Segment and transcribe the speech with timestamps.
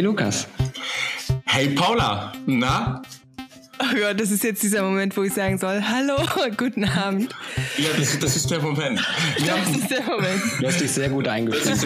[0.00, 0.46] Hey Lukas.
[1.44, 3.02] Hey Paula, na?
[3.78, 6.16] Oh Gott, das ist jetzt dieser Moment, wo ich sagen soll, hallo,
[6.56, 7.34] guten Abend.
[7.78, 9.00] Ja, das, das ist der Moment.
[9.38, 10.42] Wir das ist der Moment.
[10.60, 11.78] Du hast dich sehr gut eingeführt.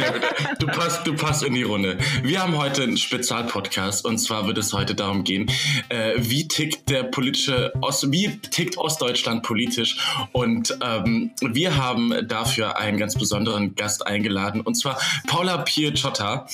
[0.59, 1.98] Du passt, du passt in die Runde.
[2.23, 5.50] Wir haben heute einen Spezialpodcast und zwar wird es heute darum gehen,
[5.88, 9.96] äh, wie tickt der politische Ost, wie tickt Ostdeutschland politisch
[10.32, 16.46] und ähm, wir haben dafür einen ganz besonderen Gast eingeladen und zwar Paula Picciotta.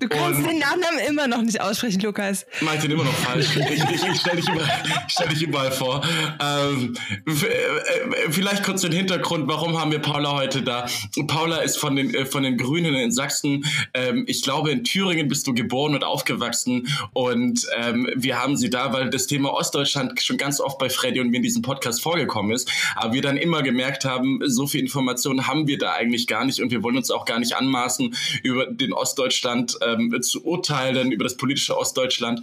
[0.00, 2.46] Du kannst und den Nachnamen immer noch nicht aussprechen, Lukas.
[2.60, 3.56] Mach ich den immer noch falsch?
[3.56, 6.02] Ich, ich, ich stelle dich ihm mal vor.
[6.40, 6.94] Ähm,
[7.26, 10.86] äh, vielleicht kurz den Hintergrund, warum haben wir Paula heute da?
[11.26, 13.64] Paula ist von den, äh, von den Grünen in Sachsen.
[13.94, 16.86] Ähm, ich glaube, in Thüringen bist du geboren und aufgewachsen.
[17.14, 21.18] Und ähm, wir haben sie da, weil das Thema Ostdeutschland schon ganz oft bei Freddy
[21.18, 22.70] und mir in diesem Podcast vorgekommen ist.
[22.94, 26.60] Aber wir dann immer gemerkt haben, so viel Informationen haben wir da eigentlich gar nicht.
[26.60, 31.24] Und wir wollen uns auch gar nicht anmaßen, über den Ostdeutschland ähm, zu urteilen, über
[31.24, 32.42] das politische Ostdeutschland,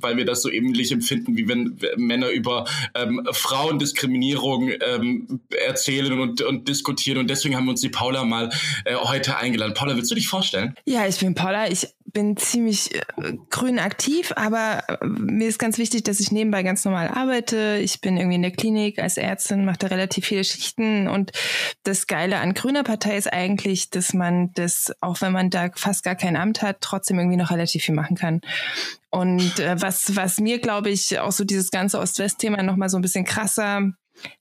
[0.00, 2.64] weil wir das so ähnlich empfinden, wie wenn Männer über
[2.96, 7.18] ähm, Frauendiskriminierung ähm, erzählen und, und diskutieren.
[7.18, 8.50] Und deswegen haben wir uns die Paula mal
[8.84, 9.74] äh, heute eingeladen.
[9.74, 10.74] Paula, willst du dich vorstellen?
[10.84, 11.68] Ja, ich bin Paula.
[11.70, 13.00] Ich bin ziemlich äh,
[13.50, 17.78] grün aktiv, aber äh, mir ist ganz wichtig, dass ich nebenbei ganz normal arbeite.
[17.82, 21.32] Ich bin irgendwie in der Klinik als Ärztin, mache da relativ viele Schichten und
[21.84, 26.04] das Geile an Grüner Partei ist eigentlich, dass man das, auch wenn man da fast
[26.04, 28.40] gar kein Amt hat, trotzdem irgendwie noch relativ viel machen kann.
[29.10, 33.02] Und äh, was, was mir, glaube ich, auch so dieses ganze Ost-West-Thema nochmal so ein
[33.02, 33.92] bisschen krasser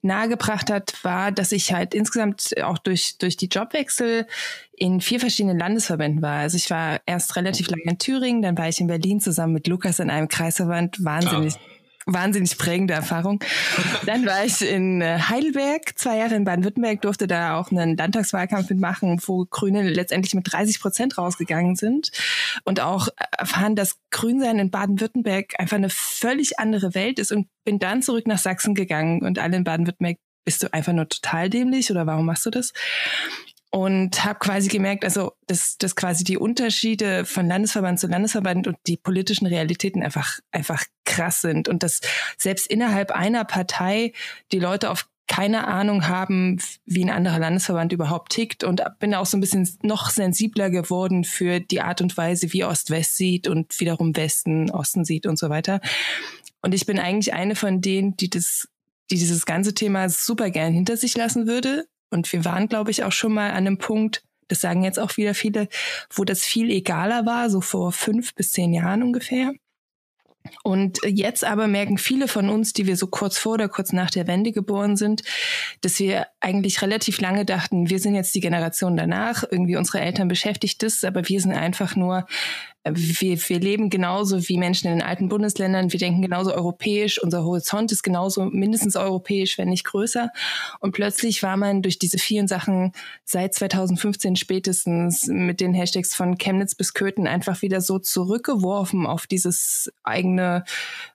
[0.02, 4.28] nahegebracht hat, war, dass ich halt insgesamt auch durch, durch die Jobwechsel
[4.76, 6.40] in vier verschiedenen Landesverbänden war.
[6.40, 9.68] Also ich war erst relativ lange in Thüringen, dann war ich in Berlin zusammen mit
[9.68, 11.04] Lukas in einem Kreisverband.
[11.04, 11.56] Wahnsinnig.
[11.56, 11.71] Oh
[12.14, 13.44] wahnsinnig prägende Erfahrung.
[14.06, 18.70] Dann war ich in äh, Heidelberg, zwei Jahre in Baden-Württemberg, durfte da auch einen Landtagswahlkampf
[18.70, 22.12] mitmachen, wo Grüne letztendlich mit 30 Prozent rausgegangen sind
[22.64, 27.80] und auch erfahren, dass Grünsein in Baden-Württemberg einfach eine völlig andere Welt ist und bin
[27.80, 31.92] dann zurück nach Sachsen gegangen und alle in Baden-Württemberg bist du einfach nur total dämlich
[31.92, 32.74] oder warum machst du das?
[33.72, 38.78] Und habe quasi gemerkt, also dass, dass quasi die Unterschiede von Landesverband zu Landesverband und
[38.86, 42.02] die politischen Realitäten einfach einfach krass sind und dass
[42.38, 44.12] selbst innerhalb einer Partei
[44.52, 49.26] die Leute auf keine Ahnung haben, wie ein anderer Landesverband überhaupt tickt und bin auch
[49.26, 53.80] so ein bisschen noch sensibler geworden für die Art und Weise, wie Ost-West sieht und
[53.80, 55.80] wiederum Westen Osten sieht und so weiter.
[56.62, 58.68] Und ich bin eigentlich eine von denen, die das
[59.10, 63.04] die dieses ganze Thema super gern hinter sich lassen würde, und wir waren, glaube ich,
[63.04, 65.70] auch schon mal an einem Punkt, das sagen jetzt auch wieder viele,
[66.14, 69.54] wo das viel egaler war, so vor fünf bis zehn Jahren ungefähr.
[70.64, 74.10] Und jetzt aber merken viele von uns, die wir so kurz vor oder kurz nach
[74.10, 75.22] der Wende geboren sind,
[75.82, 80.28] dass wir eigentlich relativ lange dachten, wir sind jetzt die Generation danach, irgendwie unsere Eltern
[80.28, 82.26] beschäftigt das, aber wir sind einfach nur
[82.84, 85.92] wir, wir leben genauso wie Menschen in den alten Bundesländern.
[85.92, 87.22] Wir denken genauso europäisch.
[87.22, 90.30] Unser Horizont ist genauso mindestens europäisch, wenn nicht größer.
[90.80, 92.94] Und plötzlich war man durch diese vielen Sachen
[93.24, 99.28] seit 2015 spätestens mit den Hashtags von Chemnitz bis Köthen einfach wieder so zurückgeworfen auf
[99.28, 100.64] dieses eigene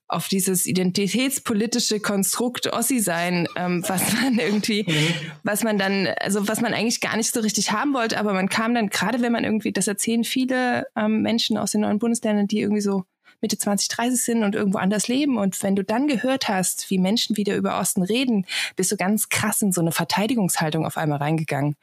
[0.09, 5.15] auf dieses identitätspolitische Konstrukt Ossi sein, ähm, was man irgendwie, mhm.
[5.43, 8.49] was man dann, also was man eigentlich gar nicht so richtig haben wollte, aber man
[8.49, 12.47] kam dann, gerade wenn man irgendwie, das erzählen viele ähm, Menschen aus den neuen Bundesländern,
[12.47, 13.05] die irgendwie so
[13.41, 15.37] Mitte 20, 30 sind und irgendwo anders leben.
[15.37, 18.47] Und wenn du dann gehört hast, wie Menschen wieder über Osten reden,
[18.77, 21.77] bist du ganz krass in so eine Verteidigungshaltung auf einmal reingegangen.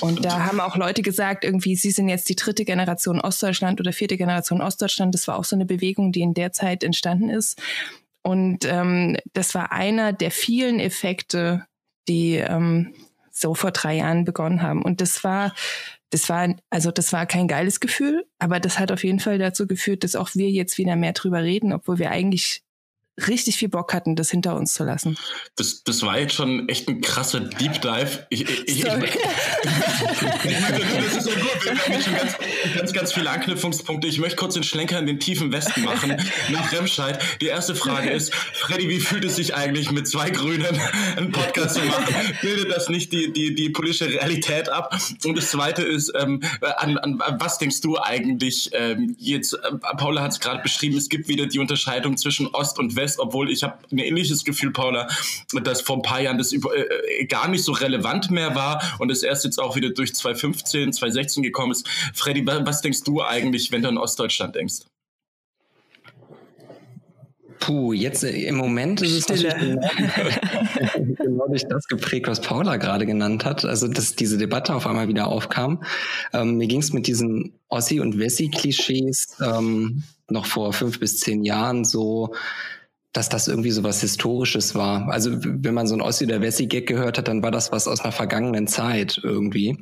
[0.00, 3.92] Und da haben auch Leute gesagt, irgendwie, sie sind jetzt die dritte Generation Ostdeutschland oder
[3.92, 5.12] vierte Generation Ostdeutschland.
[5.12, 7.60] Das war auch so eine Bewegung, die in der Zeit entstanden ist.
[8.22, 11.66] Und ähm, das war einer der vielen Effekte,
[12.08, 12.94] die ähm,
[13.30, 14.82] so vor drei Jahren begonnen haben.
[14.82, 15.54] Und das war,
[16.10, 19.66] das war, also das war kein geiles Gefühl, aber das hat auf jeden Fall dazu
[19.66, 22.62] geführt, dass auch wir jetzt wieder mehr drüber reden, obwohl wir eigentlich
[23.26, 25.16] richtig viel Bock hatten, das hinter uns zu lassen.
[25.56, 28.26] Das, das war jetzt schon echt ein krasser Deep Dive.
[28.30, 28.94] Ich, ich, ich, das
[31.16, 31.64] ist so gut.
[31.64, 32.36] Wir haben schon ganz,
[32.76, 34.06] ganz, ganz viele Anknüpfungspunkte.
[34.06, 36.16] Ich möchte kurz den Schlenker in den tiefen Westen machen,
[36.50, 37.18] nach Remscheid.
[37.40, 40.78] Die erste Frage ist, Freddy, wie fühlt es sich eigentlich, mit zwei Grünen
[41.16, 42.14] einen Podcast zu machen?
[42.40, 44.96] Bildet das nicht die, die, die politische Realität ab?
[45.24, 46.42] Und das zweite ist, ähm,
[46.76, 49.54] an, an, an was denkst du eigentlich ähm, jetzt?
[49.54, 53.07] Äh, Paula hat es gerade beschrieben, es gibt wieder die Unterscheidung zwischen Ost und West
[53.08, 55.08] lässt, obwohl ich habe ein ähnliches Gefühl, Paula,
[55.62, 59.10] dass vor ein paar Jahren das über, äh, gar nicht so relevant mehr war und
[59.10, 61.88] es erst jetzt auch wieder durch 2015, 2016 gekommen ist.
[62.14, 64.80] Freddy, was denkst du eigentlich, wenn du an Ostdeutschland denkst?
[67.60, 69.80] Puh, jetzt äh, im Moment ist es Stille.
[70.94, 73.64] genau, genau durch das geprägt, was Paula gerade genannt hat.
[73.64, 75.82] Also, dass diese Debatte auf einmal wieder aufkam.
[76.32, 81.42] Ähm, mir ging es mit diesen Ossi- und Wessi-Klischees ähm, noch vor fünf bis zehn
[81.42, 82.34] Jahren so,
[83.12, 85.08] dass das irgendwie so was Historisches war.
[85.08, 88.00] Also wenn man so ein Ossi- oder Wessi-Gag gehört hat, dann war das was aus
[88.00, 89.78] einer vergangenen Zeit irgendwie.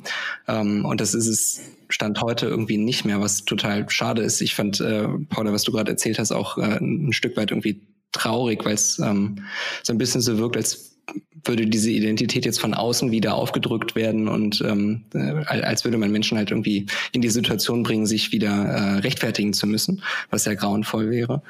[0.47, 4.41] Ähm, und das ist es Stand heute irgendwie nicht mehr, was total schade ist.
[4.41, 7.81] Ich fand, äh, Paula, was du gerade erzählt hast, auch äh, ein Stück weit irgendwie
[8.13, 9.45] traurig, weil es ähm,
[9.83, 10.97] so ein bisschen so wirkt, als
[11.45, 16.11] würde diese Identität jetzt von außen wieder aufgedrückt werden und ähm, äh, als würde man
[16.11, 20.55] Menschen halt irgendwie in die Situation bringen, sich wieder äh, rechtfertigen zu müssen, was ja
[20.55, 21.43] grauenvoll wäre.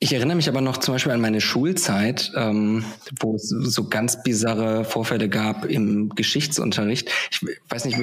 [0.00, 2.84] Ich erinnere mich aber noch zum Beispiel an meine Schulzeit, ähm,
[3.20, 7.10] wo es so ganz bizarre Vorfälle gab im Geschichtsunterricht.
[7.30, 7.98] Ich weiß nicht,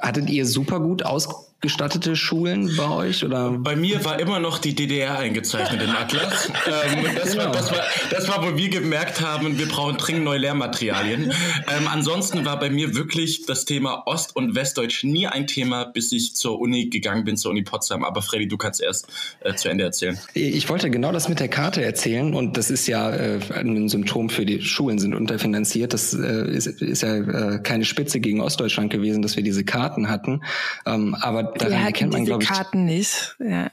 [0.00, 3.24] hattet ihr super gut aus gestattete Schulen bei euch?
[3.24, 3.50] Oder?
[3.50, 6.50] Bei mir war immer noch die DDR eingezeichnet im Atlas.
[6.66, 7.44] ähm, das, genau.
[7.44, 7.80] war, das, war,
[8.10, 11.32] das war, wo wir gemerkt haben, wir brauchen dringend neue Lehrmaterialien.
[11.32, 16.10] Ähm, ansonsten war bei mir wirklich das Thema Ost- und Westdeutsch nie ein Thema, bis
[16.10, 18.04] ich zur Uni gegangen bin, zur Uni Potsdam.
[18.04, 19.06] Aber Freddy, du kannst erst
[19.40, 20.18] äh, zu Ende erzählen.
[20.34, 24.30] Ich wollte genau das mit der Karte erzählen und das ist ja äh, ein Symptom
[24.30, 25.92] für die Schulen sind unterfinanziert.
[25.92, 30.08] Das äh, ist, ist, ja äh, keine Spitze gegen Ostdeutschland gewesen, dass wir diese Karten
[30.08, 30.42] hatten.
[30.86, 32.48] Ähm, aber daran Wir erkennt man, glaube ich.
[32.48, 33.36] Karten nicht.
[33.38, 33.70] Ja.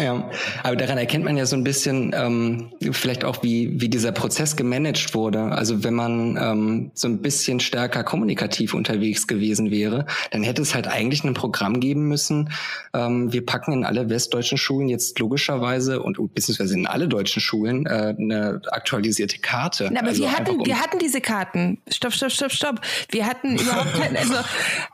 [0.00, 0.28] Ja,
[0.64, 4.56] aber daran erkennt man ja so ein bisschen ähm, vielleicht auch, wie, wie dieser Prozess
[4.56, 5.42] gemanagt wurde.
[5.42, 10.74] Also wenn man ähm, so ein bisschen stärker kommunikativ unterwegs gewesen wäre, dann hätte es
[10.74, 12.50] halt eigentlich ein Programm geben müssen.
[12.92, 17.86] Ähm, wir packen in alle westdeutschen Schulen jetzt logischerweise und beziehungsweise in alle deutschen Schulen
[17.86, 19.88] äh, eine aktualisierte Karte.
[19.92, 21.78] Na, aber also wir hatten, um wir hatten diese Karten.
[21.88, 22.80] Stopp, stopp, stopp, stopp.
[23.10, 24.34] Wir hatten überhaupt keine, also,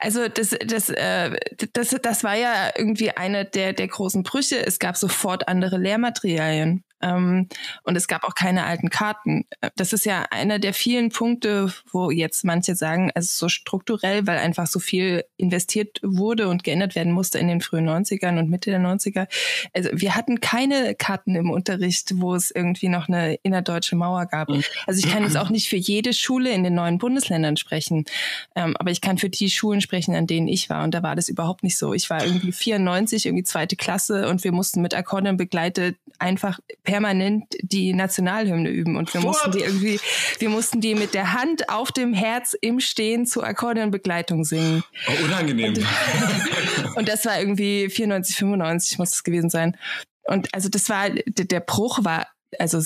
[0.00, 1.30] also das, das, äh,
[1.72, 6.84] das, das war ja irgendwie eine der, der großen Brüche es gab sofort andere Lehrmaterialien.
[7.02, 7.48] Ähm,
[7.82, 9.44] und es gab auch keine alten Karten.
[9.76, 14.38] Das ist ja einer der vielen Punkte, wo jetzt manche sagen, also so strukturell, weil
[14.38, 18.70] einfach so viel investiert wurde und geändert werden musste in den frühen 90ern und Mitte
[18.70, 19.26] der 90er.
[19.74, 24.48] Also wir hatten keine Karten im Unterricht, wo es irgendwie noch eine innerdeutsche Mauer gab.
[24.48, 24.62] Mhm.
[24.86, 28.06] Also ich kann jetzt auch nicht für jede Schule in den neuen Bundesländern sprechen,
[28.54, 30.84] ähm, aber ich kann für die Schulen sprechen, an denen ich war.
[30.84, 31.92] Und da war das überhaupt nicht so.
[31.92, 37.44] Ich war irgendwie 94, irgendwie zweite Klasse und wir mussten mit Akkordeon begleitet einfach permanent
[37.60, 39.28] die Nationalhymne üben und wir What?
[39.28, 40.00] mussten die irgendwie,
[40.38, 44.82] wir mussten die mit der Hand auf dem Herz im Stehen zur Akkordeonbegleitung singen.
[45.08, 45.74] Oh, unangenehm.
[45.74, 45.86] Und,
[46.96, 49.76] und, das war irgendwie 94, 95 muss es gewesen sein.
[50.24, 52.28] Und also das war, der, der Bruch war,
[52.58, 52.80] also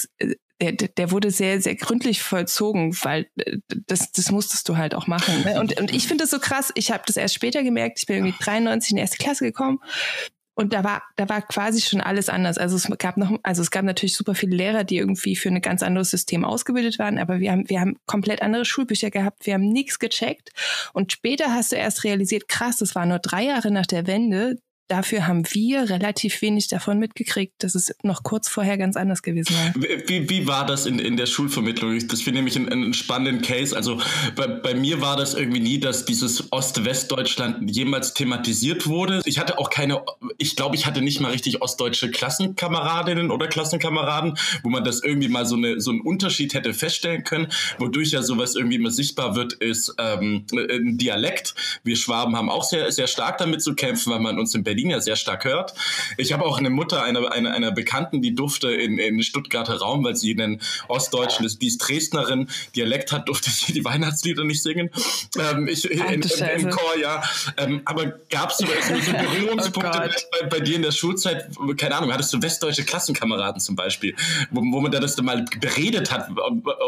[0.60, 3.28] der, der wurde sehr, sehr gründlich vollzogen, weil
[3.86, 5.42] das, das musstest du halt auch machen.
[5.44, 5.60] Ne?
[5.60, 8.16] Und, und ich finde das so krass, ich habe das erst später gemerkt, ich bin
[8.16, 9.78] irgendwie 93 in die erste Klasse gekommen
[10.60, 12.58] und da war, da war quasi schon alles anders.
[12.58, 15.62] Also es gab noch, also es gab natürlich super viele Lehrer, die irgendwie für ein
[15.62, 19.54] ganz anderes System ausgebildet waren, aber wir haben, wir haben komplett andere Schulbücher gehabt, wir
[19.54, 20.50] haben nichts gecheckt.
[20.92, 24.58] Und später hast du erst realisiert, krass, das war nur drei Jahre nach der Wende,
[24.90, 29.54] Dafür haben wir relativ wenig davon mitgekriegt, dass es noch kurz vorher ganz anders gewesen
[29.54, 29.82] war.
[30.08, 31.96] Wie, wie war das in, in der Schulvermittlung?
[32.08, 33.76] Das finde ich einen, einen spannenden Case.
[33.76, 34.00] Also
[34.34, 39.22] bei, bei mir war das irgendwie nie, dass dieses Ost-West-Deutschland jemals thematisiert wurde.
[39.26, 40.02] Ich hatte auch keine,
[40.38, 45.28] ich glaube, ich hatte nicht mal richtig ostdeutsche Klassenkameradinnen oder Klassenkameraden, wo man das irgendwie
[45.28, 47.46] mal so, eine, so einen Unterschied hätte feststellen können.
[47.78, 51.54] Wodurch ja sowas irgendwie immer sichtbar wird, ist ähm, ein Dialekt.
[51.84, 54.79] Wir Schwaben haben auch sehr, sehr stark damit zu kämpfen, weil man uns in Berlin
[54.88, 55.74] Ja sehr stark hört.
[56.16, 60.04] Ich habe auch eine Mutter einer, einer, einer Bekannten, die durfte in, in Stuttgarter Raum,
[60.04, 64.62] weil sie einen Ostdeutschen ist, die ist Dresdnerin, Dialekt hat, durfte sie die Weihnachtslieder nicht
[64.62, 64.90] singen.
[65.38, 67.22] Ähm, ich, in, in, Im Chor, ja.
[67.56, 71.48] Ähm, aber gab es so, Berührungspunkte oh bei, bei, dir in der Schulzeit?
[71.76, 74.14] Keine Ahnung, hattest du westdeutsche Klassenkameraden zum Beispiel,
[74.50, 76.30] wo, wo man da das mal beredet hat?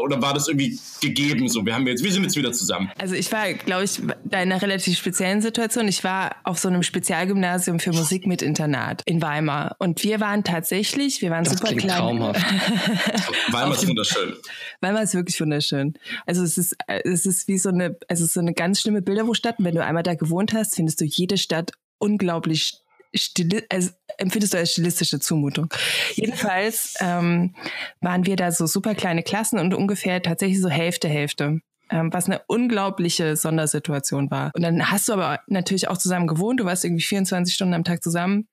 [0.02, 1.64] Oder war das irgendwie gegeben so?
[1.64, 2.90] Wir haben jetzt, wir sind jetzt wieder zusammen.
[2.98, 5.88] Also ich war, glaube ich, da in einer relativ speziellen Situation.
[5.88, 9.76] Ich war auf so einem Spezialgymnasium für Musik mit Internat in Weimar.
[9.78, 11.98] Und wir waren tatsächlich, wir waren das super klein.
[11.98, 12.40] Traumhaft.
[13.52, 14.34] Weimar ist wunderschön.
[14.80, 15.94] Weimar ist wirklich wunderschön.
[16.26, 19.58] Also es ist, es ist wie so eine, also so eine ganz schlimme Bilderbuchstadt.
[19.58, 22.78] Und wenn du einmal da gewohnt hast, findest du jede Stadt unglaublich
[23.14, 25.68] Stili also empfindest du als stilistische Zumutung.
[26.14, 27.54] Jedenfalls ähm,
[28.00, 31.60] waren wir da so super kleine Klassen und ungefähr tatsächlich so Hälfte, Hälfte
[31.92, 34.50] ähm, was eine unglaubliche Sondersituation war.
[34.54, 37.84] Und dann hast du aber natürlich auch zusammen gewohnt, du warst irgendwie 24 Stunden am
[37.84, 38.48] Tag zusammen.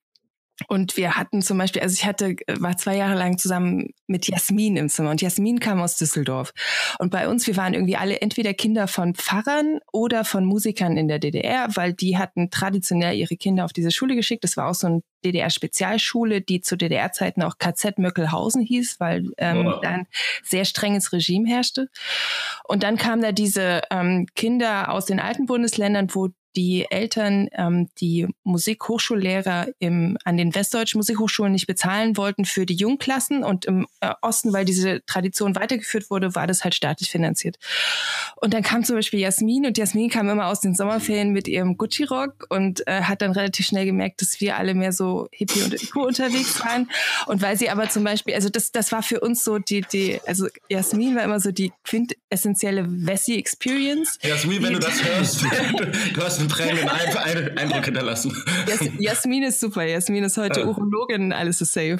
[0.68, 4.76] Und wir hatten zum Beispiel, also ich hatte, war zwei Jahre lang zusammen mit Jasmin
[4.76, 6.52] im Zimmer und Jasmin kam aus Düsseldorf.
[6.98, 11.08] Und bei uns, wir waren irgendwie alle entweder Kinder von Pfarrern oder von Musikern in
[11.08, 14.44] der DDR, weil die hatten traditionell ihre Kinder auf diese Schule geschickt.
[14.44, 19.66] Das war auch so eine DDR-Spezialschule, die zu DDR-Zeiten auch KZ Möckelhausen hieß, weil ähm,
[19.66, 19.80] oh.
[19.82, 20.06] da ein
[20.42, 21.88] sehr strenges Regime herrschte.
[22.64, 27.88] Und dann kamen da diese ähm, Kinder aus den alten Bundesländern, wo die Eltern ähm,
[28.00, 33.86] die Musikhochschullehrer im, an den westdeutschen Musikhochschulen nicht bezahlen wollten für die Jungklassen und im
[34.00, 37.58] äh, Osten, weil diese Tradition weitergeführt wurde, war das halt staatlich finanziert.
[38.36, 41.76] Und dann kam zum Beispiel Jasmin und Jasmin kam immer aus den Sommerferien mit ihrem
[41.76, 45.74] Gucci-Rock und äh, hat dann relativ schnell gemerkt, dass wir alle mehr so hippie und
[45.74, 46.90] Öko unterwegs waren.
[47.26, 50.20] Und weil sie aber zum Beispiel, also das, das war für uns so die, die,
[50.26, 54.18] also Jasmin war immer so die quintessentielle Wessi-Experience.
[54.22, 55.42] Jasmin, wenn du das hörst,
[56.14, 56.88] du hast einen prägenden
[57.58, 58.36] Eindruck hinterlassen.
[58.66, 59.84] Jas Jasmin ist super.
[59.84, 60.66] Jasmin ist heute ja.
[60.66, 61.98] Urologin, alles ist safe.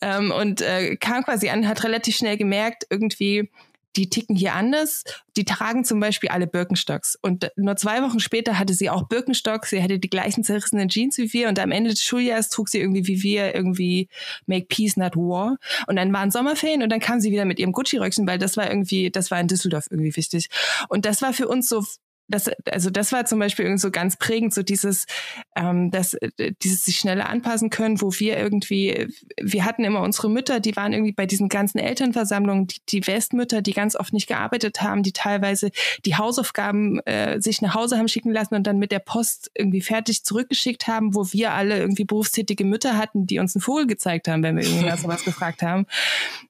[0.00, 3.50] Ähm, und äh, kam quasi an, hat relativ schnell gemerkt, irgendwie,
[3.96, 5.04] die ticken hier anders.
[5.36, 7.16] Die tragen zum Beispiel alle Birkenstocks.
[7.20, 9.70] Und nur zwei Wochen später hatte sie auch Birkenstocks.
[9.70, 11.48] Sie hatte die gleichen zerrissenen Jeans wie wir.
[11.48, 14.08] Und am Ende des Schuljahres trug sie irgendwie wie wir irgendwie
[14.46, 15.56] Make Peace, Not War.
[15.86, 18.68] Und dann waren Sommerferien und dann kam sie wieder mit ihrem Gucci-Röckchen, weil das war
[18.68, 20.48] irgendwie, das war in Düsseldorf irgendwie wichtig.
[20.88, 21.84] Und das war für uns so
[22.28, 25.06] das, also das war zum Beispiel irgendwie so ganz prägend, so dieses,
[25.54, 29.08] ähm, das, äh, dieses sich schneller anpassen können, wo wir irgendwie,
[29.40, 33.62] wir hatten immer unsere Mütter, die waren irgendwie bei diesen ganzen Elternversammlungen, die, die Westmütter,
[33.62, 35.70] die ganz oft nicht gearbeitet haben, die teilweise
[36.04, 39.80] die Hausaufgaben äh, sich nach Hause haben schicken lassen und dann mit der Post irgendwie
[39.80, 44.28] fertig zurückgeschickt haben, wo wir alle irgendwie berufstätige Mütter hatten, die uns einen Vogel gezeigt
[44.28, 45.86] haben, wenn wir irgendwie sowas gefragt haben.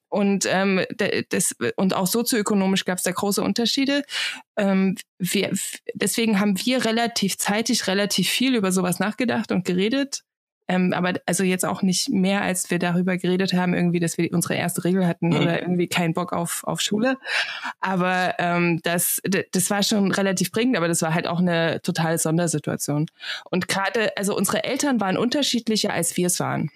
[0.09, 0.85] Und, ähm,
[1.29, 4.03] das, und auch sozioökonomisch gab es da große Unterschiede.
[4.55, 5.51] Ähm, wir,
[5.93, 10.23] deswegen haben wir relativ zeitig relativ viel über sowas nachgedacht und geredet.
[10.69, 14.33] Ähm, aber also jetzt auch nicht mehr, als wir darüber geredet haben, irgendwie, dass wir
[14.33, 15.37] unsere erste Regel hatten mhm.
[15.37, 17.17] oder irgendwie keinen Bock auf, auf Schule.
[17.79, 22.17] Aber ähm, das, das war schon relativ prägend, aber das war halt auch eine totale
[22.17, 23.05] Sondersituation.
[23.49, 26.69] Und gerade, also unsere Eltern waren unterschiedlicher, als wir es waren.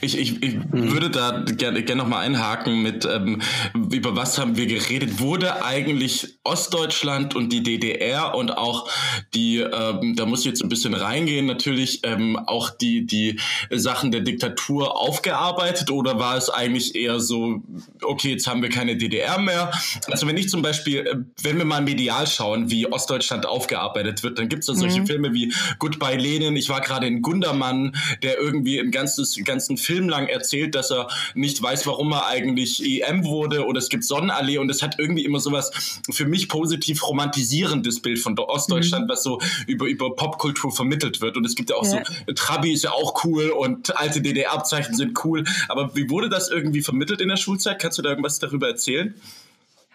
[0.00, 0.92] Ich, ich, ich mhm.
[0.92, 3.42] würde da gerne gern nochmal einhaken mit, ähm,
[3.74, 5.18] über was haben wir geredet?
[5.18, 8.88] Wurde eigentlich Ostdeutschland und die DDR und auch
[9.34, 13.40] die, ähm, da muss ich jetzt ein bisschen reingehen, natürlich ähm, auch die, die
[13.70, 17.60] Sachen der Diktatur aufgearbeitet oder war es eigentlich eher so,
[18.02, 19.72] okay, jetzt haben wir keine DDR mehr?
[20.06, 24.38] Also wenn ich zum Beispiel, äh, wenn wir mal medial schauen, wie Ostdeutschland aufgearbeitet wird,
[24.38, 25.06] dann gibt es da solche mhm.
[25.06, 29.76] Filme wie Goodbye Lenin, ich war gerade in Gundermann, der irgendwie ein ganzes, ganzes ganzen
[29.78, 34.04] Film lang erzählt, dass er nicht weiß, warum er eigentlich EM wurde oder es gibt
[34.04, 39.10] Sonnenallee und es hat irgendwie immer sowas für mich positiv romantisierendes Bild von Ostdeutschland, mhm.
[39.10, 41.36] was so über, über Popkultur vermittelt wird.
[41.36, 42.02] Und es gibt ja auch ja.
[42.04, 45.44] so, Trabi ist ja auch cool und alte DDR-Abzeichen sind cool.
[45.68, 47.80] Aber wie wurde das irgendwie vermittelt in der Schulzeit?
[47.80, 49.14] Kannst du da irgendwas darüber erzählen?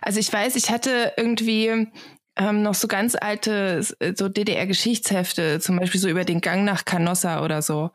[0.01, 1.87] Also ich weiß, ich hatte irgendwie
[2.39, 6.85] ähm, noch so ganz alte äh, so DDR-Geschichtshefte, zum Beispiel so über den Gang nach
[6.85, 7.91] Canossa oder so.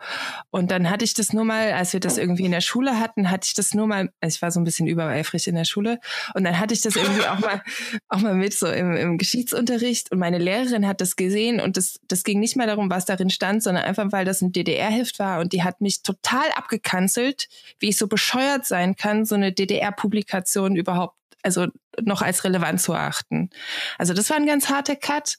[0.51, 3.31] Und dann hatte ich das nur mal, als wir das irgendwie in der Schule hatten,
[3.31, 5.99] hatte ich das nur mal, also ich war so ein bisschen übereifrig in der Schule.
[6.35, 7.63] Und dann hatte ich das irgendwie auch mal
[8.09, 10.13] auch mal mit so im, im Geschichtsunterricht.
[10.13, 13.31] Und meine Lehrerin hat das gesehen und das das ging nicht mal darum, was darin
[13.31, 15.41] stand, sondern einfach weil das ein DDR-Heft war.
[15.41, 17.49] Und die hat mich total abgekanzelt,
[17.79, 21.67] wie ich so bescheuert sein kann, so eine DDR-Publikation überhaupt also
[22.03, 23.51] noch als relevant zu erachten.
[23.99, 25.37] Also das war ein ganz harter Cut.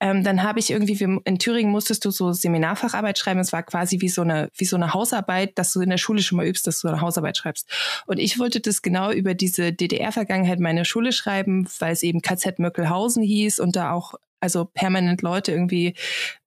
[0.00, 3.40] Ähm, dann habe ich irgendwie, in Thüringen musstest du so Seminarfacharbeit schreiben.
[3.40, 6.22] Es war quasi wie so eine, wie so eine Hausarbeit, dass du in der Schule
[6.22, 7.68] schon mal übst, dass du eine Hausarbeit schreibst.
[8.06, 12.60] Und ich wollte das genau über diese DDR-Vergangenheit meiner Schule schreiben, weil es eben KZ
[12.60, 15.94] Möckelhausen hieß und da auch also permanent Leute irgendwie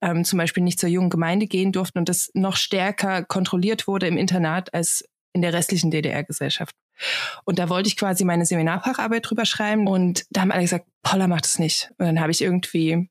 [0.01, 4.07] ähm, zum Beispiel nicht zur jungen Gemeinde gehen durften und das noch stärker kontrolliert wurde
[4.07, 5.03] im Internat als
[5.33, 6.75] in der restlichen DDR-Gesellschaft.
[7.45, 11.27] Und da wollte ich quasi meine Seminarfacharbeit drüber schreiben und da haben alle gesagt, Paula
[11.27, 11.91] macht es nicht.
[11.97, 13.09] Und dann habe ich irgendwie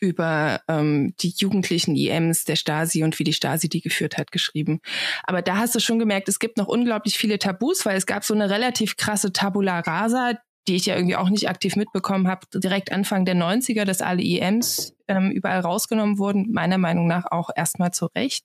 [0.00, 4.80] über ähm, die jugendlichen IMs der Stasi und wie die Stasi die geführt hat, geschrieben.
[5.24, 8.24] Aber da hast du schon gemerkt, es gibt noch unglaublich viele Tabus, weil es gab
[8.24, 10.34] so eine relativ krasse Tabula rasa,
[10.66, 14.22] die ich ja irgendwie auch nicht aktiv mitbekommen habe, direkt Anfang der 90er, dass alle
[14.22, 18.44] IMs ähm, überall rausgenommen wurden, meiner Meinung nach auch erstmal zu Recht.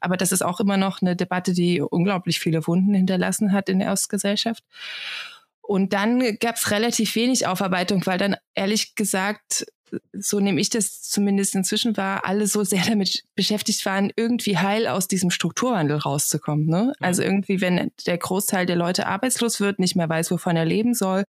[0.00, 3.78] Aber das ist auch immer noch eine Debatte, die unglaublich viele Wunden hinterlassen hat in
[3.78, 4.64] der Ostgesellschaft.
[5.60, 9.66] Und dann gab es relativ wenig Aufarbeitung, weil dann ehrlich gesagt,
[10.12, 14.86] so nehme ich das zumindest inzwischen wahr, alle so sehr damit beschäftigt waren, irgendwie heil
[14.86, 16.66] aus diesem Strukturwandel rauszukommen.
[16.66, 16.94] Ne?
[17.00, 20.94] Also irgendwie, wenn der Großteil der Leute arbeitslos wird, nicht mehr weiß, wovon er leben
[20.94, 21.24] soll,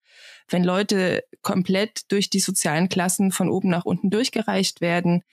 [0.49, 5.23] wenn Leute komplett durch die sozialen Klassen von oben nach unten durchgereicht werden,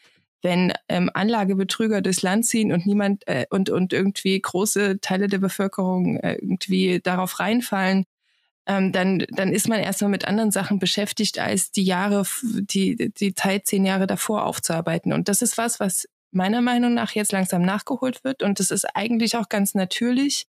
[0.42, 5.38] wenn ähm, Anlagebetrüger durchs Land ziehen und niemand äh, und, und irgendwie große Teile der
[5.38, 8.06] Bevölkerung äh, irgendwie darauf reinfallen,
[8.66, 13.34] ähm, dann, dann ist man erstmal mit anderen Sachen beschäftigt, als die Jahre, die, die
[13.34, 15.12] Zeit zehn Jahre davor aufzuarbeiten.
[15.12, 18.42] Und das ist was, was meiner Meinung nach jetzt langsam nachgeholt wird.
[18.42, 20.46] Und das ist eigentlich auch ganz natürlich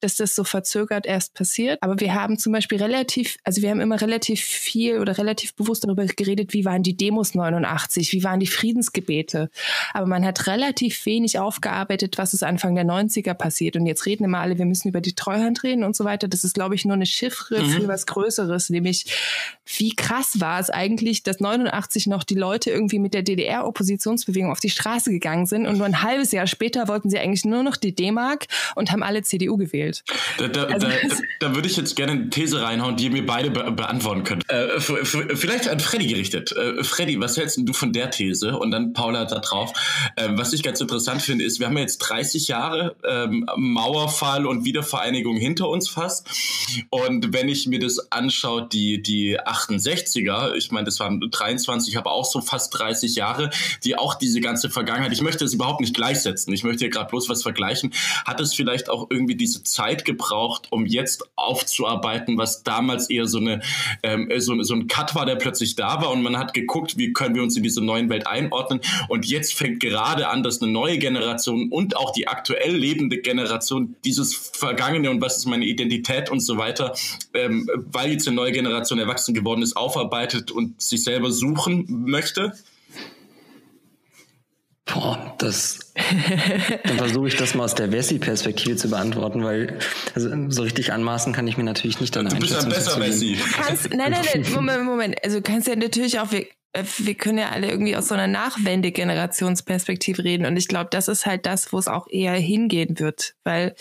[0.00, 1.78] dass das so verzögert erst passiert.
[1.82, 5.84] Aber wir haben zum Beispiel relativ, also wir haben immer relativ viel oder relativ bewusst
[5.84, 9.50] darüber geredet, wie waren die Demos 89, wie waren die Friedensgebete.
[9.92, 13.76] Aber man hat relativ wenig aufgearbeitet, was ist Anfang der 90er passiert.
[13.76, 16.28] Und jetzt reden immer alle, wir müssen über die Treuhand reden und so weiter.
[16.28, 17.68] Das ist, glaube ich, nur eine Chiffre mhm.
[17.68, 19.06] für was Größeres, nämlich
[19.66, 24.60] wie krass war es eigentlich, dass 89 noch die Leute irgendwie mit der DDR-Oppositionsbewegung auf
[24.60, 27.76] die Straße gegangen sind und nur ein halbes Jahr später wollten sie eigentlich nur noch
[27.76, 30.04] die D-Mark und haben alle CDU gewählt gespielt.
[30.38, 30.94] Da, da, also, da,
[31.40, 34.48] da, würde ich jetzt gerne eine These reinhauen, die ihr mir beide be beantworten könnt.
[34.50, 36.52] Äh, vielleicht an Freddy gerichtet.
[36.52, 38.56] Äh, Freddy, was hältst du von der These?
[38.56, 39.72] Und dann Paula da drauf.
[40.16, 44.64] Äh, was ich ganz interessant finde, ist, wir haben jetzt 30 Jahre ähm, Mauerfall und
[44.64, 46.28] Wiedervereinigung hinter uns fast.
[46.90, 52.12] Und wenn ich mir das anschaue, die, die 68er, ich meine, das waren 23, aber
[52.12, 53.50] auch so fast 30 Jahre,
[53.84, 56.52] die auch diese ganze Vergangenheit, ich möchte das überhaupt nicht gleichsetzen.
[56.52, 57.92] Ich möchte hier gerade bloß was vergleichen.
[58.24, 63.26] Hat es vielleicht auch irgendwie diese Zeit Zeit gebraucht, um jetzt aufzuarbeiten, was damals eher
[63.26, 63.62] so, eine,
[64.02, 67.12] ähm, so, so ein Cut war, der plötzlich da war und man hat geguckt, wie
[67.12, 70.70] können wir uns in diese neuen Welt einordnen und jetzt fängt gerade an, dass eine
[70.70, 76.30] neue Generation und auch die aktuell lebende Generation dieses Vergangene und was ist meine Identität
[76.30, 76.94] und so weiter,
[77.32, 82.52] ähm, weil jetzt eine neue Generation erwachsen geworden ist, aufarbeitet und sich selber suchen möchte?
[85.40, 85.78] Das.
[86.84, 89.78] Dann versuche ich das mal aus der Wessi-Perspektive zu beantworten, weil
[90.14, 93.38] also so richtig anmaßen kann ich mir natürlich nicht dann Du bist ja besser, Wessi.
[93.90, 95.24] Nein, nein, nein, Moment, Moment.
[95.24, 98.14] Also du kannst ja natürlich auch, wir, äh, wir können ja alle irgendwie aus so
[98.14, 102.98] einer Nachwende-Generationsperspektive reden und ich glaube, das ist halt das, wo es auch eher hingehen
[102.98, 103.74] wird, weil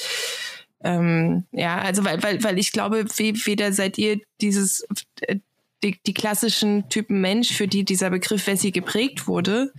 [0.81, 4.87] ähm, ja, also weil, weil, weil ich glaube, weder seid ihr dieses
[5.21, 5.39] äh,
[5.83, 9.71] die, die klassischen Typen Mensch, für die dieser Begriff Wessi geprägt wurde,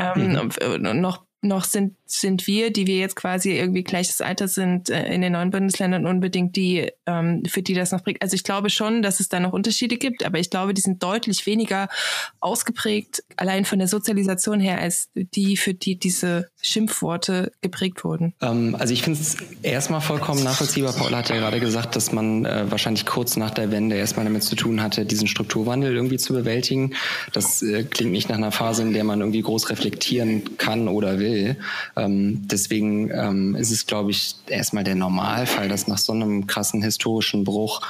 [0.00, 1.00] ähm, mhm.
[1.00, 5.22] noch noch sind, sind wir, die wir jetzt quasi irgendwie gleiches Alter sind, äh, in
[5.22, 8.22] den neuen Bundesländern unbedingt die, ähm, für die das noch prägt.
[8.22, 11.02] Also ich glaube schon, dass es da noch Unterschiede gibt, aber ich glaube, die sind
[11.02, 11.88] deutlich weniger
[12.40, 18.34] ausgeprägt, allein von der Sozialisation her, als die, für die diese Schimpfworte geprägt wurden.
[18.40, 20.92] Ähm, also ich finde es erstmal vollkommen nachvollziehbar.
[20.92, 24.42] Paul hat ja gerade gesagt, dass man äh, wahrscheinlich kurz nach der Wende erstmal damit
[24.42, 26.94] zu tun hatte, diesen Strukturwandel irgendwie zu bewältigen.
[27.32, 31.18] Das äh, klingt nicht nach einer Phase, in der man irgendwie groß reflektieren kann oder
[31.18, 31.56] will.
[31.96, 36.82] Ähm, deswegen ähm, ist es, glaube ich, erstmal der Normalfall, dass nach so einem krassen
[36.82, 37.80] historischen Bruch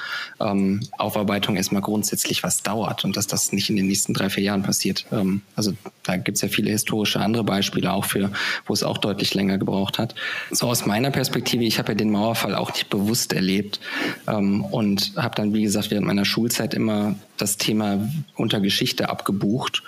[0.41, 4.45] ähm, Aufarbeitung erstmal grundsätzlich was dauert und dass das nicht in den nächsten drei, vier
[4.45, 5.07] Jahren passiert.
[5.13, 5.73] Ähm, also
[6.05, 8.31] da gibt es ja viele historische andere Beispiele auch für,
[8.67, 10.15] wo es auch deutlich länger gebraucht hat.
[10.51, 13.81] So aus meiner Perspektive, ich habe ja den Mauerfall auch nicht bewusst erlebt
[14.27, 19.83] ähm, und habe dann, wie gesagt, während meiner Schulzeit immer das Thema unter Geschichte abgebucht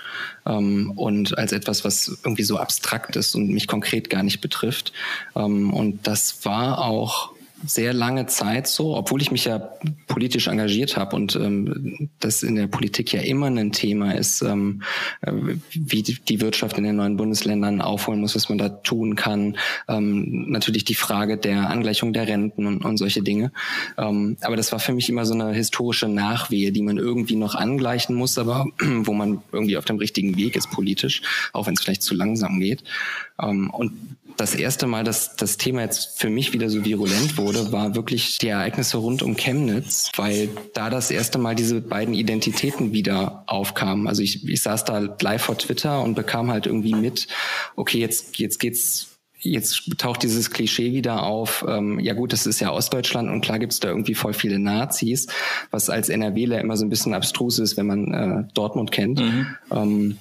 [0.47, 4.93] ähm, und als etwas, was irgendwie so abstrakt ist und mich konkret gar nicht betrifft.
[5.37, 7.32] Ähm, und das war auch
[7.65, 9.59] sehr lange Zeit so, obwohl ich mich ja
[10.09, 14.83] politisch engagiert habe und ähm, das in der Politik ja immer ein Thema ist, ähm,
[15.21, 15.33] äh,
[15.71, 19.57] wie die Wirtschaft in den neuen Bundesländern aufholen muss, was man da tun kann.
[19.89, 23.53] Ähm, natürlich die Frage der Angleichung der Renten und, und solche Dinge.
[23.97, 27.55] Ähm, aber das war für mich immer so eine historische Nachwehe, die man irgendwie noch
[27.55, 31.23] angleichen muss, aber wo man irgendwie auf dem richtigen Weg ist politisch,
[31.53, 32.85] auch wenn es vielleicht zu langsam geht.
[33.41, 33.93] Ähm, und
[34.43, 38.39] das erste Mal, dass das Thema jetzt für mich wieder so virulent wurde, war wirklich
[38.39, 44.09] die Ereignisse rund um Chemnitz, weil da das erste Mal diese beiden Identitäten wieder aufkamen.
[44.09, 47.29] Also ich, ich saß da live vor Twitter und bekam halt irgendwie mit,
[47.77, 49.12] okay, jetzt, jetzt geht's
[49.43, 53.59] jetzt taucht dieses Klischee wieder auf, ähm, ja gut, das ist ja Ostdeutschland und klar
[53.59, 55.27] gibt's da irgendwie voll viele Nazis,
[55.71, 59.21] was als NRWler immer so ein bisschen abstrus ist, wenn man äh, Dortmund kennt.
[59.21, 59.47] Mhm.
[59.71, 60.19] Ähm,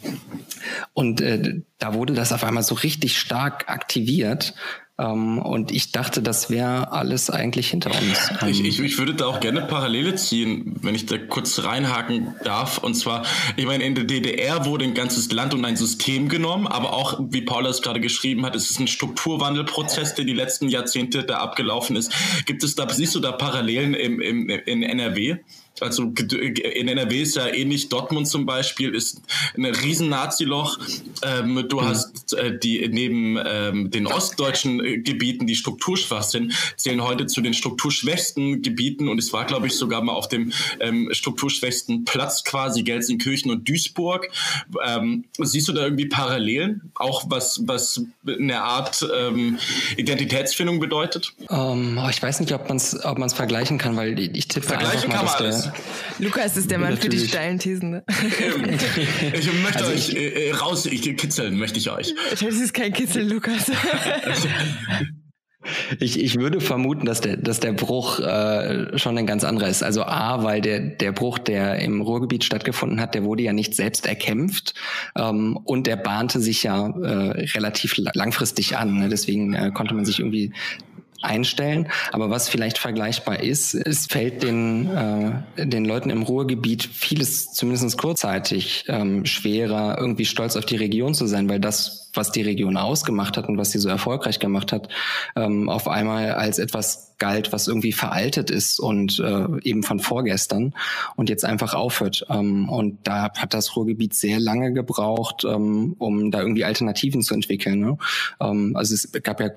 [0.93, 4.53] und äh, da wurde das auf einmal so richtig stark aktiviert.
[5.01, 8.31] Ähm, und ich dachte, das wäre alles eigentlich hinter uns.
[8.47, 12.35] Ich, ähm, ich, ich, würde da auch gerne Parallele ziehen, wenn ich da kurz reinhaken
[12.43, 12.77] darf.
[12.77, 16.67] Und zwar, ich meine, in der DDR wurde ein ganzes Land und ein System genommen,
[16.67, 20.69] aber auch, wie Paula es gerade geschrieben hat, es ist ein Strukturwandelprozess, der die letzten
[20.69, 22.13] Jahrzehnte da abgelaufen ist.
[22.45, 25.37] Gibt es da, siehst du da Parallelen im, im, in NRW?
[25.81, 29.21] Also in NRW ist ja ähnlich, Dortmund zum Beispiel ist
[29.55, 30.79] ein riesen Nazi-Loch.
[31.23, 31.85] Ähm, du mhm.
[31.85, 37.41] hast äh, die neben ähm, den ostdeutschen äh, Gebieten, die strukturschwach sind, zählen heute zu
[37.41, 42.43] den strukturschwächsten Gebieten und es war, glaube ich, sogar mal auf dem ähm, strukturschwächsten Platz
[42.43, 44.29] quasi Gelsenkirchen und Duisburg.
[44.85, 49.57] Ähm, siehst du da irgendwie Parallelen, auch was, was eine Art ähm,
[49.97, 51.33] Identitätsfindung bedeutet?
[51.49, 55.11] Ähm, ich weiß nicht, ob man es ob man's vergleichen kann, weil ich tippe vergleichen
[55.11, 55.70] einfach mal, dass der,
[56.19, 57.91] Lukas ist der Mann für die steilen Thesen.
[57.91, 58.03] Ne?
[59.33, 62.13] ich möchte also euch ich, äh, raus, ich, kitzeln möchte ich euch.
[62.31, 63.71] Das ist kein Kitzeln, Lukas.
[65.99, 69.83] Ich, ich würde vermuten, dass der, dass der Bruch äh, schon ein ganz anderer ist.
[69.83, 73.75] Also A, weil der, der Bruch, der im Ruhrgebiet stattgefunden hat, der wurde ja nicht
[73.75, 74.73] selbst erkämpft
[75.15, 78.99] ähm, und der bahnte sich ja äh, relativ langfristig an.
[78.99, 79.09] Ne?
[79.09, 80.51] Deswegen äh, konnte man sich irgendwie
[81.21, 81.87] einstellen.
[82.11, 87.97] Aber was vielleicht vergleichbar ist, es fällt den, äh, den Leuten im Ruhrgebiet vieles, zumindest
[87.97, 92.77] kurzzeitig, ähm, schwerer, irgendwie stolz auf die Region zu sein, weil das, was die Region
[92.77, 94.89] ausgemacht hat und was sie so erfolgreich gemacht hat,
[95.35, 100.73] ähm, auf einmal als etwas galt, was irgendwie veraltet ist und äh, eben von vorgestern
[101.15, 102.25] und jetzt einfach aufhört.
[102.29, 107.35] Ähm, und da hat das Ruhrgebiet sehr lange gebraucht, ähm, um da irgendwie Alternativen zu
[107.35, 107.79] entwickeln.
[107.79, 107.97] Ne?
[108.39, 109.51] Ähm, also es gab ja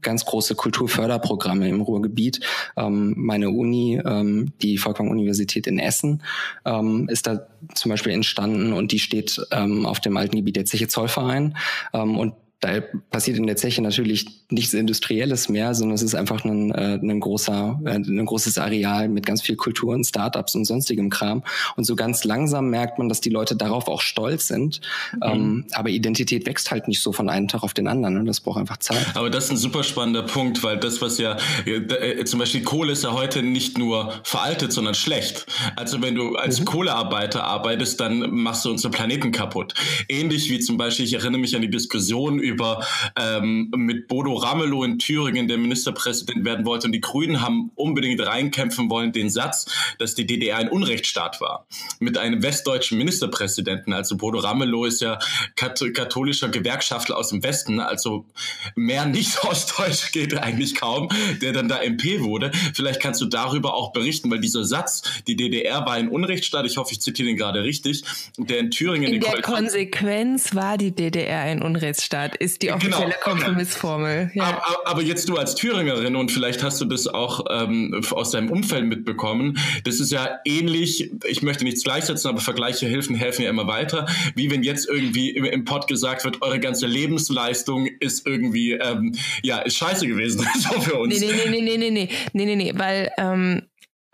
[0.00, 2.40] ganz große Kulturförderprogramme im Ruhrgebiet.
[2.76, 6.22] Ähm, meine Uni, ähm, die Volkwang-Universität in Essen,
[6.64, 10.64] ähm, ist da zum Beispiel entstanden und die steht ähm, auf dem alten Gebiet der
[10.64, 11.56] Zeche Zollverein.
[11.92, 16.44] Ähm, und da passiert in der Zeche natürlich nichts Industrielles mehr, sondern es ist einfach
[16.44, 20.64] ein, äh, ein großer, äh, ein großes Areal mit ganz viel Kultur und Startups und
[20.64, 21.42] sonstigem Kram.
[21.76, 24.80] Und so ganz langsam merkt man, dass die Leute darauf auch stolz sind.
[25.12, 25.20] Mhm.
[25.22, 28.16] Ähm, aber Identität wächst halt nicht so von einem Tag auf den anderen.
[28.16, 29.14] Und das braucht einfach Zeit.
[29.14, 32.92] Aber das ist ein super spannender Punkt, weil das, was ja, äh, zum Beispiel Kohle
[32.92, 35.44] ist ja heute nicht nur veraltet, sondern schlecht.
[35.76, 36.64] Also wenn du als mhm.
[36.64, 39.74] Kohlearbeiter arbeitest, dann machst du unseren Planeten kaputt.
[40.08, 42.86] Ähnlich wie zum Beispiel, ich erinnere mich an die Diskussion über über
[43.16, 46.86] ähm, mit Bodo Ramelow in Thüringen, der Ministerpräsident werden wollte.
[46.86, 49.66] Und die Grünen haben unbedingt reinkämpfen wollen den Satz,
[49.98, 51.66] dass die DDR ein Unrechtsstaat war.
[51.98, 53.92] Mit einem westdeutschen Ministerpräsidenten.
[53.92, 55.18] Also Bodo Ramelow ist ja
[55.56, 57.80] katholischer Gewerkschaftler aus dem Westen.
[57.80, 58.26] Also
[58.74, 61.08] mehr nicht ostdeutsch geht eigentlich kaum,
[61.42, 62.50] der dann da MP wurde.
[62.74, 66.76] Vielleicht kannst du darüber auch berichten, weil dieser Satz, die DDR war ein Unrechtsstaat, ich
[66.76, 68.04] hoffe, ich zitiere den gerade richtig,
[68.38, 69.12] der in Thüringen...
[69.12, 72.76] In der Konsequenz war die DDR ein Unrechtsstaat ist die genau.
[72.76, 73.24] offizielle genau.
[73.24, 74.30] Kompromissformel.
[74.34, 74.44] Ja.
[74.44, 78.50] Aber, aber, jetzt du als Thüringerin und vielleicht hast du das auch ähm, aus deinem
[78.50, 83.50] Umfeld mitbekommen, das ist ja ähnlich, ich möchte nichts gleichsetzen, aber Vergleiche helfen, helfen ja
[83.50, 88.26] immer weiter, wie wenn jetzt irgendwie im, im Pod gesagt wird, eure ganze Lebensleistung ist
[88.26, 91.18] irgendwie, ähm, ja, ist scheiße gewesen, so für uns.
[91.18, 93.62] Nee, nee, nee, nee, nee, nee, nee, nee, nee, weil, ähm,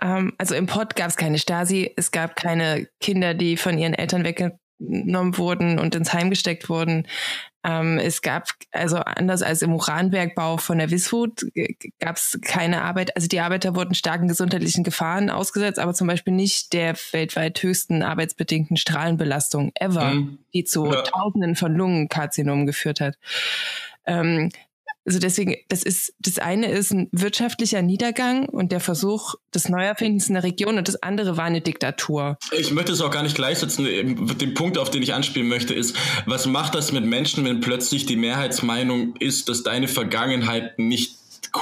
[0.01, 3.95] ähm also im Pod gab es keine Stasi, es gab keine Kinder, die von ihren
[3.95, 4.23] Eltern
[4.81, 7.07] weggenommen wurden und ins Heim gesteckt wurden.
[7.63, 11.45] Ähm, es gab, also anders als im Uranbergbau von der Wismut,
[11.99, 13.15] gab es keine Arbeit.
[13.17, 18.03] Also die Arbeiter wurden starken gesundheitlichen Gefahren ausgesetzt, aber zum Beispiel nicht der weltweit höchsten
[18.03, 20.39] arbeitsbedingten Strahlenbelastung ever, mhm.
[20.55, 21.03] die zu ja.
[21.03, 23.17] Tausenden von Lungenkarzinomen geführt hat.
[24.07, 24.51] Ähm,
[25.11, 30.29] also deswegen, das ist, das eine ist ein wirtschaftlicher Niedergang und der Versuch des Neuerfindens
[30.29, 32.39] in der Region und das andere war eine Diktatur.
[32.57, 33.85] Ich möchte es auch gar nicht gleichsetzen.
[33.85, 35.97] Den Punkt, auf den ich anspielen möchte, ist,
[36.27, 41.17] was macht das mit Menschen, wenn plötzlich die Mehrheitsmeinung ist, dass deine Vergangenheit nicht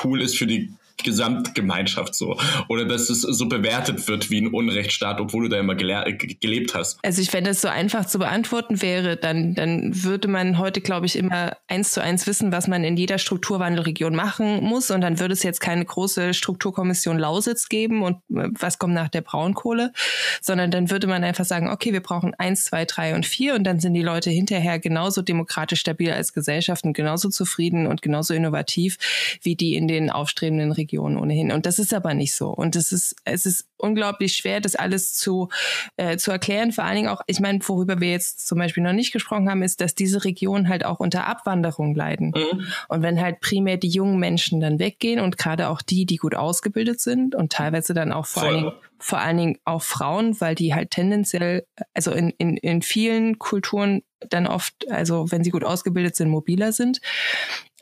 [0.04, 0.70] cool ist für die
[1.04, 2.36] Gesamtgemeinschaft so.
[2.68, 6.98] Oder dass es so bewertet wird wie ein Unrechtsstaat, obwohl du da immer gelebt hast.
[7.02, 11.06] Also ich, wenn das so einfach zu beantworten wäre, dann, dann würde man heute, glaube
[11.06, 14.90] ich, immer eins zu eins wissen, was man in jeder Strukturwandelregion machen muss.
[14.90, 19.08] Und dann würde es jetzt keine große Strukturkommission Lausitz geben und äh, was kommt nach
[19.08, 19.92] der Braunkohle,
[20.40, 23.64] sondern dann würde man einfach sagen, okay, wir brauchen eins, zwei, drei und vier und
[23.64, 28.34] dann sind die Leute hinterher genauso demokratisch stabil als Gesellschaft und genauso zufrieden und genauso
[28.34, 28.98] innovativ
[29.42, 31.52] wie die in den aufstrebenden Regionen Region ohnehin.
[31.52, 32.48] Und das ist aber nicht so.
[32.48, 35.48] Und es ist, es ist unglaublich schwer, das alles zu,
[35.96, 36.72] äh, zu erklären.
[36.72, 39.62] Vor allen Dingen auch, ich meine, worüber wir jetzt zum Beispiel noch nicht gesprochen haben,
[39.62, 42.32] ist, dass diese Regionen halt auch unter Abwanderung leiden.
[42.34, 42.66] Mhm.
[42.88, 46.34] Und wenn halt primär die jungen Menschen dann weggehen und gerade auch die, die gut
[46.34, 50.54] ausgebildet sind und teilweise dann auch vor allen Dingen vor allen Dingen auch Frauen, weil
[50.54, 55.64] die halt tendenziell, also in, in, in vielen Kulturen dann oft, also wenn sie gut
[55.64, 57.00] ausgebildet sind, mobiler sind,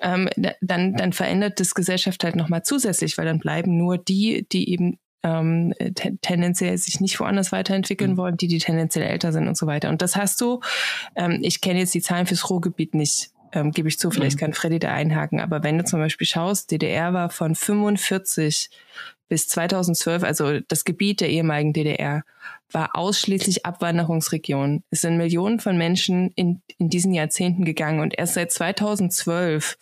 [0.00, 0.28] ähm,
[0.60, 4.98] dann, dann verändert das Gesellschaft halt nochmal zusätzlich, weil dann bleiben nur die, die eben
[5.22, 5.74] ähm,
[6.20, 8.16] tendenziell sich nicht woanders weiterentwickeln mhm.
[8.16, 9.88] wollen, die, die tendenziell älter sind und so weiter.
[9.88, 10.60] Und das hast du,
[11.16, 14.40] ähm, ich kenne jetzt die Zahlen fürs Ruhrgebiet nicht, ähm, gebe ich zu, vielleicht mhm.
[14.40, 18.70] kann Freddy da einhaken, aber wenn du zum Beispiel schaust, DDR war von 45
[19.28, 22.22] bis 2012, also das Gebiet der ehemaligen DDR,
[22.70, 24.82] war ausschließlich Abwanderungsregion.
[24.90, 29.78] Es sind Millionen von Menschen in, in diesen Jahrzehnten gegangen und erst seit 2012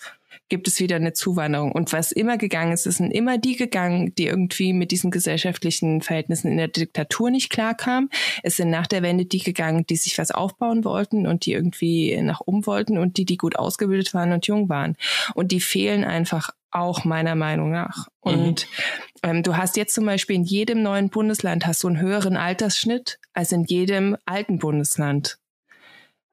[0.49, 1.73] gibt es wieder eine Zuwanderung.
[1.73, 6.03] Und was immer gegangen ist, es sind immer die gegangen, die irgendwie mit diesen gesellschaftlichen
[6.03, 8.11] Verhältnissen in der Diktatur nicht klarkamen.
[8.43, 12.21] Es sind nach der Wende die gegangen, die sich was aufbauen wollten und die irgendwie
[12.21, 14.97] nach oben wollten und die, die gut ausgebildet waren und jung waren.
[15.35, 18.09] Und die fehlen einfach auch meiner Meinung nach.
[18.25, 18.33] Mhm.
[18.33, 19.19] Und mhm.
[19.23, 23.19] ähm, du hast jetzt zum Beispiel in jedem neuen Bundesland hast du einen höheren Altersschnitt
[23.33, 25.39] als in jedem alten Bundesland.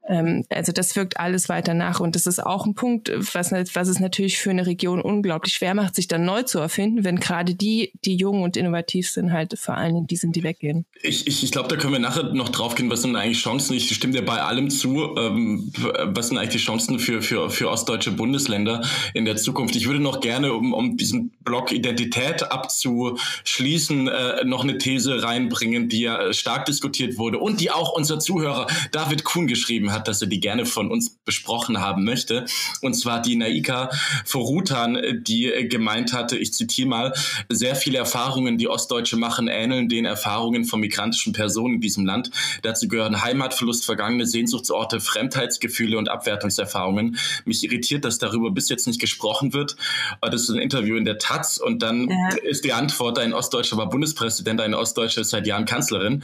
[0.07, 1.99] Ähm, also das wirkt alles weiter nach.
[1.99, 5.73] Und das ist auch ein Punkt, was, was es natürlich für eine Region unglaublich schwer
[5.73, 9.57] macht, sich dann neu zu erfinden, wenn gerade die, die jung und innovativ sind, halt
[9.59, 10.85] vor allen Dingen die sind, die weggehen.
[11.01, 13.75] Ich, ich, ich glaube, da können wir nachher noch drauf gehen, was sind eigentlich Chancen.
[13.75, 15.15] Ich stimme dir bei allem zu.
[15.17, 15.71] Ähm,
[16.05, 18.83] was sind eigentlich die Chancen für, für, für ostdeutsche Bundesländer
[19.13, 19.75] in der Zukunft?
[19.75, 25.89] Ich würde noch gerne, um, um diesen Block Identität abzuschließen, äh, noch eine These reinbringen,
[25.89, 30.21] die ja stark diskutiert wurde und die auch unser Zuhörer David Kuhn geschrieben hat, dass
[30.21, 32.45] er die gerne von uns besprochen haben möchte.
[32.81, 33.89] Und zwar die Naika
[34.25, 37.13] Forutan, die gemeint hatte, ich zitiere mal,
[37.49, 42.31] sehr viele Erfahrungen, die Ostdeutsche machen, ähneln den Erfahrungen von migrantischen Personen in diesem Land.
[42.61, 47.17] Dazu gehören Heimatverlust, vergangene Sehnsuchtsorte, Fremdheitsgefühle und Abwertungserfahrungen.
[47.45, 49.75] Mich irritiert, dass darüber bis jetzt nicht gesprochen wird.
[50.21, 52.29] Das ist ein Interview in der Taz und dann ja.
[52.43, 56.23] ist die Antwort, ein Ostdeutscher war Bundespräsident, eine Ostdeutsche ist seit Jahren Kanzlerin.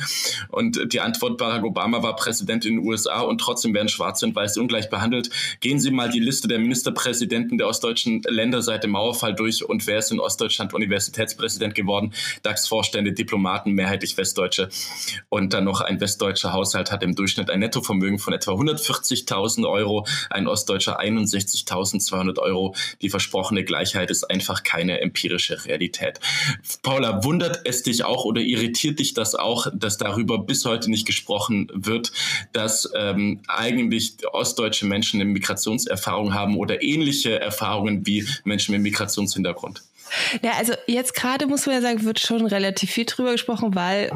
[0.49, 4.27] Und die Antwort, Barack Obama war Präsident in den USA und trotzdem trotzdem werden Schwarze
[4.27, 5.31] und Weiße ungleich behandelt.
[5.61, 9.87] Gehen Sie mal die Liste der Ministerpräsidenten der ostdeutschen Länder seit dem Mauerfall durch und
[9.87, 12.13] wer ist in Ostdeutschland Universitätspräsident geworden?
[12.43, 14.69] DAX-Vorstände, Diplomaten, mehrheitlich Westdeutsche.
[15.29, 20.05] Und dann noch ein westdeutscher Haushalt hat im Durchschnitt ein Nettovermögen von etwa 140.000 Euro,
[20.29, 22.75] ein ostdeutscher 61.200 Euro.
[23.01, 26.19] Die versprochene Gleichheit ist einfach keine empirische Realität.
[26.83, 31.07] Paula, wundert es dich auch oder irritiert dich das auch, dass darüber bis heute nicht
[31.07, 32.11] gesprochen wird,
[32.53, 39.83] dass ähm, eigentlich ostdeutsche Menschen eine Migrationserfahrung haben oder ähnliche Erfahrungen wie Menschen mit Migrationshintergrund?
[40.41, 44.11] Ja, also jetzt gerade muss man ja sagen, wird schon relativ viel drüber gesprochen, weil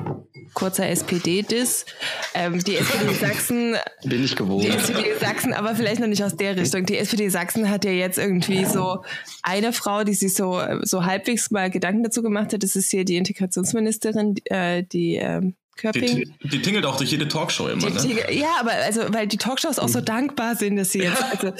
[0.53, 1.85] kurzer SPD-Diss,
[2.33, 3.75] ähm, die SPD Sachsen.
[4.03, 4.63] Bin ich gewohnt.
[4.63, 6.85] Die SPD Sachsen, aber vielleicht noch nicht aus der Richtung.
[6.85, 9.03] Die SPD Sachsen hat ja jetzt irgendwie so
[9.43, 12.63] eine Frau, die sich so, so halbwegs mal Gedanken dazu gemacht hat.
[12.63, 15.41] Das ist hier die Integrationsministerin, äh, die, äh,
[15.77, 16.33] Köpping.
[16.43, 18.23] Die, die, tingelt auch durch jede Talkshow immer, die, ne?
[18.29, 20.05] Die, ja, aber also, weil die Talkshows auch so mhm.
[20.05, 21.53] dankbar sind, dass sie jetzt, also,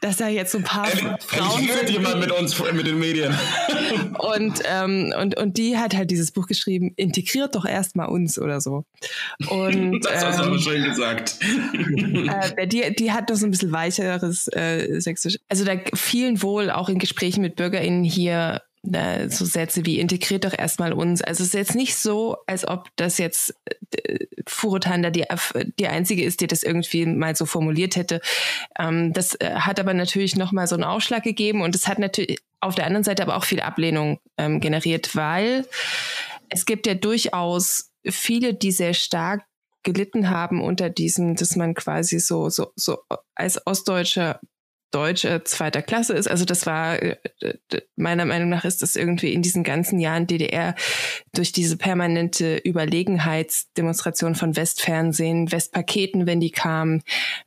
[0.00, 1.90] dass da jetzt so ein paar Ehrlich, Frauen sind.
[1.90, 3.36] jemand mit uns, mit den Medien.
[4.18, 8.60] und, ähm, und, und die hat halt dieses Buch geschrieben, integriert doch erstmal uns oder
[8.60, 8.84] so.
[9.48, 11.36] Und, das hast du ähm, schön gesagt.
[12.56, 15.36] Äh, die, die hat doch so ein bisschen weicheres äh, Sächsisch.
[15.48, 20.56] Also da fielen wohl auch in Gesprächen mit BürgerInnen hier so Sätze wie integriert doch
[20.56, 21.20] erstmal uns.
[21.22, 23.54] Also es ist jetzt nicht so, als ob das jetzt
[23.90, 25.24] äh, Furutan da die,
[25.78, 28.20] die einzige ist, die das irgendwie mal so formuliert hätte.
[28.78, 32.38] Ähm, das äh, hat aber natürlich nochmal so einen Ausschlag gegeben und es hat natürlich
[32.60, 35.66] auf der anderen Seite aber auch viel Ablehnung ähm, generiert, weil
[36.48, 39.42] es gibt ja durchaus viele, die sehr stark
[39.82, 42.98] gelitten haben unter diesem, dass man quasi so, so, so
[43.34, 44.40] als Ostdeutscher
[44.90, 46.28] Deutsch äh, zweiter Klasse ist.
[46.28, 47.16] Also das war, äh,
[47.96, 50.74] meiner Meinung nach ist das irgendwie in diesen ganzen Jahren DDR
[51.34, 57.02] durch diese permanente Überlegenheitsdemonstration von Westfernsehen, Westpaketen, wenn die kamen,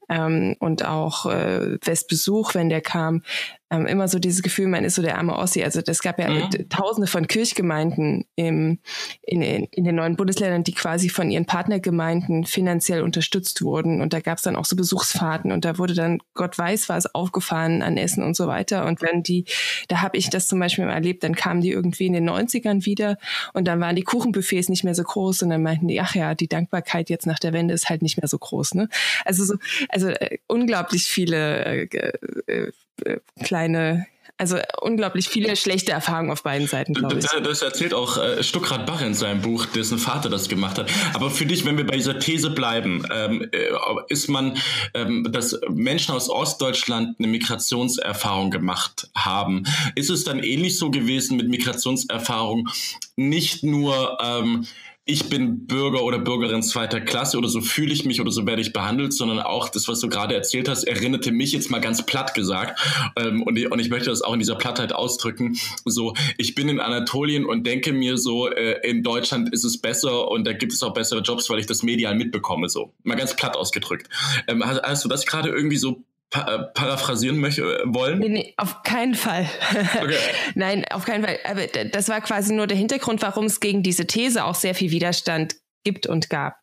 [0.10, 3.24] ähm, und auch äh, Westbesuch, wenn der kam,
[3.72, 5.64] ähm, immer so dieses Gefühl, man ist so der arme Ossi.
[5.64, 6.70] Also es gab ja mhm.
[6.70, 8.80] tausende von Kirchgemeinden im,
[9.22, 14.02] in, in, in den neuen Bundesländern, die quasi von ihren Partnergemeinden finanziell unterstützt wurden.
[14.02, 17.16] Und da gab es dann auch so Besuchsfahrten und da wurde dann Gott weiß was
[17.16, 18.86] aufgefahren an Essen und so weiter.
[18.86, 19.46] Und wenn die,
[19.88, 23.18] da habe ich das zum Beispiel erlebt, dann kamen die irgendwie in den 90ern wieder
[23.54, 26.36] und dann waren die Kuchenbuffets nicht mehr so groß und dann meinten die, ach ja,
[26.36, 28.76] die Dankbarkeit jetzt nach der Wende ist halt nicht mehr so groß.
[28.76, 28.90] Ne?
[29.24, 29.56] Also so,
[29.88, 32.12] also äh, unglaublich viele äh,
[32.48, 32.72] äh,
[33.06, 34.06] äh, kleine
[34.42, 37.28] also unglaublich viele schlechte Erfahrungen auf beiden Seiten, glaube ich.
[37.28, 40.90] Das erzählt auch äh, Stuckrad Bach in seinem Buch, dessen Vater das gemacht hat.
[41.14, 43.70] Aber für dich, wenn wir bei dieser These bleiben, ähm, äh,
[44.08, 44.58] ist man,
[44.96, 51.38] ähm, dass Menschen aus Ostdeutschland eine Migrationserfahrung gemacht haben, ist es dann ähnlich so gewesen
[51.38, 52.68] mit Migrationserfahrung,
[53.16, 54.66] nicht nur ähm,
[55.12, 58.62] ich bin Bürger oder Bürgerin zweiter Klasse oder so fühle ich mich oder so werde
[58.62, 62.06] ich behandelt, sondern auch das, was du gerade erzählt hast, erinnerte mich jetzt mal ganz
[62.06, 62.80] platt gesagt.
[63.18, 65.58] Ähm, und, ich, und ich möchte das auch in dieser Plattheit ausdrücken.
[65.84, 70.32] So, ich bin in Anatolien und denke mir so, äh, in Deutschland ist es besser
[70.32, 72.70] und da gibt es auch bessere Jobs, weil ich das medial mitbekomme.
[72.70, 74.08] So, mal ganz platt ausgedrückt.
[74.48, 78.20] Ähm, hast, hast du das gerade irgendwie so pa äh, paraphrasieren möchte, äh, wollen?
[78.20, 79.48] Nee, nee, auf keinen Fall.
[80.02, 80.18] Okay.
[80.56, 81.38] Nein, auf keinen Fall.
[81.44, 84.90] Aber das war quasi nur der Hintergrund, warum es gegen diese These auch sehr viel
[84.92, 86.56] Widerstand gibt und gab.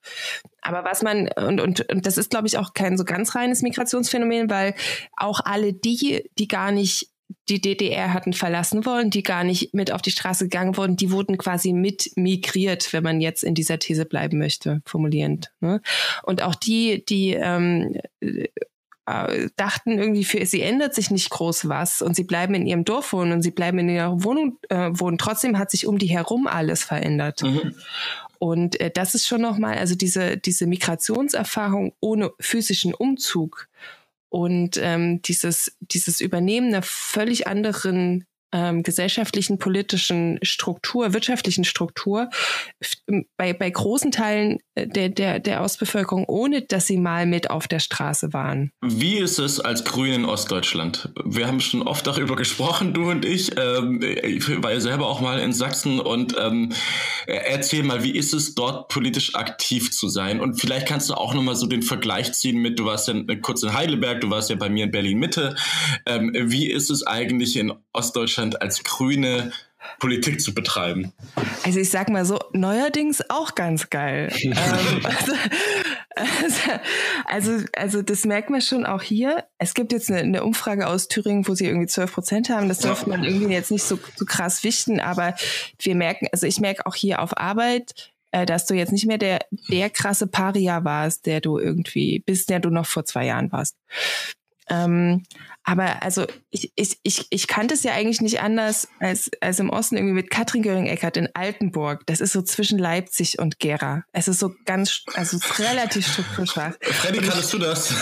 [0.63, 3.63] Aber was man, und, und, und das ist, glaube ich, auch kein so ganz reines
[3.63, 4.75] Migrationsphänomen, weil
[5.17, 7.09] auch alle die, die gar nicht
[7.49, 11.11] die DDR hatten verlassen wollen, die gar nicht mit auf die Straße gegangen wurden, die
[11.11, 15.53] wurden quasi mit migriert, wenn man jetzt in dieser These bleiben möchte, formulierend.
[15.61, 15.81] Ne?
[16.23, 18.01] Und auch die, die ähm,
[19.09, 22.85] äh, dachten irgendwie, für sie ändert sich nicht groß was und sie bleiben in ihrem
[22.85, 25.19] Dorf wohnen und sie bleiben in ihrer Wohnung äh, wohnen.
[25.19, 27.43] Trotzdem hat sich um die herum alles verändert.
[27.43, 27.75] Mhm.
[28.39, 33.69] Und äh, das ist schon nochmal, also diese, diese Migrationserfahrung ohne physischen Umzug
[34.29, 42.31] und ähm, dieses, dieses Übernehmen einer völlig anderen ähm, gesellschaftlichen, politischen Struktur, wirtschaftlichen Struktur
[43.37, 47.79] bei, bei großen Teilen der, der, der Ostbevölkerung, ohne dass sie mal mit auf der
[47.79, 48.73] Straße waren.
[48.81, 51.11] Wie ist es als Grün in Ostdeutschland?
[51.25, 53.51] Wir haben schon oft darüber gesprochen, du und ich.
[53.59, 56.73] Ähm, ich war ja selber auch mal in Sachsen und ähm,
[57.27, 60.41] erzähl mal, wie ist es dort politisch aktiv zu sein?
[60.41, 63.63] Und vielleicht kannst du auch nochmal so den Vergleich ziehen mit, du warst ja kurz
[63.63, 65.57] in Heidelberg, du warst ja bei mir in Berlin Mitte.
[66.07, 69.53] Ähm, wie ist es eigentlich in Ostdeutschland als Grüne
[69.99, 71.13] Politik zu betreiben.
[71.65, 74.33] Also ich sag mal so, neuerdings auch ganz geil.
[74.43, 74.55] ähm,
[75.05, 75.33] also,
[77.25, 79.45] also, also, das merkt man schon auch hier.
[79.59, 82.69] Es gibt jetzt eine, eine Umfrage aus Thüringen, wo sie irgendwie 12 Prozent haben.
[82.69, 85.35] Das dürfte man irgendwie jetzt nicht so, so krass wichten, aber
[85.81, 89.19] wir merken, also ich merke auch hier auf Arbeit, äh, dass du jetzt nicht mehr
[89.19, 93.53] der, der krasse Paria warst, der du irgendwie, bis der du noch vor zwei Jahren
[93.53, 93.77] warst.
[94.71, 95.25] Ähm,
[95.69, 99.69] aber also ich, ich, ich, ich kannte es ja eigentlich nicht anders als, als im
[99.69, 102.07] Osten irgendwie mit Katrin Göring-Eckert in Altenburg.
[102.07, 104.03] Das ist so zwischen Leipzig und Gera.
[104.13, 106.73] Es ist so ganz, also relativ strukturschwach.
[106.81, 107.89] Freddy, kannst du das?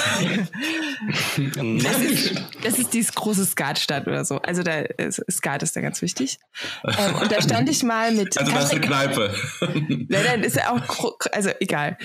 [1.37, 4.39] das, ist, das ist dieses große Skatstadt oder so.
[4.43, 6.39] Also da ist, Skat ist da ganz wichtig.
[6.85, 8.39] Ähm, und da stand ich mal mit.
[8.39, 9.35] Also das ist eine Kneipe.
[9.61, 11.99] Nein, nein, ist ja auch, also egal.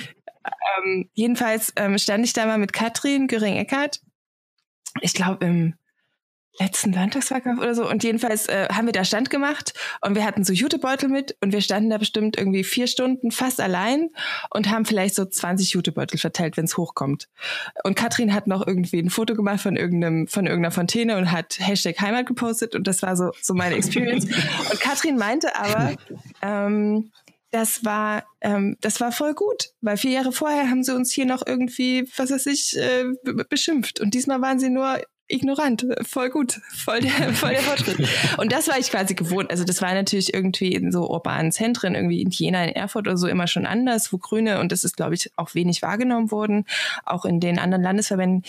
[0.84, 4.02] Ähm, jedenfalls ähm, stand ich da mal mit Katrin Göring-Eckert
[4.99, 5.73] ich glaube, im
[6.60, 7.89] letzten Landtagswahlkampf oder so.
[7.89, 11.54] Und jedenfalls äh, haben wir da Stand gemacht und wir hatten so Jutebeutel mit und
[11.54, 14.10] wir standen da bestimmt irgendwie vier Stunden fast allein
[14.49, 17.30] und haben vielleicht so 20 Jutebeutel verteilt, wenn es hochkommt.
[17.84, 21.58] Und Katrin hat noch irgendwie ein Foto gemacht von irgendeinem, von irgendeiner Fontäne und hat
[21.60, 24.25] Hashtag Heimat gepostet und das war so, so meine Experience.
[24.71, 25.95] und Katrin meinte aber,
[26.41, 27.12] ähm,
[27.52, 31.26] das war, ähm, das war voll gut, weil vier Jahre vorher haben sie uns hier
[31.26, 33.06] noch irgendwie, was weiß ich, äh,
[33.50, 34.00] beschimpft.
[34.00, 38.08] Und diesmal waren sie nur ignorant, voll gut, voll der, voll der Fortschritt.
[38.38, 39.50] Und das war ich quasi gewohnt.
[39.50, 43.18] Also das war natürlich irgendwie in so urbanen Zentren, irgendwie in Jena, in Erfurt oder
[43.18, 46.66] so immer schon anders, wo Grüne, und das ist, glaube ich, auch wenig wahrgenommen worden,
[47.06, 48.44] auch in den anderen Landesverbänden.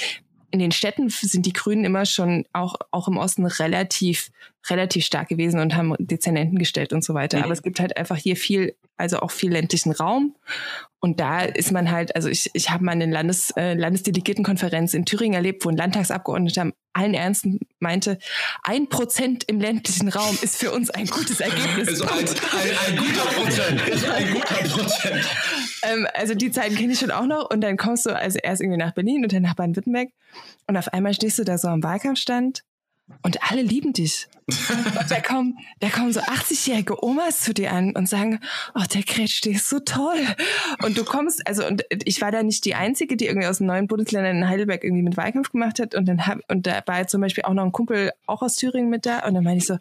[0.52, 4.30] In den Städten sind die Grünen immer schon auch, auch im Osten relativ
[4.70, 7.38] relativ stark gewesen und haben Dezernenten gestellt und so weiter.
[7.38, 7.44] Mhm.
[7.44, 10.36] Aber es gibt halt einfach hier viel, also auch viel ländlichen Raum.
[11.00, 15.04] Und da ist man halt, also ich, ich habe mal eine Landes, äh, Landesdelegiertenkonferenz in
[15.04, 18.18] Thüringen erlebt, wo ein Landtagsabgeordneter allen Ernsten meinte,
[18.62, 21.88] ein Prozent im ländlichen Raum ist für uns ein gutes Ergebnis.
[21.88, 23.82] Also ein, ein, ein guter Prozent.
[24.14, 25.26] ein guter Prozent.
[25.82, 27.50] Ähm, also die Zeiten kenne ich schon auch noch.
[27.50, 30.08] Und dann kommst du also erst irgendwie nach Berlin und dann nach Baden-Württemberg.
[30.66, 32.64] Und auf einmal stehst du da so am Wahlkampfstand
[33.22, 34.28] und alle lieben dich.
[35.08, 38.40] Da kommen, da kommen so 80-jährige Omas zu dir an und sagen,
[38.74, 40.20] oh, der Kretsch, der ist so toll.
[40.82, 43.68] Und du kommst, also, und ich war da nicht die Einzige, die irgendwie aus den
[43.68, 45.94] neuen Bundesländern in Heidelberg irgendwie mit Wahlkampf gemacht hat.
[45.94, 48.90] Und dann hab, und da war zum Beispiel auch noch ein Kumpel auch aus Thüringen
[48.90, 49.20] mit da.
[49.20, 49.78] Und dann meine ich so,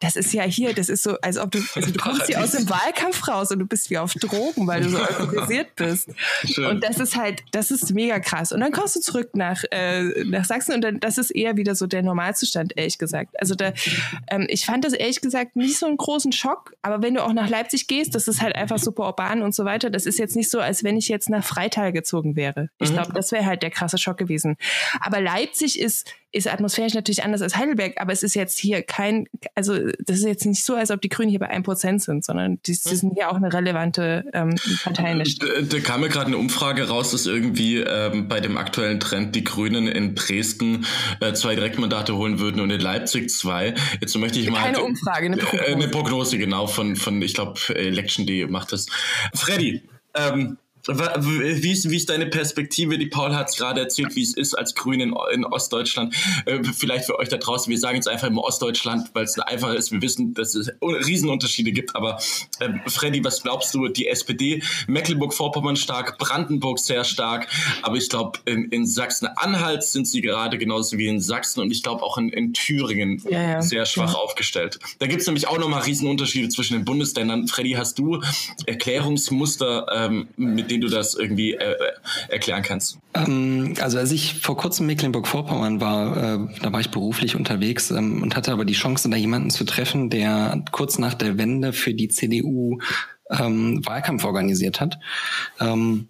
[0.00, 2.52] das ist ja hier, das ist so, als ob du, also du kommst hier aus
[2.52, 6.10] dem Wahlkampf raus und du bist wie auf Drogen, weil du so organisiert bist.
[6.44, 6.66] Schön.
[6.66, 8.52] Und das ist halt, das ist mega krass.
[8.52, 11.74] Und dann kommst du zurück nach, äh, nach Sachsen und dann, das ist eher wieder
[11.74, 13.40] so der Normalzustand, ehrlich gesagt.
[13.40, 13.72] Also da,
[14.30, 17.32] ähm, ich fand das ehrlich gesagt nicht so einen großen Schock, aber wenn du auch
[17.32, 19.90] nach Leipzig gehst, das ist halt einfach super urban und so weiter.
[19.90, 22.68] Das ist jetzt nicht so, als wenn ich jetzt nach Freital gezogen wäre.
[22.78, 22.94] Ich mhm.
[22.94, 24.56] glaube, das wäre halt der krasse Schock gewesen.
[25.00, 29.28] Aber Leipzig ist ist atmosphärisch natürlich anders als Heidelberg, aber es ist jetzt hier kein,
[29.54, 32.58] also das ist jetzt nicht so, als ob die Grünen hier bei 1% sind, sondern
[32.66, 35.22] die, die sind hier auch eine relevante ähm, Partei.
[35.22, 39.36] Da, da kam mir gerade eine Umfrage raus, dass irgendwie ähm, bei dem aktuellen Trend
[39.36, 40.86] die Grünen in Dresden
[41.20, 43.74] äh, zwei Direktmandate holen würden und in Leipzig zwei.
[44.00, 44.62] Jetzt möchte ich mal...
[44.62, 45.66] Keine Umfrage, eine Prognose.
[45.66, 48.86] Äh, eine Prognose, genau, von, von ich glaube, Election.de macht das.
[49.34, 49.82] Freddy,
[50.14, 50.56] ähm,
[50.88, 52.98] Wie ist, wie ist deine Perspektive?
[52.98, 56.14] Die Paul hat es gerade erzählt, wie es ist als Grün in, in Ostdeutschland.
[56.44, 59.72] Äh, vielleicht für euch da draußen, wir sagen jetzt einfach immer Ostdeutschland, weil es einfach
[59.74, 59.92] ist.
[59.92, 61.94] Wir wissen, dass es Riesenunterschiede gibt.
[61.94, 62.18] Aber
[62.58, 63.88] äh, Freddy, was glaubst du?
[63.88, 67.46] Die SPD, Mecklenburg-Vorpommern stark, Brandenburg sehr stark.
[67.82, 71.84] Aber ich glaube, in, in Sachsen-Anhalt sind sie gerade genauso wie in Sachsen und ich
[71.84, 73.62] glaube auch in, in Thüringen ja, ja.
[73.62, 74.18] sehr schwach ja.
[74.18, 74.80] aufgestellt.
[74.98, 77.46] Da gibt es nämlich auch nochmal Riesenunterschiede zwischen den Bundesländern.
[77.46, 78.20] Freddy, hast du
[78.66, 81.76] Erklärungsmuster, ähm, mit denen du das irgendwie äh,
[82.28, 82.98] erklären kannst?
[83.14, 88.22] Ähm, also als ich vor kurzem Mecklenburg-Vorpommern war, äh, da war ich beruflich unterwegs ähm,
[88.22, 91.94] und hatte aber die Chance, da jemanden zu treffen, der kurz nach der Wende für
[91.94, 92.78] die CDU
[93.30, 94.98] ähm, Wahlkampf organisiert hat.
[95.60, 96.08] Ähm,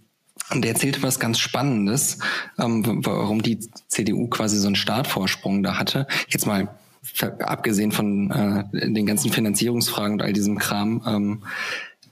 [0.51, 2.19] und er erzählte was ganz Spannendes,
[2.59, 3.59] ähm, warum die
[3.89, 6.07] CDU quasi so einen Startvorsprung da hatte.
[6.29, 6.69] Jetzt mal
[7.41, 11.03] abgesehen von äh, den ganzen Finanzierungsfragen und all diesem Kram.
[11.07, 11.43] Ähm,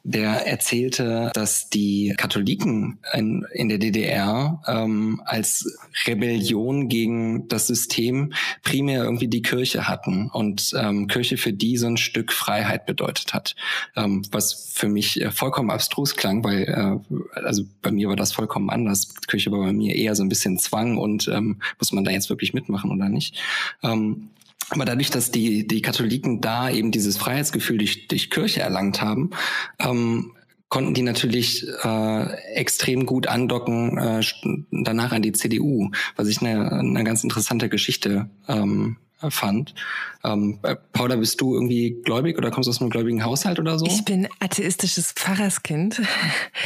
[0.02, 8.32] der erzählte, dass die Katholiken in, in der DDR ähm, als Rebellion gegen das System
[8.62, 13.34] primär irgendwie die Kirche hatten und ähm, Kirche für die so ein Stück Freiheit bedeutet
[13.34, 13.54] hat.
[13.96, 18.32] Ähm, was für mich äh, vollkommen abstrus klang, weil äh, also bei mir war das
[18.32, 19.14] vollkommen anders.
[19.26, 22.30] Kirche war bei mir eher so ein bisschen Zwang und ähm, muss man da jetzt
[22.30, 23.38] wirklich mitmachen oder nicht.
[23.82, 24.30] Ähm,
[24.70, 29.30] aber dadurch, dass die, die Katholiken da eben dieses Freiheitsgefühl durch, durch Kirche erlangt haben,
[29.78, 30.32] ähm,
[30.68, 34.22] konnten die natürlich äh, extrem gut andocken äh,
[34.70, 38.96] danach an die CDU, was ich eine, eine ganz interessante Geschichte ähm,
[39.28, 39.74] fand.
[40.22, 43.78] Ähm, äh, Paula, bist du irgendwie gläubig oder kommst du aus einem gläubigen Haushalt oder
[43.78, 43.86] so?
[43.86, 46.00] Ich bin atheistisches Pfarrerskind.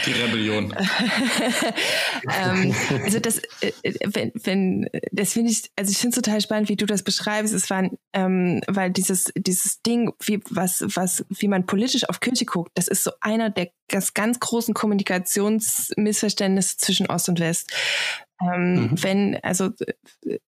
[0.07, 0.74] Die Rebellion.
[2.42, 2.74] ähm,
[3.05, 3.72] also das, äh,
[4.05, 7.55] wenn, wenn, das finde ich, also ich finde es total spannend, wie du das beschreibst.
[7.55, 12.44] Es war, ähm, weil dieses, dieses Ding, wie, was, was, wie man politisch auf Kirche
[12.44, 17.72] guckt, das ist so einer der ganz, ganz großen Kommunikationsmissverständnisse zwischen Ost und West.
[18.41, 19.03] Ähm, mhm.
[19.03, 19.70] Wenn, also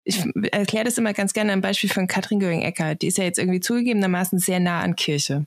[0.03, 2.95] ich erkläre das immer ganz gerne am Beispiel von Katrin Göring-Ecker.
[2.95, 5.45] Die ist ja jetzt irgendwie zugegebenermaßen sehr nah an Kirche.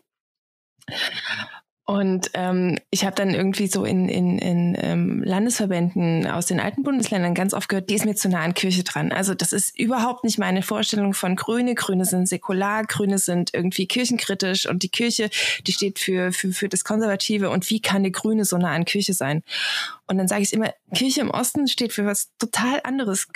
[1.89, 6.83] Und ähm, ich habe dann irgendwie so in, in, in ähm, Landesverbänden aus den alten
[6.83, 9.13] Bundesländern ganz oft gehört, die ist mir zu nah an Kirche dran.
[9.13, 11.77] Also das ist überhaupt nicht meine Vorstellung von Grüne.
[11.77, 15.31] Grüne sind säkular, Grüne sind irgendwie kirchenkritisch und die Kirche,
[15.65, 17.51] die steht für, für, für das Konservative.
[17.51, 19.45] Und wie kann eine Grüne so nah an Kirche sein?
[20.09, 23.27] Und dann sage ich immer, Kirche im Osten steht für was total anderes.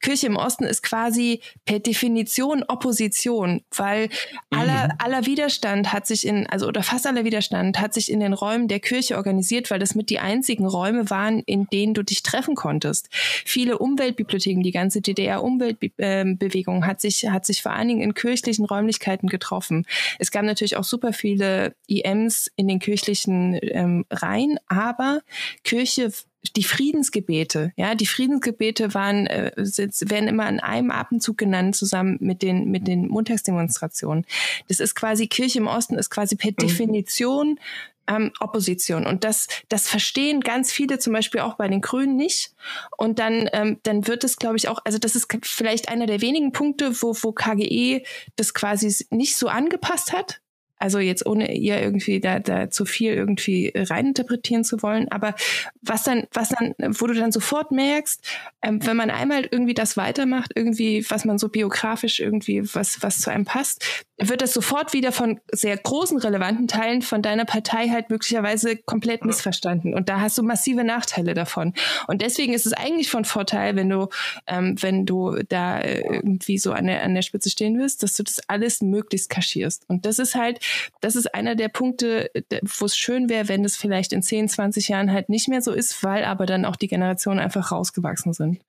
[0.00, 4.58] Kirche im Osten ist quasi per Definition Opposition, weil mhm.
[4.58, 8.32] aller, aller Widerstand hat sich in, also oder fast aller Widerstand hat sich in den
[8.32, 12.22] Räumen der Kirche organisiert, weil das mit die einzigen Räume waren, in denen du dich
[12.22, 13.08] treffen konntest.
[13.10, 19.28] Viele Umweltbibliotheken, die ganze DDR-Umweltbewegung hat sich, hat sich vor allen Dingen in kirchlichen Räumlichkeiten
[19.28, 19.86] getroffen.
[20.20, 25.20] Es gab natürlich auch super viele IMs in den kirchlichen ähm, Reihen, aber
[25.64, 26.11] Kirche
[26.56, 32.42] die Friedensgebete, ja, die Friedensgebete waren, äh, werden immer in einem Atemzug genannt, zusammen mit
[32.42, 34.26] den, mit den Montagsdemonstrationen.
[34.68, 36.56] Das ist quasi, Kirche im Osten ist quasi per mhm.
[36.56, 37.60] Definition
[38.08, 39.06] ähm, Opposition.
[39.06, 42.52] Und das, das verstehen ganz viele zum Beispiel auch bei den Grünen nicht.
[42.96, 46.20] Und dann, ähm, dann wird es, glaube ich, auch, also das ist vielleicht einer der
[46.20, 48.02] wenigen Punkte, wo, wo KGE
[48.36, 50.40] das quasi nicht so angepasst hat.
[50.82, 55.06] Also jetzt ohne ihr irgendwie da, da zu viel irgendwie reininterpretieren zu wollen.
[55.12, 55.36] Aber
[55.80, 58.20] was dann, was dann, wo du dann sofort merkst,
[58.62, 63.20] ähm, wenn man einmal irgendwie das weitermacht, irgendwie, was man so biografisch irgendwie, was, was
[63.20, 63.84] zu einem passt,
[64.18, 69.24] wird das sofort wieder von sehr großen relevanten Teilen von deiner Partei halt möglicherweise komplett
[69.24, 69.94] missverstanden.
[69.94, 71.74] Und da hast du massive Nachteile davon.
[72.08, 74.08] Und deswegen ist es eigentlich von Vorteil, wenn du,
[74.48, 78.24] ähm, wenn du da irgendwie so an der, an der Spitze stehen wirst, dass du
[78.24, 79.84] das alles möglichst kaschierst.
[79.88, 80.58] Und das ist halt,
[81.00, 82.30] das ist einer der Punkte,
[82.62, 85.72] wo es schön wäre, wenn das vielleicht in 10, 20 Jahren halt nicht mehr so
[85.72, 88.60] ist, weil aber dann auch die Generationen einfach rausgewachsen sind.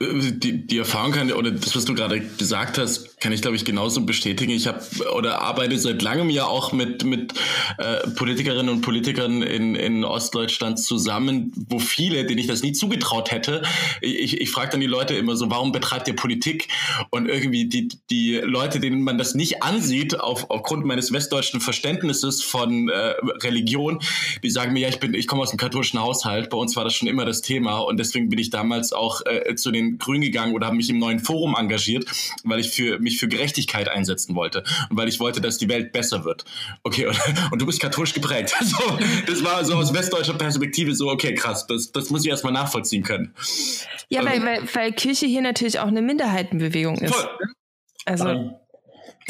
[0.00, 3.66] Die, die Erfahrung kann, oder das, was du gerade gesagt hast, kann ich, glaube ich,
[3.66, 4.52] genauso bestätigen.
[4.52, 4.80] Ich habe
[5.14, 7.34] oder arbeite seit langem ja auch mit, mit
[7.76, 13.30] äh, Politikerinnen und Politikern in, in Ostdeutschland zusammen, wo viele, denen ich das nie zugetraut
[13.30, 13.62] hätte,
[14.00, 16.68] ich, ich frage dann die Leute immer so, warum betreibt ihr Politik?
[17.10, 22.42] Und irgendwie die, die Leute, denen man das nicht ansieht, auf, aufgrund meines westdeutschen Verständnisses
[22.42, 24.00] von äh, Religion,
[24.42, 26.84] die sagen mir, ja, ich bin, ich komme aus einem katholischen Haushalt, bei uns war
[26.84, 30.22] das schon immer das Thema und deswegen bin ich damals auch äh, zu den Grünen
[30.22, 32.04] gegangen oder habe mich im neuen Forum engagiert,
[32.44, 35.92] weil ich für mich für Gerechtigkeit einsetzen wollte und weil ich wollte, dass die Welt
[35.92, 36.44] besser wird.
[36.82, 37.18] Okay, und,
[37.52, 38.54] und du bist katholisch geprägt.
[38.70, 42.52] So, das war so aus westdeutscher Perspektive so, okay, krass, das, das muss ich erstmal
[42.52, 43.34] nachvollziehen können.
[44.08, 47.14] Ja, weil, ähm, weil, weil Kirche hier natürlich auch eine Minderheitenbewegung ist.
[47.14, 47.28] Voll.
[48.04, 48.59] Also.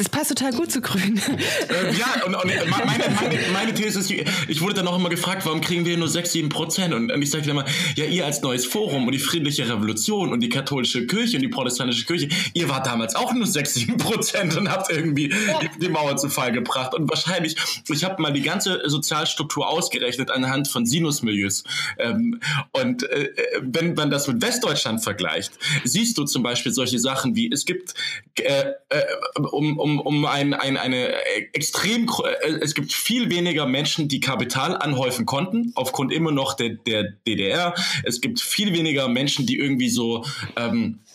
[0.01, 1.21] Das passt total gut zu Grün.
[1.69, 5.45] Äh, ja, und, und meine, meine, meine, These ist, ich wurde dann auch immer gefragt,
[5.45, 6.95] warum kriegen wir nur 6, 7 Prozent?
[6.95, 10.39] Und, und ich sage immer, ja, ihr als neues Forum und die friedliche Revolution und
[10.39, 14.57] die katholische Kirche und die protestantische Kirche, ihr wart damals auch nur 6, 7 Prozent
[14.57, 15.59] und habt irgendwie ja.
[15.79, 16.95] die Mauer zu Fall gebracht.
[16.95, 17.55] Und wahrscheinlich,
[17.87, 21.63] ich habe mal die ganze Sozialstruktur ausgerechnet anhand von Sinusmilieus.
[21.99, 22.39] Ähm,
[22.71, 23.29] und äh,
[23.61, 27.93] wenn man das mit Westdeutschland vergleicht, siehst du zum Beispiel solche Sachen wie, es gibt
[28.39, 29.03] äh, äh,
[29.51, 31.13] um, um, um ein, ein, eine
[31.53, 32.09] extrem,
[32.43, 37.11] äh, es gibt viel weniger Menschen, die Kapital anhäufen konnten, aufgrund immer noch der, der
[37.27, 37.75] DDR.
[38.03, 40.25] Es gibt viel weniger Menschen, die irgendwie so
[40.55, 41.10] ähm, äh,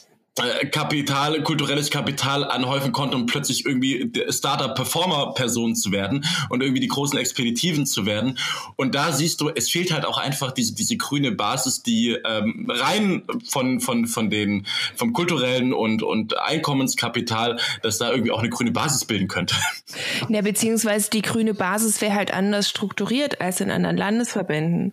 [0.70, 7.18] Kapital, kulturelles Kapital anhäufen konnte, um plötzlich irgendwie Startup-Performer-Person zu werden und irgendwie die großen
[7.18, 8.38] Expeditiven zu werden.
[8.76, 12.66] Und da siehst du, es fehlt halt auch einfach diese, diese grüne Basis, die ähm,
[12.68, 18.50] rein von, von, von den, vom kulturellen und, und Einkommenskapital, dass da irgendwie auch eine
[18.50, 19.54] grüne Basis bilden könnte.
[20.28, 24.92] Ja, beziehungsweise die grüne Basis wäre halt anders strukturiert als in anderen Landesverbänden.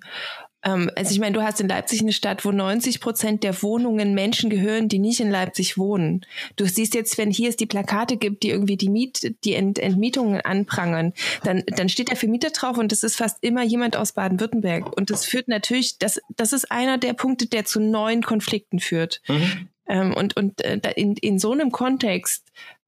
[0.63, 4.13] Ähm, also ich meine, du hast in Leipzig eine Stadt, wo 90 Prozent der Wohnungen
[4.13, 6.25] Menschen gehören, die nicht in Leipzig wohnen.
[6.55, 9.79] Du siehst jetzt, wenn hier es die Plakate gibt, die irgendwie die Miet, die Ent
[9.79, 14.13] Entmietungen anprangern, dann, dann steht der Vermieter drauf und das ist fast immer jemand aus
[14.13, 14.95] Baden-Württemberg.
[14.95, 19.21] Und das führt natürlich, das, das ist einer der Punkte, der zu neuen Konflikten führt.
[19.27, 19.69] Mhm.
[19.85, 22.45] Ähm, und und äh, in, in so einem Kontext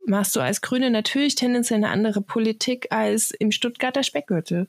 [0.07, 4.67] machst du als Grüne natürlich tendenziell eine andere Politik als im Stuttgarter Speckgürtel.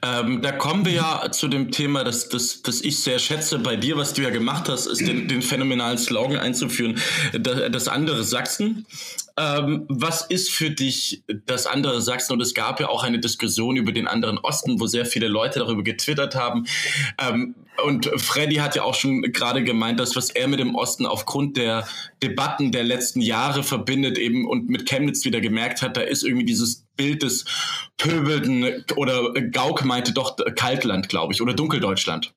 [0.00, 3.76] Ähm, da kommen wir ja zu dem Thema, das, das, das ich sehr schätze bei
[3.76, 6.98] dir, was du ja gemacht hast, ist den, den phänomenalen Slogan einzuführen,
[7.38, 8.86] das, das andere Sachsen.
[9.36, 12.32] Ähm, was ist für dich das andere Sachsen?
[12.34, 15.60] Und es gab ja auch eine Diskussion über den anderen Osten, wo sehr viele Leute
[15.60, 16.66] darüber getwittert haben.
[17.18, 17.54] Ähm,
[17.84, 21.56] und Freddy hat ja auch schon gerade gemeint, dass was er mit dem Osten aufgrund
[21.56, 21.86] der
[22.22, 26.44] Debatten der letzten Jahre verbindet eben und mit Chemnitz wieder gemerkt hat, da ist irgendwie
[26.44, 27.46] dieses Bild des
[27.96, 32.34] pöbelnden oder Gauck meinte doch Kaltland, glaube ich, oder Dunkeldeutschland.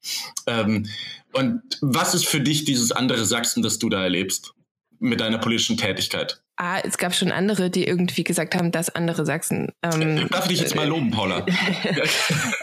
[0.48, 0.88] Ähm,
[1.34, 4.54] und was ist für dich dieses andere Sachsen, das du da erlebst
[5.00, 6.42] mit deiner politischen Tätigkeit?
[6.58, 9.74] Ah, es gab schon andere, die irgendwie gesagt haben, dass andere Sachsen.
[9.84, 11.46] Ähm, Darf ich dich jetzt mal loben, Paula?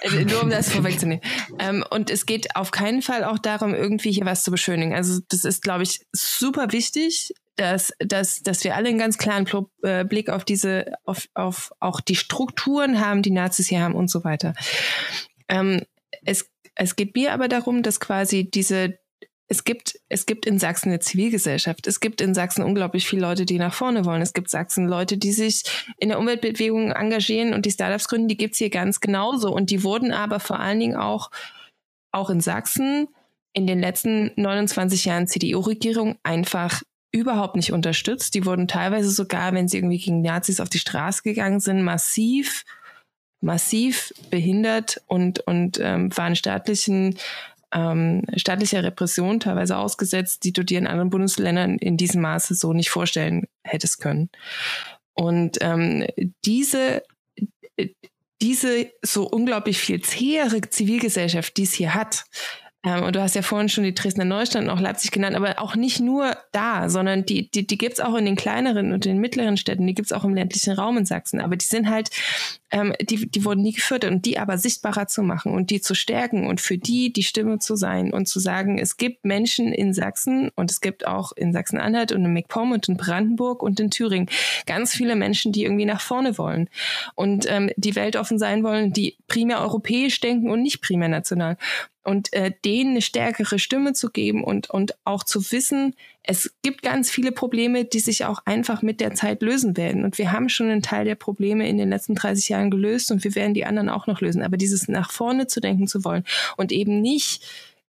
[0.03, 1.23] Äh, nur um das vorwegzunehmen.
[1.61, 4.95] Ähm, und es geht auf keinen Fall auch darum, irgendwie hier was zu beschönigen.
[4.95, 9.47] Also das ist, glaube ich, super wichtig, dass, dass, dass wir alle einen ganz klaren
[9.83, 14.11] äh, Blick auf diese, auf, auf auch die Strukturen haben, die Nazis hier haben und
[14.11, 14.55] so weiter.
[15.49, 15.83] Ähm,
[16.25, 18.99] es, es geht mir aber darum, dass quasi diese
[19.53, 21.87] es gibt, es gibt in Sachsen eine Zivilgesellschaft.
[21.87, 24.23] Es gibt in Sachsen unglaublich viele Leute, die nach vorne wollen.
[24.23, 25.63] Es gibt Sachsen Leute, die sich
[25.99, 28.29] in der Umweltbewegung engagieren und die Startups gründen.
[28.29, 29.53] Die gibt's hier ganz genauso.
[29.53, 31.31] Und die wurden aber vor allen Dingen auch,
[32.13, 33.09] auch in Sachsen
[33.53, 36.81] in den letzten 29 Jahren CDU-Regierung einfach
[37.15, 38.35] überhaupt nicht unterstützt.
[38.35, 42.65] Die wurden teilweise sogar, wenn sie irgendwie gegen Nazis auf die Straße gegangen sind, massiv
[43.43, 47.19] massiv behindert und, und ähm, waren staatlichen
[47.73, 52.73] ähm, staatlicher Repression teilweise ausgesetzt, die du dir in anderen Bundesländern in diesem Maße so
[52.73, 54.31] nicht vorstellen hättest können.
[55.15, 56.07] Und ähm,
[56.45, 57.03] diese
[58.41, 62.25] diese so unglaublich viel zähere Zivilgesellschaft, die es hier hat,
[62.85, 65.61] ähm, und du hast ja vorhin schon die Dresdner Neustadt und auch Leipzig genannt, aber
[65.61, 69.05] auch nicht nur da, sondern die, die, die gibt es auch in den kleineren und
[69.05, 71.41] den mittleren Städten, die gibt es auch im ländlichen Raum in Sachsen.
[71.41, 72.11] Aber die sind halt,
[72.73, 75.95] ähm, die, die wurden nie gefördert und die aber sichtbarer zu machen und die zu
[75.95, 79.93] stärken und für die die Stimme zu sein und zu sagen, es gibt Menschen in
[79.93, 83.91] Sachsen und es gibt auch in Sachsen-Anhalt und in MacPom und in Brandenburg und in
[83.91, 84.29] Thüringen
[84.67, 86.71] ganz viele Menschen, die irgendwie nach vorne wollen
[87.15, 91.59] und ähm, die Welt offen sein wollen, die primär europäisch denken und nicht primär national.
[92.05, 95.95] Und äh, denen eine stärkere Stimme zu geben und, und auch zu wissen,
[96.25, 100.05] es gibt ganz viele Probleme, die sich auch einfach mit der Zeit lösen werden.
[100.05, 103.25] Und wir haben schon einen Teil der Probleme in den letzten 30 Jahren gelöst und
[103.25, 104.43] wir werden die anderen auch noch lösen.
[104.43, 106.25] Aber dieses nach vorne zu denken zu wollen
[106.57, 107.45] und eben nicht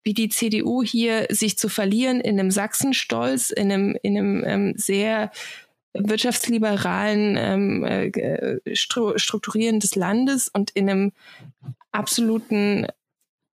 [0.04, 4.74] wie die CDU hier sich zu verlieren in einem Sachsenstolz, in einem, in einem ähm,
[4.76, 5.32] sehr
[5.94, 11.12] wirtschaftsliberalen ähm, äh, Strukturieren des Landes und in einem
[11.92, 12.88] absoluten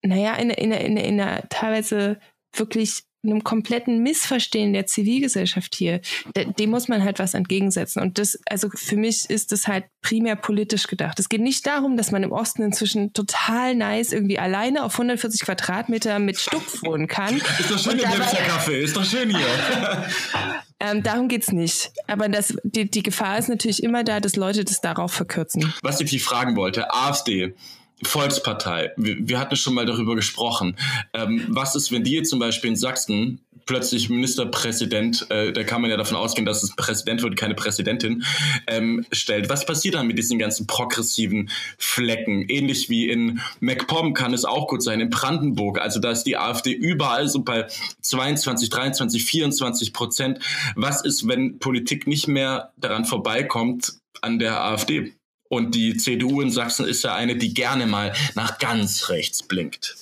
[0.03, 2.18] naja, in, in, in, in einer teilweise
[2.55, 6.01] wirklich einem kompletten Missverstehen der Zivilgesellschaft hier,
[6.35, 8.01] dem muss man halt was entgegensetzen.
[8.01, 11.18] Und das, also für mich ist das halt primär politisch gedacht.
[11.21, 15.43] Es geht nicht darum, dass man im Osten inzwischen total nice irgendwie alleine auf 140
[15.43, 17.37] Quadratmeter mit Stuck wohnen kann.
[17.37, 19.47] Ist doch schön hier, Kaffee, ist doch schön hier.
[20.81, 21.93] ähm, darum geht's nicht.
[22.07, 25.75] Aber das, die, die Gefahr ist natürlich immer da, dass Leute das darauf verkürzen.
[25.83, 27.55] Was ich dich fragen wollte, AfD
[28.03, 30.76] Volkspartei, wir, wir hatten schon mal darüber gesprochen.
[31.12, 35.80] Ähm, was ist, wenn die jetzt zum Beispiel in Sachsen plötzlich Ministerpräsident, äh, da kann
[35.80, 38.24] man ja davon ausgehen, dass es Präsident wird, keine Präsidentin,
[38.66, 39.48] ähm, stellt.
[39.48, 42.46] Was passiert dann mit diesen ganzen progressiven Flecken?
[42.48, 45.80] Ähnlich wie in MacPom kann es auch gut sein, in Brandenburg.
[45.80, 47.66] Also da ist die AfD überall so bei
[48.01, 50.38] 22, 23, 24 Prozent.
[50.74, 53.92] Was ist, wenn Politik nicht mehr daran vorbeikommt
[54.22, 55.12] an der AfD?
[55.53, 59.96] Und die CDU in Sachsen ist ja eine, die gerne mal nach ganz rechts blinkt.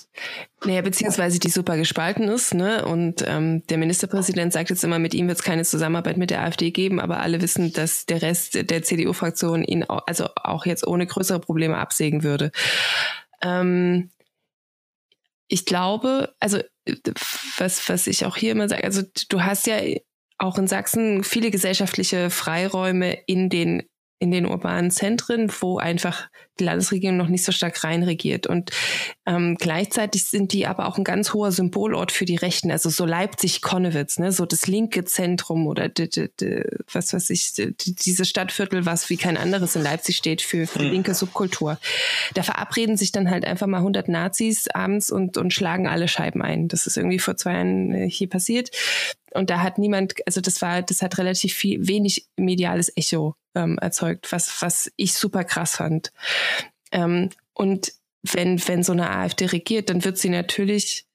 [0.63, 2.85] Naja, beziehungsweise die super gespalten ist, ne?
[2.85, 6.43] Und ähm, der Ministerpräsident sagt jetzt immer, mit ihm wird es keine Zusammenarbeit mit der
[6.43, 10.85] AfD geben, aber alle wissen, dass der Rest der CDU-Fraktion ihn auch, also auch jetzt
[10.85, 12.51] ohne größere Probleme absägen würde.
[13.41, 14.11] Ähm,
[15.47, 16.59] ich glaube, also
[17.57, 19.77] was, was ich auch hier immer sage, also du hast ja
[20.37, 23.89] auch in Sachsen viele gesellschaftliche Freiräume in den
[24.19, 28.47] in den urbanen Zentren, wo einfach die Landesregierung noch nicht so stark reinregiert.
[28.47, 28.71] Und
[29.25, 32.69] ähm, gleichzeitig sind die aber auch ein ganz hoher Symbolort für die Rechten.
[32.69, 37.53] Also so Leipzig-Konnewitz, ne, so das linke Zentrum oder die, die, die, was weiß ich,
[37.53, 40.91] dieses Stadtviertel, was wie kein anderes in Leipzig steht für, für die hm.
[40.91, 41.79] linke Subkultur.
[42.33, 46.41] Da verabreden sich dann halt einfach mal 100 Nazis abends und, und schlagen alle Scheiben
[46.41, 46.67] ein.
[46.67, 48.71] Das ist irgendwie vor zwei Jahren äh, hier passiert
[49.33, 53.77] und da hat niemand, also das war, das hat relativ viel, wenig mediales Echo ähm,
[53.79, 56.11] erzeugt, was, was ich super krass fand.
[56.91, 61.05] Ähm, und wenn, wenn so eine AfD regiert, dann wird sie natürlich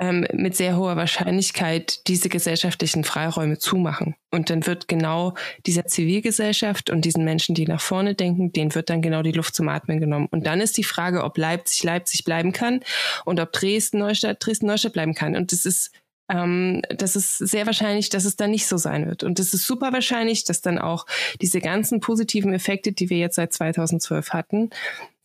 [0.00, 4.14] ähm, mit sehr hoher Wahrscheinlichkeit diese gesellschaftlichen Freiräume zumachen.
[4.30, 5.34] Und dann wird genau
[5.66, 9.54] dieser Zivilgesellschaft und diesen Menschen, die nach vorne denken, denen wird dann genau die Luft
[9.54, 10.28] zum Atmen genommen.
[10.30, 12.80] Und dann ist die Frage, ob Leipzig Leipzig bleiben kann
[13.26, 15.36] und ob Dresden Neustadt Dresden Neustadt bleiben kann.
[15.36, 15.90] Und das ist
[16.30, 19.24] ähm, das ist sehr wahrscheinlich, dass es dann nicht so sein wird.
[19.24, 21.06] Und es ist super wahrscheinlich, dass dann auch
[21.40, 24.70] diese ganzen positiven Effekte, die wir jetzt seit 2012 hatten,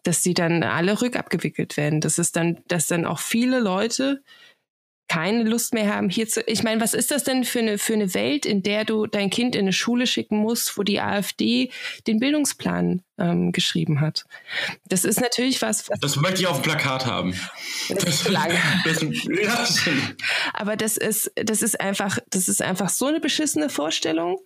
[0.03, 2.01] dass sie dann alle rückabgewickelt werden.
[2.01, 4.24] Das ist dann, dass dann auch viele Leute
[5.08, 6.41] keine Lust mehr haben, hier zu.
[6.47, 9.30] Ich meine, was ist das denn für eine, für eine Welt, in der du dein
[9.30, 11.72] Kind in eine Schule schicken musst, wo die AfD
[12.08, 14.26] den Bildungsplan ähm, geschrieben hat?
[14.88, 15.86] Das ist natürlich was.
[16.01, 17.34] das möchte ich auf dem Plakat haben.
[17.89, 18.55] Das ist lange.
[18.86, 19.91] Das, ja.
[20.53, 24.39] Aber das ist, das ist einfach, das ist einfach so eine beschissene Vorstellung,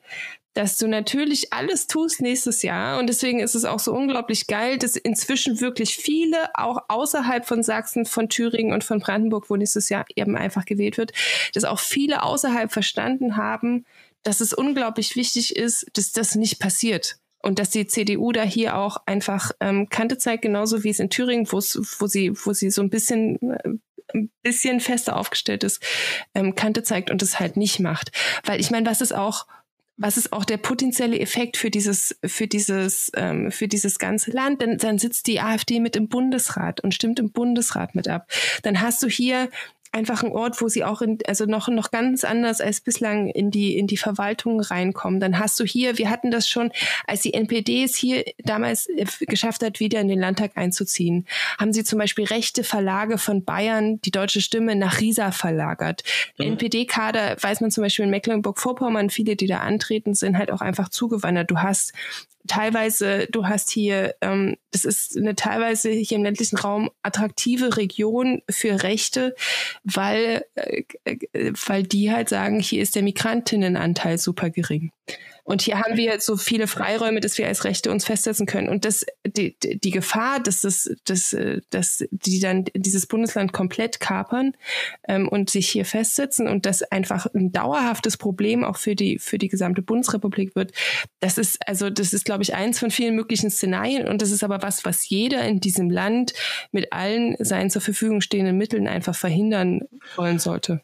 [0.53, 2.99] dass du natürlich alles tust nächstes Jahr.
[2.99, 7.63] Und deswegen ist es auch so unglaublich geil, dass inzwischen wirklich viele, auch außerhalb von
[7.63, 11.11] Sachsen, von Thüringen und von Brandenburg, wo nächstes Jahr eben einfach gewählt wird,
[11.53, 13.85] dass auch viele außerhalb verstanden haben,
[14.23, 17.17] dass es unglaublich wichtig ist, dass das nicht passiert.
[17.41, 21.09] Und dass die CDU da hier auch einfach ähm, Kante zeigt, genauso wie es in
[21.09, 23.69] Thüringen, wo sie, wo sie so ein bisschen äh,
[24.13, 25.83] ein bisschen fester aufgestellt ist,
[26.33, 28.11] ähm, Kante zeigt und es halt nicht macht.
[28.43, 29.45] Weil ich meine, was ist auch
[30.01, 34.61] was ist auch der potenzielle Effekt für dieses, für dieses, ähm, für dieses ganze Land?
[34.61, 38.31] Dann, dann sitzt die AfD mit im Bundesrat und stimmt im Bundesrat mit ab.
[38.63, 39.49] Dann hast du hier
[39.91, 43.49] einfach ein Ort, wo sie auch in, also noch, noch ganz anders als bislang in
[43.49, 45.19] die, in die Verwaltung reinkommen.
[45.19, 46.71] Dann hast du hier, wir hatten das schon,
[47.07, 51.25] als die NPD es hier damals äh, geschafft hat, wieder in den Landtag einzuziehen,
[51.57, 56.03] haben sie zum Beispiel rechte Verlage von Bayern, die deutsche Stimme, nach Riesa verlagert.
[56.37, 56.53] Mhm.
[56.53, 60.89] NPD-Kader, weiß man zum Beispiel in Mecklenburg-Vorpommern, viele, die da antreten, sind halt auch einfach
[60.89, 61.49] zugewandert.
[61.49, 61.93] Du hast
[62.47, 68.41] teilweise, du hast hier, ähm, das ist eine teilweise hier im ländlichen Raum attraktive Region
[68.49, 69.35] für Rechte,
[69.83, 74.91] weil, äh, äh, weil die halt sagen, hier ist der Migrantinnenanteil super gering.
[75.49, 78.69] Und hier haben wir so viele Freiräume, dass wir als Rechte uns festsetzen können.
[78.69, 81.35] Und das, die, die Gefahr, dass, das, dass,
[81.71, 84.53] dass die dann dieses Bundesland komplett kapern
[85.07, 89.39] ähm, und sich hier festsetzen und das einfach ein dauerhaftes Problem auch für die, für
[89.39, 90.71] die gesamte Bundesrepublik wird,
[91.19, 94.07] das ist, also das ist, glaube ich, eins von vielen möglichen Szenarien.
[94.07, 96.33] Und das ist aber was, was jeder in diesem Land
[96.71, 99.81] mit allen seinen zur Verfügung stehenden Mitteln einfach verhindern
[100.15, 100.81] wollen sollte.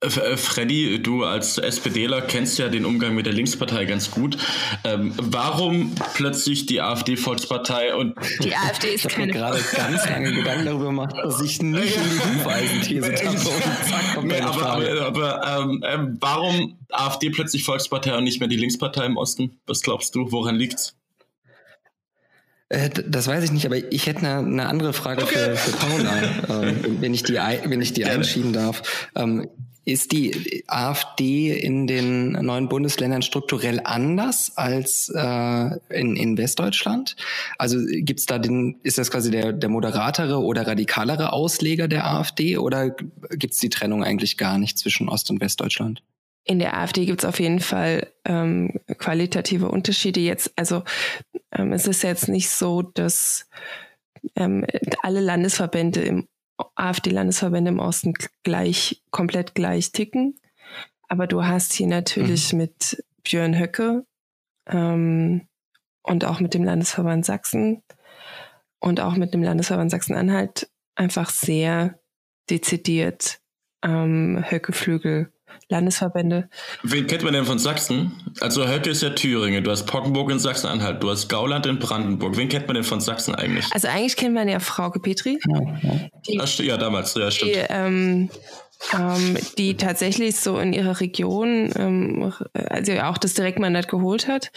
[0.00, 4.36] Äh, Freddy, du als SPDler kennst ja den Umgang mit der Linkspartei ganz gut.
[4.84, 9.32] Ähm, warum plötzlich die AfD-Volkspartei und die AfD ist ich keine.
[9.32, 13.14] Ich habe gerade ganz lange Gedanken darüber gemacht, dass ich nicht in die Hufeisenthese
[14.14, 14.26] tappe.
[14.26, 19.06] nee, aber, aber, aber ähm, ähm, warum AfD plötzlich Volkspartei und nicht mehr die Linkspartei
[19.06, 19.58] im Osten?
[19.66, 20.30] Was glaubst du?
[20.30, 20.94] Woran liegt's?
[22.68, 25.34] Äh, das weiß ich nicht, aber ich hätte eine, eine andere Frage okay.
[25.34, 29.08] für, für Paula, ähm, wenn ich die, wenn ich die einschieben darf.
[29.14, 29.48] Ähm,
[29.86, 37.14] ist die AfD in den neuen Bundesländern strukturell anders als äh, in, in Westdeutschland?
[37.56, 42.58] Also gibt's da den, ist das quasi der, der moderatere oder radikalere Ausleger der AfD
[42.58, 42.90] oder
[43.30, 46.02] gibt's die Trennung eigentlich gar nicht zwischen Ost- und Westdeutschland?
[46.42, 50.52] In der AfD gibt's auf jeden Fall ähm, qualitative Unterschiede jetzt.
[50.56, 50.82] Also
[51.52, 53.48] ähm, es ist jetzt nicht so, dass
[54.34, 54.66] ähm,
[55.02, 56.26] alle Landesverbände im
[56.74, 60.38] AfD-Landesverbände im Osten gleich, komplett gleich ticken.
[61.08, 62.58] Aber du hast hier natürlich mhm.
[62.58, 64.04] mit Björn Höcke
[64.66, 65.46] ähm,
[66.02, 67.82] und auch mit dem Landesverband Sachsen
[68.80, 71.98] und auch mit dem Landesverband Sachsen-Anhalt einfach sehr
[72.48, 73.40] dezidiert
[73.82, 75.32] ähm, Höckeflügel
[75.68, 76.48] Landesverbände.
[76.82, 78.12] Wen kennt man denn von Sachsen?
[78.40, 82.36] Also Höcke ist ja Thüringen, du hast Pockenburg in Sachsen-Anhalt, du hast Gauland in Brandenburg.
[82.36, 83.66] Wen kennt man denn von Sachsen eigentlich?
[83.72, 85.38] Also eigentlich kennt man ja Frauke Petri.
[86.26, 87.54] Die, Ach, ja, damals, ja, stimmt.
[87.54, 88.30] Die, ähm,
[88.92, 94.52] ähm, die tatsächlich so in ihrer Region, ähm, also auch das Direktmandat geholt hat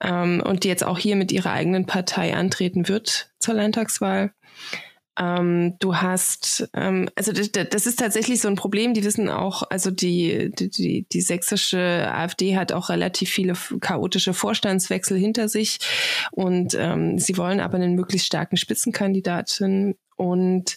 [0.00, 4.32] ähm, und die jetzt auch hier mit ihrer eigenen Partei antreten wird zur Landtagswahl.
[5.18, 8.94] Ähm, du hast, ähm, also das, ist tatsächlich so ein Problem.
[8.94, 15.18] Die wissen auch, also die, die, die sächsische AfD hat auch relativ viele chaotische Vorstandswechsel
[15.18, 15.78] hinter sich
[16.32, 20.76] und ähm, sie wollen aber einen möglichst starken Spitzenkandidaten und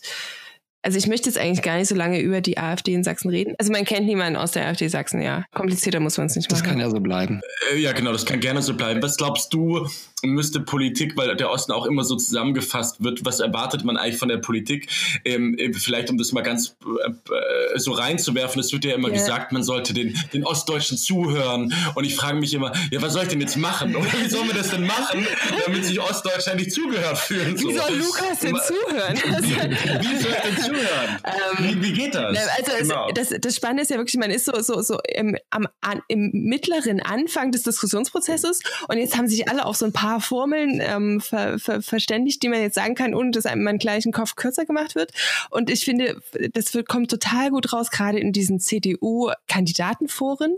[0.81, 3.53] also ich möchte jetzt eigentlich gar nicht so lange über die AfD in Sachsen reden.
[3.57, 5.43] Also man kennt niemanden aus der AfD Sachsen, ja.
[5.53, 6.63] Komplizierter muss man es nicht machen.
[6.63, 7.41] Das kann ja so bleiben.
[7.73, 9.01] Äh, ja, genau, das kann gerne so bleiben.
[9.03, 9.87] Was glaubst du,
[10.23, 14.29] müsste Politik, weil der Osten auch immer so zusammengefasst wird, was erwartet man eigentlich von
[14.29, 14.89] der Politik?
[15.25, 19.17] Ähm, äh, vielleicht, um das mal ganz äh, so reinzuwerfen, es wird ja immer yeah.
[19.17, 21.73] gesagt, man sollte den, den Ostdeutschen zuhören.
[21.95, 23.95] Und ich frage mich immer, ja, was soll ich denn jetzt machen?
[23.95, 25.25] Oder wie sollen wir das denn machen,
[25.65, 27.57] damit sich Ostdeutscher nicht zugehört fühlen?
[27.57, 27.69] So.
[27.69, 29.15] Wie soll Lukas denn zuhören?
[29.43, 31.19] wie soll ich denn zuhören?
[31.23, 32.37] Ähm, wie, wie, geht das?
[32.57, 33.11] Also genau.
[33.11, 36.31] das, das Spannende ist ja wirklich, man ist so, so, so im, am, an, im
[36.33, 40.81] mittleren Anfang des Diskussionsprozesses und jetzt haben sich alle auf so ein paar paar Formeln
[40.81, 44.11] ähm, ver, ver, verständigt, die man jetzt sagen kann, ohne dass einem man gleich ein
[44.11, 45.11] Kopf kürzer gemacht wird.
[45.51, 46.19] Und ich finde,
[46.53, 50.57] das wird, kommt total gut raus, gerade in diesen CDU-Kandidatenforen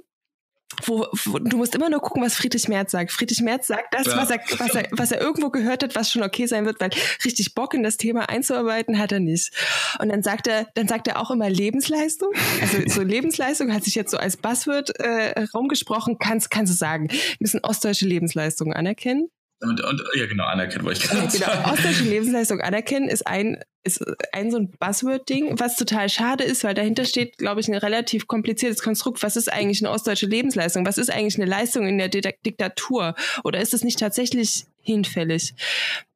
[0.86, 3.12] wo, wo, du musst immer nur gucken, was Friedrich Merz sagt.
[3.12, 4.16] Friedrich Merz sagt das, ja.
[4.16, 6.92] was, er, was, er, was er irgendwo gehört hat, was schon okay sein wird, weil
[7.26, 9.52] richtig Bock in das Thema einzuarbeiten hat er nicht.
[10.00, 12.30] Und dann sagt er, dann sagt er auch immer Lebensleistung.
[12.62, 17.10] Also so Lebensleistung hat sich jetzt so als Buzzword äh, rumgesprochen, kannst, kannst du sagen.
[17.10, 19.30] Wir müssen ostdeutsche Lebensleistungen anerkennen.
[19.62, 21.66] Und, und, ja, genau, anerkennen wollte ich gerade genau, sagen.
[21.66, 24.04] Ausländische Lebensleistung anerkennen ist ein, ist
[24.34, 28.28] ein so ein Buzzword-Ding, was total schade ist, weil dahinter steht, glaube ich, ein relativ
[28.28, 29.22] kompliziertes Konstrukt.
[29.22, 30.86] Was ist eigentlich eine ostdeutsche Lebensleistung?
[30.86, 33.14] Was ist eigentlich eine Leistung in der Diktatur?
[33.44, 35.54] Oder ist es nicht tatsächlich hinfällig?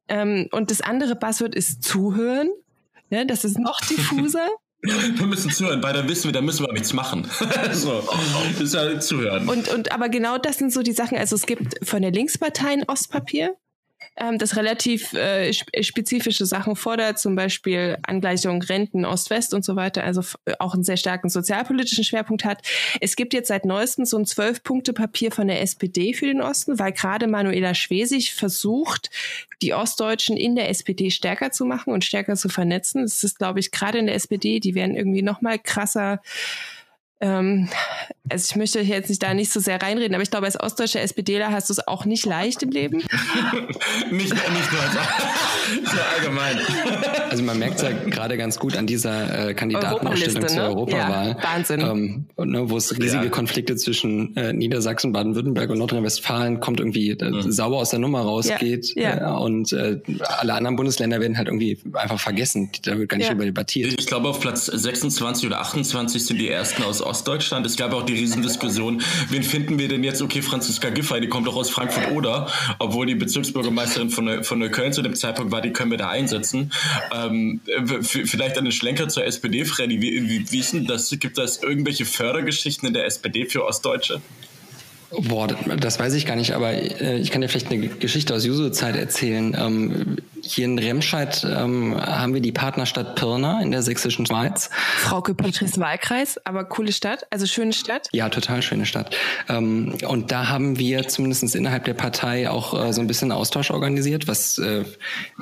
[0.08, 2.50] Ähm, und das andere Buzzword ist zuhören.
[3.10, 4.48] Ja, das ist noch diffuser.
[5.16, 7.28] Wir müssen zuhören, weil da wissen wir, da müssen wir nichts machen.
[7.72, 8.02] so,
[8.60, 9.48] ist ja zuhören.
[9.48, 11.18] Und, und aber genau das sind so die Sachen.
[11.18, 13.56] Also es gibt von der Linkspartei ein Ostpapier,
[14.16, 20.04] ähm, das relativ äh, spezifische Sachen fordert, zum Beispiel Angleichung Renten Ost-West und so weiter,
[20.04, 20.22] also
[20.58, 22.62] auch einen sehr starken sozialpolitischen Schwerpunkt hat.
[23.00, 26.92] Es gibt jetzt seit neuestem so ein Zwölf-Punkte-Papier von der SPD für den Osten, weil
[26.92, 29.10] gerade Manuela Schwesig versucht,
[29.62, 33.02] die Ostdeutschen in der SPD stärker zu machen und stärker zu vernetzen.
[33.02, 36.20] Das ist, glaube ich, gerade in der SPD, die werden irgendwie noch mal krasser
[37.20, 37.68] ähm,
[38.28, 41.00] also ich möchte jetzt nicht da nicht so sehr reinreden, aber ich glaube, als ostdeutscher
[41.00, 42.98] SPDler hast du es auch nicht leicht im Leben.
[44.10, 44.34] nicht, nicht nur
[45.84, 46.58] so allgemein.
[47.30, 50.46] Also man merkt es ja gerade ganz gut an dieser äh, Kandidatenausstellung ne?
[50.46, 51.28] zur Europawahl.
[51.28, 51.80] Ja, Wahnsinn.
[51.80, 53.30] Ähm, ne, wo es riesige ja.
[53.30, 57.50] Konflikte zwischen äh, Niedersachsen, Baden-Württemberg und Nordrhein-Westfalen kommt irgendwie äh, mhm.
[57.50, 58.94] sauber aus der Nummer rausgeht.
[58.96, 59.16] Ja.
[59.16, 59.36] ja.
[59.36, 60.00] Äh, und äh,
[60.38, 62.70] alle anderen Bundesländer werden halt irgendwie einfach vergessen.
[62.82, 63.94] Da wird gar nicht über debattiert.
[63.98, 67.66] Ich glaube, auf Platz 26 oder 28 sind die ersten aus Ostdeutschland.
[67.66, 70.22] Es gab auch die Riesendiskussion, wen finden wir denn jetzt?
[70.22, 72.48] Okay, Franziska Giffey, die kommt doch aus Frankfurt oder,
[72.78, 76.72] obwohl die Bezirksbürgermeisterin von, von Neukölln zu dem Zeitpunkt war, die können wir da einsetzen.
[77.12, 77.60] Ähm,
[78.00, 80.00] vielleicht einen Schlenker zur SPD, Freddy.
[80.00, 81.10] Wie, wie, wie ist denn das?
[81.18, 84.20] Gibt es irgendwelche Fördergeschichten in der SPD für Ostdeutsche?
[85.18, 88.44] Boah, das weiß ich gar nicht, aber äh, ich kann dir vielleicht eine Geschichte aus
[88.44, 89.56] Juso-Zeit erzählen.
[89.58, 94.70] Ähm, hier in Remscheid ähm, haben wir die Partnerstadt Pirna in der sächsischen Schweiz.
[94.98, 98.08] Frauke Petris Wahlkreis, aber coole Stadt, also schöne Stadt.
[98.12, 99.14] Ja, total schöne Stadt.
[99.48, 103.70] Ähm, und da haben wir zumindest innerhalb der Partei auch äh, so ein bisschen Austausch
[103.70, 104.84] organisiert, was äh,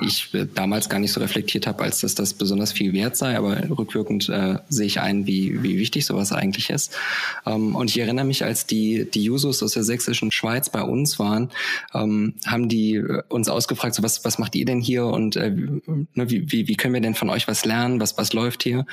[0.01, 3.57] ich damals gar nicht so reflektiert habe, als dass das besonders viel wert sei, aber
[3.69, 4.31] rückwirkend
[4.69, 6.95] sehe ich ein, wie, wie wichtig sowas eigentlich ist.
[7.43, 11.49] Und ich erinnere mich, als die, die Jusos aus der sächsischen Schweiz bei uns waren,
[11.93, 15.15] ähm, haben die äh, uns ausgefragt, so was, was macht ihr denn hier?
[15.15, 18.33] und äh, ne, wie, wie, wie können wir denn von euch was lernen, was, was
[18.33, 18.85] läuft hier?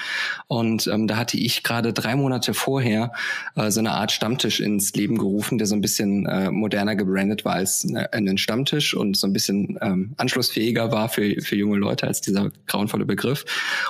[0.47, 3.13] Und ähm, da hatte ich gerade drei Monate vorher
[3.57, 7.45] äh, so eine Art Stammtisch ins Leben gerufen, der so ein bisschen äh, moderner gebrandet
[7.45, 11.77] war als äh, ein Stammtisch und so ein bisschen ähm, anschlussfähiger war für, für junge
[11.77, 13.45] Leute als dieser grauenvolle Begriff.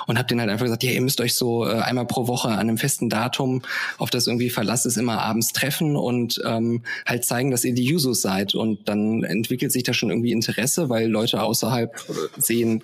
[0.07, 2.49] Und habe denen halt einfach gesagt, ja, ihr müsst euch so äh, einmal pro Woche
[2.49, 3.61] an einem festen Datum,
[3.97, 6.62] auf das irgendwie Verlass ist, immer abends treffen und ähm,
[7.05, 8.55] halt zeigen, dass ihr die Jusos seid.
[8.55, 11.95] Und dann entwickelt sich da schon irgendwie Interesse, weil Leute außerhalb
[12.37, 12.83] sehen,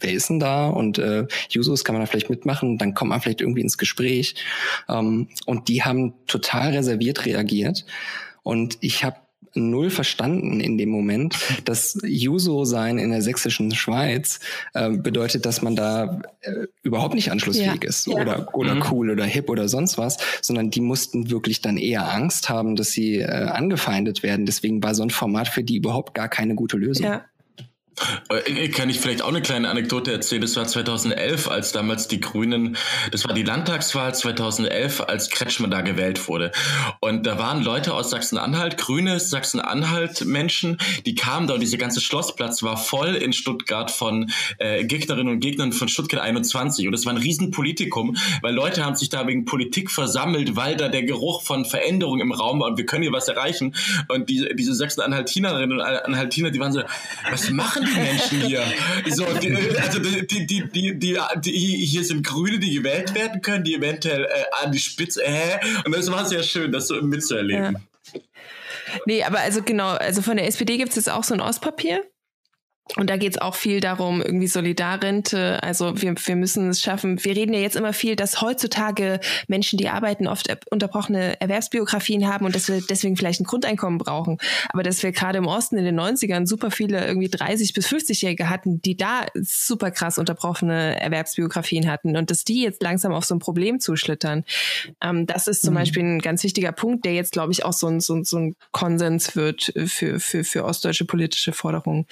[0.00, 0.68] wer ist denn da?
[0.68, 4.34] Und äh, Jusos kann man da vielleicht mitmachen, dann kommt man vielleicht irgendwie ins Gespräch.
[4.88, 7.84] Ähm, und die haben total reserviert reagiert.
[8.42, 9.16] Und ich habe
[9.54, 14.40] null verstanden in dem Moment, dass Juso sein in der sächsischen Schweiz
[14.74, 17.88] äh, bedeutet, dass man da äh, überhaupt nicht anschlussfähig ja.
[17.88, 18.14] ist ja.
[18.14, 18.84] oder, oder mhm.
[18.90, 22.90] cool oder hip oder sonst was, sondern die mussten wirklich dann eher Angst haben, dass
[22.90, 24.46] sie äh, angefeindet werden.
[24.46, 27.06] Deswegen war so ein Format für die überhaupt gar keine gute Lösung.
[27.06, 27.24] Ja.
[28.28, 30.40] Äh, kann ich vielleicht auch eine kleine Anekdote erzählen?
[30.40, 32.76] Das war 2011, als damals die Grünen,
[33.10, 36.52] das war die Landtagswahl 2011, als Kretschmann da gewählt wurde.
[37.00, 42.62] Und da waren Leute aus Sachsen-Anhalt, grüne Sachsen-Anhalt-Menschen, die kamen da und dieser ganze Schlossplatz
[42.62, 46.88] war voll in Stuttgart von äh, Gegnerinnen und Gegnern von Stuttgart 21.
[46.88, 50.88] Und es war ein Riesenpolitikum, weil Leute haben sich da wegen Politik versammelt, weil da
[50.88, 53.74] der Geruch von Veränderung im Raum war und wir können hier was erreichen.
[54.08, 56.82] Und diese, diese Sachsen-Anhaltinerinnen und Anhaltiner, die waren so,
[57.30, 58.64] was machen Menschen hier?
[59.10, 61.50] So, die, also die, die, die, die, die,
[61.86, 65.94] hier sind Grüne, die gewählt werden können, die eventuell äh, an die Spitze, äh, und
[65.94, 67.72] das war sehr schön, das so mitzuerleben.
[67.74, 68.20] Ja.
[69.06, 72.04] Nee, aber also genau, also von der SPD gibt es jetzt auch so ein Ostpapier.
[72.96, 75.62] Und da geht es auch viel darum, irgendwie Solidarrente.
[75.62, 77.24] Also wir, wir müssen es schaffen.
[77.24, 82.44] Wir reden ja jetzt immer viel, dass heutzutage Menschen, die arbeiten, oft unterbrochene Erwerbsbiografien haben
[82.44, 84.38] und dass wir deswegen vielleicht ein Grundeinkommen brauchen.
[84.68, 88.50] Aber dass wir gerade im Osten in den 90ern super viele irgendwie 30 bis 50-Jährige
[88.50, 93.34] hatten, die da super krass unterbrochene Erwerbsbiografien hatten und dass die jetzt langsam auf so
[93.34, 94.44] ein Problem zuschlittern.
[95.00, 95.78] Ähm, das ist zum mhm.
[95.78, 98.56] Beispiel ein ganz wichtiger Punkt, der jetzt, glaube ich, auch so ein, so, so ein
[98.72, 102.06] Konsens wird für, für, für ostdeutsche politische Forderungen.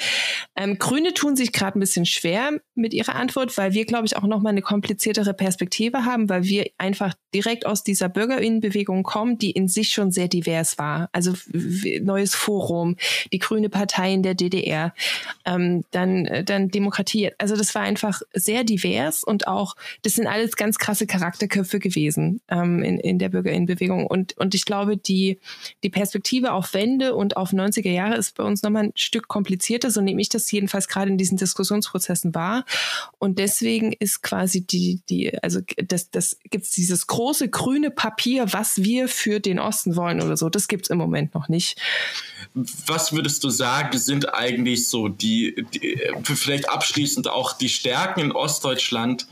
[0.61, 4.19] Ähm, Grüne tun sich gerade ein bisschen schwer mit ihrer Antwort, weil wir, glaube ich,
[4.19, 9.53] auch nochmal eine kompliziertere Perspektive haben, weil wir einfach direkt aus dieser Bürgerinnenbewegung kommen, die
[9.53, 11.09] in sich schon sehr divers war.
[11.13, 11.33] Also
[12.03, 12.97] neues Forum,
[13.33, 14.93] die Grüne Partei in der DDR,
[15.47, 17.31] ähm, dann, äh, dann Demokratie.
[17.39, 22.43] Also das war einfach sehr divers und auch, das sind alles ganz krasse Charakterköpfe gewesen
[22.49, 24.07] ähm, in, in der Bürgerinnenbewegung.
[24.07, 25.41] Und, und ich glaube, die,
[25.85, 29.91] die Perspektive auf Wende und auf 90er Jahre ist bei uns nochmal ein Stück komplizierter,
[29.91, 32.65] so nehme ich das jedenfalls gerade in diesen Diskussionsprozessen war.
[33.19, 38.83] Und deswegen ist quasi die, die, also das, das es dieses große grüne Papier, was
[38.83, 40.49] wir für den Osten wollen oder so.
[40.49, 41.81] Das gibt es im Moment noch nicht.
[42.87, 48.33] Was würdest du sagen, sind eigentlich so die, die vielleicht abschließend auch die Stärken in
[48.33, 49.27] Ostdeutschland?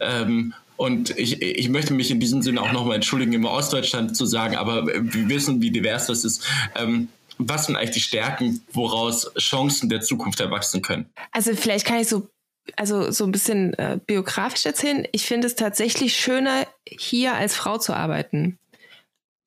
[0.00, 4.26] Ähm, und ich, ich möchte mich in diesem Sinne auch nochmal entschuldigen, immer Ostdeutschland zu
[4.26, 6.44] sagen, aber wir wissen, wie divers das ist.
[6.74, 7.08] Ähm,
[7.48, 11.10] was sind eigentlich die Stärken, woraus Chancen der Zukunft erwachsen können?
[11.30, 12.28] Also vielleicht kann ich so
[12.76, 15.06] also so ein bisschen äh, biografisch erzählen.
[15.10, 18.58] Ich finde es tatsächlich schöner, hier als Frau zu arbeiten.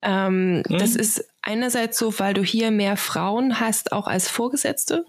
[0.02, 0.78] Ähm, hm?
[0.78, 5.06] Das ist einerseits so, weil du hier mehr Frauen hast, auch als Vorgesetzte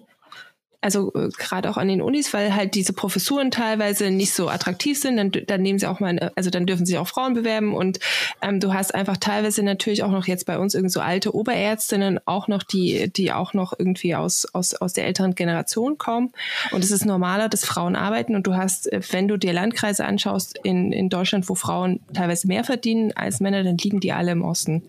[0.82, 5.00] also äh, gerade auch an den Unis, weil halt diese Professuren teilweise nicht so attraktiv
[5.00, 7.74] sind, dann, dann nehmen sie auch mal, also dann dürfen sich auch Frauen bewerben.
[7.74, 8.00] Und
[8.42, 12.20] ähm, du hast einfach teilweise natürlich auch noch jetzt bei uns irgendwie so alte Oberärztinnen,
[12.26, 16.32] auch noch die, die auch noch irgendwie aus, aus, aus der älteren Generation kommen.
[16.72, 18.36] Und es ist normaler, dass Frauen arbeiten.
[18.36, 22.48] Und du hast, äh, wenn du dir Landkreise anschaust in, in Deutschland, wo Frauen teilweise
[22.48, 24.84] mehr verdienen als Männer, dann liegen die alle im Osten.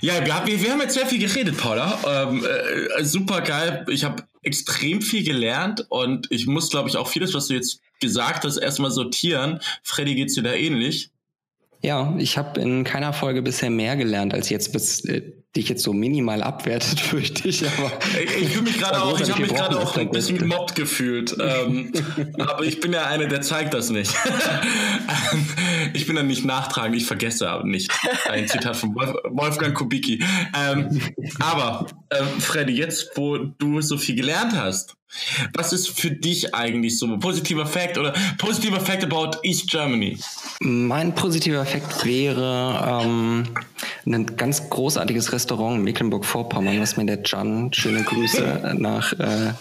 [0.00, 1.98] Ja, wir, wir haben jetzt sehr viel geredet, Paula.
[2.06, 3.84] Ähm, äh, super geil.
[3.88, 7.80] Ich habe extrem viel gelernt und ich muss, glaube ich, auch vieles, was du jetzt
[8.00, 9.60] gesagt hast, erstmal sortieren.
[9.82, 11.10] Freddy, geht's dir da ähnlich?
[11.82, 15.82] Ja, ich habe in keiner Folge bisher mehr gelernt als jetzt, bis äh, dich jetzt
[15.82, 17.66] so minimal abwertet, fürchte ich.
[17.66, 17.92] Aber
[18.22, 21.36] ich, fühle mich gerade auch, ich habe mich gerade auch ein bisschen gemobbt gefühlt.
[21.40, 21.92] ähm,
[22.38, 24.14] aber ich bin ja einer, der zeigt das nicht.
[25.94, 27.90] ich bin dann nicht nachtragend, ich vergesse aber nicht.
[28.28, 30.22] Ein Zitat von Wolf, Wolfgang Kubicki.
[30.56, 31.00] Ähm,
[31.40, 34.98] aber, äh, Freddy, jetzt, wo du so viel gelernt hast,
[35.54, 40.18] was ist für dich eigentlich so ein positiver Fact oder positiver Fact about East Germany?
[40.60, 43.48] Mein positiver Fact wäre ähm,
[44.14, 49.52] ein ganz großartiges Restaurant in Mecklenburg-Vorpommern, was mir der Can, schöne Grüße nach, äh,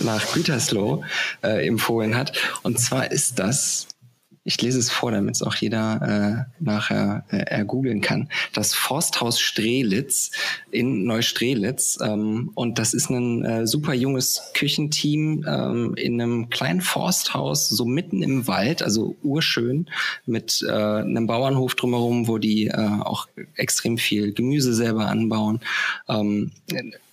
[0.00, 1.04] nach Gütersloh
[1.42, 2.32] äh, empfohlen hat.
[2.62, 3.86] Und zwar ist das
[4.50, 8.28] ich lese es vor, damit es auch jeder äh, nachher äh, ergoogeln kann.
[8.52, 10.32] Das Forsthaus Strelitz
[10.72, 11.98] in Neustrelitz.
[12.02, 17.84] Ähm, und das ist ein äh, super junges Küchenteam ähm, in einem kleinen Forsthaus, so
[17.84, 19.88] mitten im Wald, also urschön,
[20.26, 25.60] mit äh, einem Bauernhof drumherum, wo die äh, auch extrem viel Gemüse selber anbauen.
[26.08, 26.50] Ähm,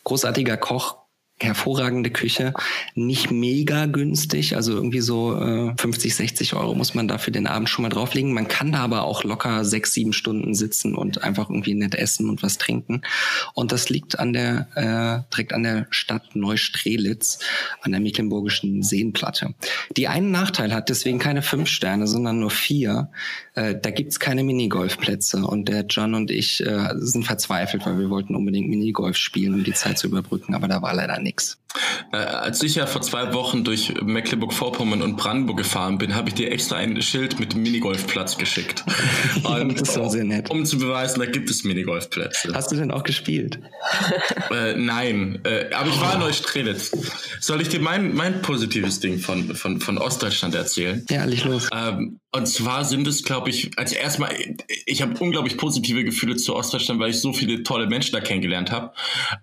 [0.03, 0.97] großartiger Koch,
[1.39, 2.53] hervorragende Küche,
[2.95, 7.69] nicht mega günstig, also irgendwie so äh, 50, 60 Euro muss man dafür den Abend
[7.69, 8.33] schon mal drauflegen.
[8.33, 12.29] Man kann da aber auch locker sechs, sieben Stunden sitzen und einfach irgendwie nett essen
[12.29, 13.01] und was trinken.
[13.53, 17.39] Und das liegt an der äh, direkt an der Stadt Neustrelitz,
[17.81, 19.53] an der Mecklenburgischen Seenplatte.
[19.95, 23.11] Die einen Nachteil hat, deswegen keine fünf Sterne, sondern nur vier.
[23.53, 28.09] Äh, da gibt's keine Minigolfplätze und der John und ich äh, sind verzweifelt, weil wir
[28.09, 31.57] wollten unbedingt Minigolf spielen, um die Zeit zu überbrücken, aber da war leider nichts.
[32.11, 36.36] Äh, als ich ja vor zwei Wochen durch Mecklenburg-Vorpommern und Brandenburg gefahren bin, habe ich
[36.36, 38.84] dir extra ein Schild mit Minigolfplatz geschickt.
[39.43, 40.49] Und, das war sehr nett.
[40.49, 42.53] Um zu beweisen, da gibt es Minigolfplätze.
[42.53, 43.59] Hast du denn auch gespielt?
[44.49, 46.91] Äh, nein, äh, aber ich war in Neustrelitz.
[47.41, 51.05] Soll ich dir mein, mein positives Ding von, von, von Ostdeutschland erzählen?
[51.09, 51.69] Ja, leg los.
[51.73, 54.30] Ähm, und zwar sind es, glaube ich, als erstmal,
[54.86, 58.71] ich habe unglaublich positive Gefühle zu Ostdeutschland, weil ich so viele tolle Menschen da kennengelernt
[58.71, 58.93] habe.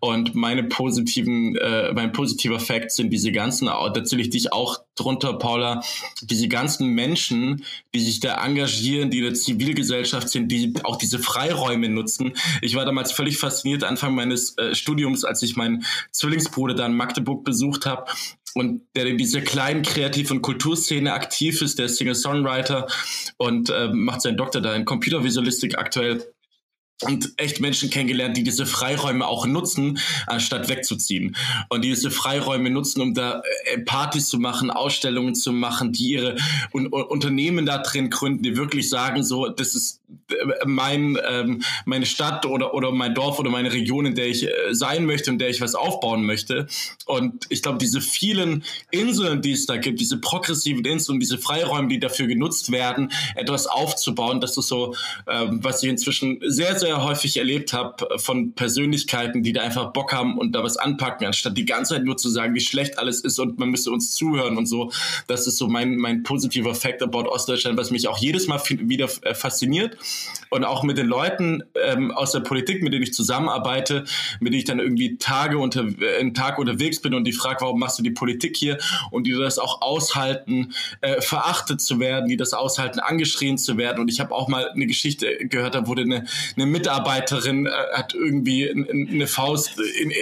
[0.00, 4.78] Und meine positiven, äh, mein positiver Fakt sind diese ganzen, da zähle ich dich auch
[4.96, 5.82] drunter, Paula,
[6.22, 7.64] diese ganzen Menschen,
[7.94, 12.34] die sich da engagieren, die in der Zivilgesellschaft sind, die auch diese Freiräume nutzen.
[12.62, 16.96] Ich war damals völlig fasziniert, Anfang meines äh, Studiums, als ich meinen Zwillingsbruder da in
[16.96, 18.06] Magdeburg besucht habe
[18.54, 22.86] und der in dieser kleinen Kreativ- und Kulturszene aktiv ist, der ist Singer-Songwriter
[23.36, 26.24] und äh, macht seinen Doktor da in Computervisualistik aktuell
[27.02, 31.36] und echt Menschen kennengelernt, die diese Freiräume auch nutzen, anstatt wegzuziehen.
[31.68, 36.12] Und die diese Freiräume nutzen, um da äh, Partys zu machen, Ausstellungen zu machen, die
[36.12, 36.36] ihre
[36.72, 40.34] un Unternehmen da drin gründen, die wirklich sagen, so, das ist äh,
[40.66, 44.50] mein, ähm, meine Stadt oder, oder mein Dorf oder meine Region, in der ich äh,
[44.70, 46.68] sein möchte und der ich was aufbauen möchte.
[47.06, 51.88] Und ich glaube, diese vielen Inseln, die es da gibt, diese progressiven Inseln, diese Freiräume,
[51.88, 54.94] die dafür genutzt werden, etwas aufzubauen, das ist so,
[55.26, 59.92] ähm, was ich inzwischen sehr, sehr sehr häufig erlebt habe von Persönlichkeiten, die da einfach
[59.92, 62.98] Bock haben und da was anpacken, anstatt die ganze Zeit nur zu sagen, wie schlecht
[62.98, 64.92] alles ist und man müsste uns zuhören und so.
[65.26, 69.08] Das ist so mein, mein positiver Fact about Ostdeutschland, was mich auch jedes Mal wieder
[69.22, 69.96] äh, fasziniert.
[70.50, 74.04] Und auch mit den Leuten ähm, aus der Politik, mit denen ich zusammenarbeite,
[74.40, 77.62] mit denen ich dann irgendwie Tage unter, äh, einen Tag unterwegs bin und die frage,
[77.62, 78.78] warum machst du die Politik hier?
[79.10, 84.00] Und die das auch aushalten, äh, verachtet zu werden, die das aushalten, angeschrien zu werden.
[84.00, 86.26] Und ich habe auch mal eine Geschichte gehört, da wurde eine,
[86.56, 90.16] eine Mitarbeiterin äh, hat irgendwie eine Faust, in, äh,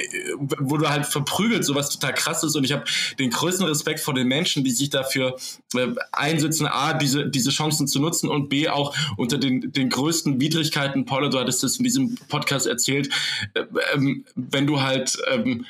[0.61, 2.55] du halt verprügelt, sowas total krasses.
[2.55, 2.84] Und ich habe
[3.18, 5.36] den größten Respekt vor den Menschen, die sich dafür
[5.74, 10.40] äh, einsetzen, A, diese, diese Chancen zu nutzen und B, auch unter den, den größten
[10.40, 13.09] Widrigkeiten, Paula, du hattest das in diesem Podcast erzählt,
[13.55, 15.64] äh, ähm, wenn du halt ähm,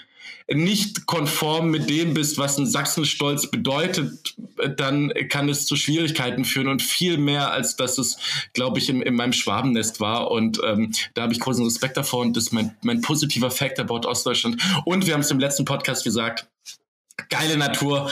[0.51, 4.35] nicht konform mit dem bist, was ein Sachsenstolz bedeutet,
[4.77, 8.19] dann kann es zu Schwierigkeiten führen und viel mehr, als dass es,
[8.53, 10.31] glaube ich, in, in meinem Schwabennest war.
[10.31, 13.79] Und ähm, da habe ich großen Respekt davor und das ist mein, mein positiver Fact
[13.81, 14.63] about Ostdeutschland.
[14.85, 16.47] Und wir haben es im letzten Podcast gesagt,
[17.29, 18.11] geile Natur,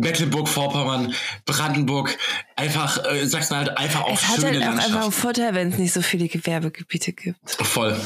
[0.00, 1.14] Mecklenburg-Vorpommern,
[1.46, 2.16] Brandenburg,
[2.56, 5.78] einfach äh, Sachsen-Anhalt, einfach auch es schöne hat halt auch einfach einen Vorteil, wenn es
[5.78, 7.38] nicht so viele Gewerbegebiete gibt.
[7.50, 7.98] Voll.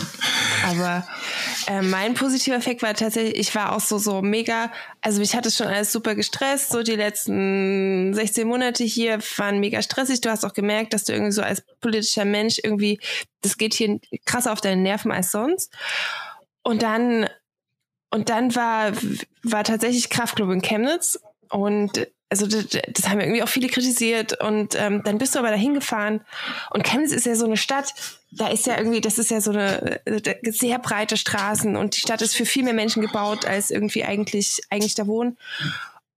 [0.67, 1.07] Aber
[1.67, 4.71] äh, mein positiver Effekt war tatsächlich, ich war auch so so mega,
[5.01, 9.59] also mich hat es schon alles super gestresst, so die letzten 16 Monate hier waren
[9.59, 10.21] mega stressig.
[10.21, 13.01] Du hast auch gemerkt, dass du irgendwie so als politischer Mensch irgendwie,
[13.41, 15.73] das geht hier krasser auf deine Nerven als sonst.
[16.63, 17.29] Und dann
[18.11, 18.93] und dann war,
[19.43, 21.19] war tatsächlich Kraftclub in Chemnitz
[21.51, 24.41] und also das, das haben irgendwie auch viele kritisiert.
[24.43, 26.21] Und ähm, dann bist du aber dahin gefahren.
[26.71, 27.95] Und Chemnitz ist ja so eine Stadt,
[28.31, 31.77] da ist ja irgendwie, das ist ja so eine äh, sehr breite Straßen.
[31.77, 35.39] Und die Stadt ist für viel mehr Menschen gebaut, als irgendwie eigentlich eigentlich da wohnen.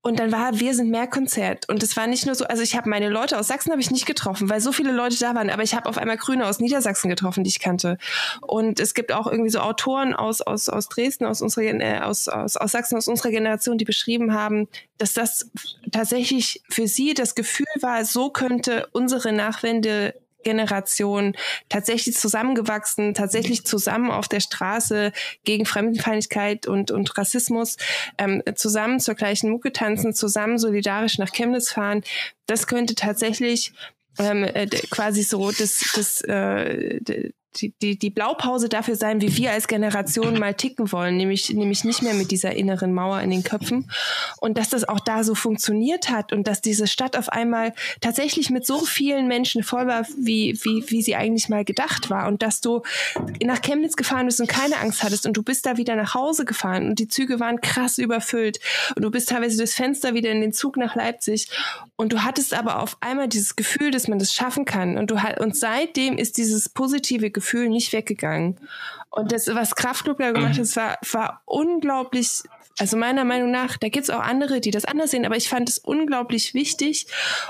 [0.04, 1.70] Und dann war Wir sind mehr Konzert.
[1.70, 3.92] Und es war nicht nur so, also ich habe meine Leute aus Sachsen habe ich
[3.92, 6.60] nicht getroffen, weil so viele Leute da waren, aber ich habe auf einmal Grüne aus
[6.60, 7.98] Niedersachsen getroffen, die ich kannte.
[8.42, 12.28] Und es gibt auch irgendwie so Autoren aus, aus, aus Dresden, aus, unserer, äh, aus,
[12.28, 15.52] aus, aus Sachsen, aus unserer Generation, die beschrieben haben, dass das
[15.92, 21.36] tatsächlich für sie das Gefühl war, so könnte unsere Nachwende Generation
[21.70, 25.12] tatsächlich zusammengewachsen, tatsächlich zusammen auf der Straße
[25.44, 27.78] gegen Fremdenfeindlichkeit und, und Rassismus,
[28.18, 32.04] ähm, zusammen zur gleichen Mucke tanzen, zusammen solidarisch nach Chemnitz fahren.
[32.46, 33.74] Das könnte tatsächlich
[34.20, 39.52] ähm, äh, quasi so das, das, äh, die, die, die Blaupause dafür sein, wie wir
[39.52, 43.44] als Generation mal ticken wollen, nämlich, nämlich nicht mehr mit dieser inneren Mauer in den
[43.44, 43.92] Köpfen.
[44.40, 48.50] Und dass das auch da so funktioniert hat und dass diese Stadt auf einmal tatsächlich
[48.50, 52.28] mit so vielen Menschen voll war, wie, wie, wie sie eigentlich mal gedacht war.
[52.28, 52.84] Und dass du
[53.44, 56.46] nach Chemnitz gefahren bist und keine Angst hattest und du bist da wieder nach Hause
[56.46, 58.60] gefahren und die Züge waren krass überfüllt
[58.96, 61.50] und du bist teilweise durchs Fenster wieder in den Zug nach Leipzig
[61.98, 64.98] und du hattest aber auf einmal dieses Gefühl, dass man das schaffen kann.
[64.98, 68.58] Und du und seitdem ist dieses positive Gefühl Gefühl nicht weggegangen.
[69.10, 72.44] Und das, was Kraftclub da gemacht hat, war, war unglaublich
[72.80, 75.70] also meiner Meinung nach, da gibt's auch andere, die das anders sehen, aber ich fand
[75.70, 77.06] es unglaublich wichtig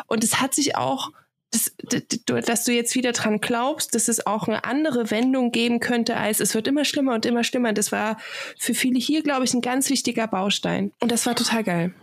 [0.08, 1.12] und es hat sich auch
[1.52, 1.76] dass,
[2.46, 6.39] dass du jetzt wieder dran glaubst, dass es auch eine andere Wendung geben könnte, als
[6.39, 7.74] es wird immer schlimmer und immer schlimmer.
[7.74, 8.18] Das war
[8.58, 10.94] für viele hier, glaube ich, ein ganz wichtiger Baustein.
[11.02, 11.94] Und das war total geil.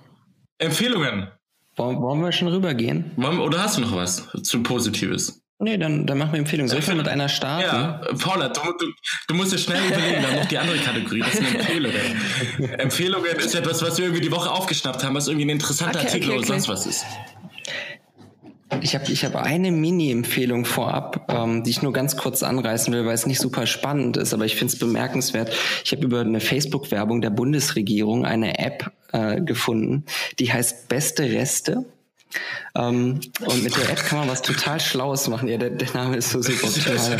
[0.58, 1.28] Empfehlungen.
[1.76, 3.12] Wollen, wollen wir schon rübergehen?
[3.16, 5.40] Oder hast du noch was zu Positives?
[5.60, 6.68] Nee, dann, dann machen wir Empfehlungen.
[6.68, 7.64] Soll ich mal mit einer starten?
[7.64, 8.86] Ja, Paula, du, du,
[9.26, 12.78] du musst dir schnell überlegen, dann noch die andere Kategorie, das sind Empfehlungen.
[12.78, 16.06] Empfehlungen ist etwas, was wir irgendwie die Woche aufgeschnappt haben, was irgendwie ein interessanter okay,
[16.06, 16.38] Artikel okay, okay.
[16.38, 17.04] oder sonst was ist.
[18.82, 23.06] Ich habe ich hab eine Mini-Empfehlung vorab, ähm, die ich nur ganz kurz anreißen will,
[23.06, 25.50] weil es nicht super spannend ist, aber ich finde es bemerkenswert.
[25.84, 30.04] Ich habe über eine Facebook-Werbung der Bundesregierung eine App äh, gefunden,
[30.38, 31.86] die heißt Beste Reste.
[32.74, 35.48] Ähm, und mit der App kann man was total Schlaues machen.
[35.48, 36.66] Ja, der, der Name ist so super.
[36.66, 37.10] Das,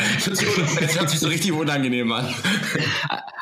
[0.81, 2.35] das hört sich so richtig unangenehm an.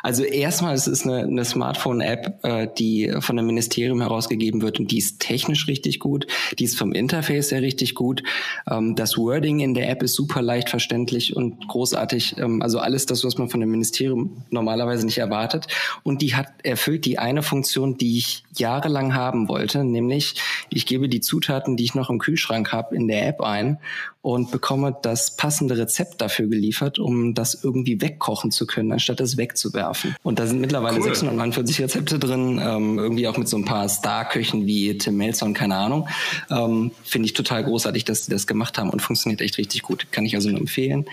[0.03, 4.93] Also erstmal, es ist eine, eine Smartphone-App, äh, die von dem Ministerium herausgegeben wird und
[4.93, 6.29] die ist technisch richtig gut.
[6.59, 8.23] Die ist vom Interface her richtig gut.
[8.71, 12.37] Ähm, das Wording in der App ist super leicht verständlich und großartig.
[12.39, 15.67] Ähm, also alles das, was man von dem Ministerium normalerweise nicht erwartet.
[16.05, 20.37] Und die hat erfüllt die eine Funktion, die ich jahrelang haben wollte, nämlich
[20.71, 23.79] ich gebe die Zutaten, die ich noch im Kühlschrank habe, in der App ein
[24.27, 29.37] und bekomme das passende Rezept dafür geliefert, um das irgendwie wegkochen zu können, anstatt es
[29.37, 30.17] wegzuwerfen.
[30.25, 31.05] Und da sind mittlerweile cool.
[31.05, 35.55] 649 Rezepte drin, ähm, irgendwie auch mit so ein paar Star-Köchen wie Tim Melzer und
[35.55, 36.09] keine Ahnung.
[36.51, 40.09] Ähm, Finde ich total großartig, dass sie das gemacht haben und funktioniert echt richtig gut.
[40.11, 41.05] Kann ich also nur empfehlen.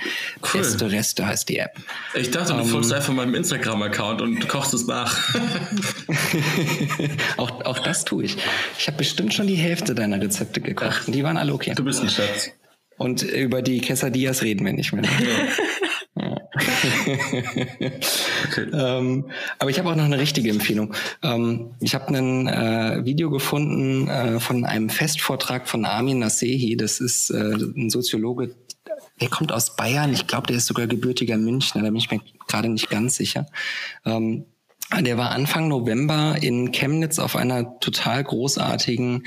[0.41, 0.61] Cool.
[0.61, 1.78] Beste Reste heißt die App.
[2.16, 5.36] Ich dachte, du ähm, folgst einfach meinem Instagram-Account und kochst es nach.
[7.38, 8.38] auch, auch das tue ich.
[8.80, 11.74] Ich habe bestimmt schon die Hälfte deiner Rezepte gekocht und die waren alle okay.
[11.76, 12.49] Du bist ein Schatz.
[13.04, 15.04] Und über die Quesadillas reden wir nicht mehr.
[18.47, 18.68] okay.
[18.72, 19.26] ähm,
[19.60, 20.93] aber ich habe auch noch eine richtige Empfehlung.
[21.22, 26.78] Ähm, ich habe ein äh, Video gefunden äh, von einem Festvortrag von Armin Nasehi.
[26.78, 28.56] Das ist äh, ein Soziologe,
[29.20, 30.14] der kommt aus Bayern.
[30.14, 31.82] Ich glaube, der ist sogar gebürtiger Münchner.
[31.82, 33.47] Da bin ich mir gerade nicht ganz sicher.
[34.06, 34.45] Ähm,
[35.01, 39.23] der war Anfang November in Chemnitz auf einer total großartigen,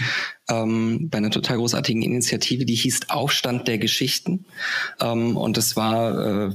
[0.48, 4.46] ähm, bei einer total großartigen Initiative, die hieß Aufstand der Geschichten.
[5.00, 6.50] Ähm, und das war äh,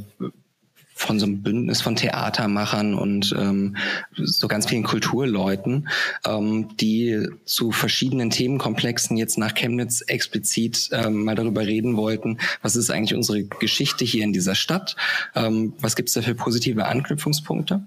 [1.01, 3.75] von so einem Bündnis von Theatermachern und ähm,
[4.15, 5.89] so ganz vielen Kulturleuten,
[6.25, 12.75] ähm, die zu verschiedenen Themenkomplexen jetzt nach Chemnitz explizit ähm, mal darüber reden wollten, was
[12.75, 14.95] ist eigentlich unsere Geschichte hier in dieser Stadt,
[15.35, 17.81] ähm, was gibt es da für positive Anknüpfungspunkte.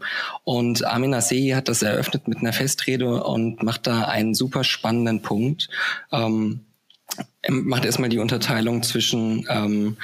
[0.44, 5.22] Und Armin Assehi hat das eröffnet mit einer Festrede und macht da einen super spannenden
[5.22, 5.68] Punkt.
[6.12, 6.60] Ähm,
[7.48, 9.96] macht erstmal die Unterteilung zwischen ähm,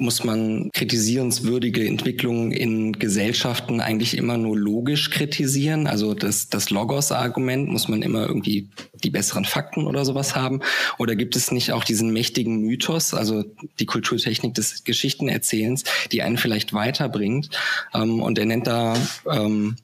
[0.00, 5.86] muss man kritisierenswürdige Entwicklungen in Gesellschaften eigentlich immer nur logisch kritisieren.
[5.86, 8.70] Also das, das Logos-Argument muss man immer irgendwie
[9.04, 10.60] die besseren Fakten oder sowas haben.
[10.98, 13.44] Oder gibt es nicht auch diesen mächtigen Mythos, also
[13.78, 17.50] die Kulturtechnik des Geschichtenerzählens, die einen vielleicht weiterbringt?
[17.94, 18.96] Ähm, und er nennt da
[19.30, 19.76] ähm,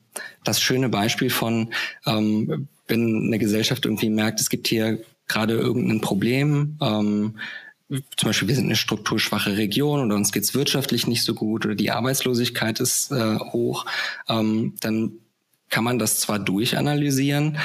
[0.44, 1.72] das schöne Beispiel von,
[2.06, 7.34] ähm, wenn eine Gesellschaft irgendwie merkt, es gibt hier gerade irgendein Problem, ähm,
[7.88, 11.74] zum Beispiel, wir sind eine strukturschwache Region oder uns geht's wirtschaftlich nicht so gut oder
[11.74, 13.86] die Arbeitslosigkeit ist äh, hoch,
[14.28, 15.12] ähm, dann
[15.68, 17.58] kann man das zwar durchanalysieren,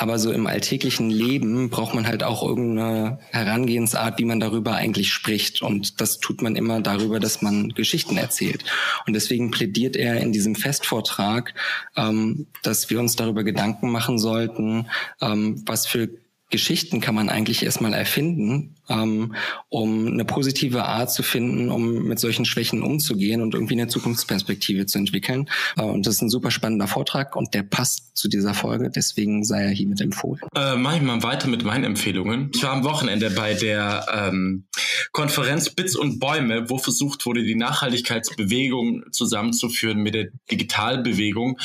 [0.00, 5.12] aber so im alltäglichen Leben braucht man halt auch irgendeine Herangehensart, wie man darüber eigentlich
[5.12, 5.60] spricht.
[5.60, 8.64] Und das tut man immer darüber, dass man Geschichten erzählt.
[9.06, 11.52] Und deswegen plädiert er in diesem Festvortrag,
[11.96, 14.88] ähm, dass wir uns darüber Gedanken machen sollten,
[15.20, 16.08] ähm, was für
[16.50, 19.34] Geschichten kann man eigentlich erstmal erfinden, ähm,
[19.68, 24.86] um eine positive Art zu finden, um mit solchen Schwächen umzugehen und irgendwie eine Zukunftsperspektive
[24.86, 25.48] zu entwickeln.
[25.76, 29.44] Äh, und das ist ein super spannender Vortrag und der passt zu dieser Folge, deswegen
[29.44, 30.42] sei er hiermit empfohlen.
[30.54, 32.50] Äh, mach ich mal weiter mit meinen Empfehlungen.
[32.54, 34.64] Ich war am Wochenende bei der ähm,
[35.12, 41.58] Konferenz Bits und Bäume, wo versucht wurde, die Nachhaltigkeitsbewegung zusammenzuführen mit der Digitalbewegung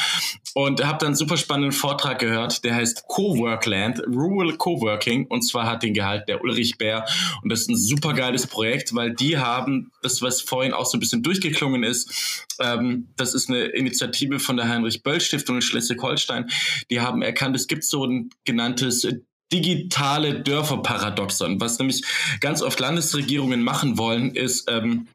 [0.56, 5.68] und habe dann einen super spannenden Vortrag gehört, der heißt Coworkland, Rural Coworking und zwar
[5.68, 7.06] hat den Gehalt der Ulrich Bär
[7.44, 10.96] und das ist ein super geiles Projekt, weil die haben das, was vorhin auch so
[10.96, 16.50] ein bisschen durchgeklungen ist, ähm, das ist eine Initiative von der Heinrich-Böll-Stiftung in Schleswig-Holstein.
[16.90, 19.06] Die haben erkannt, es gibt so ein genanntes
[19.52, 21.60] digitale Dörferparadoxon.
[21.60, 22.04] Was nämlich
[22.40, 25.08] ganz oft Landesregierungen machen wollen, ist ähm,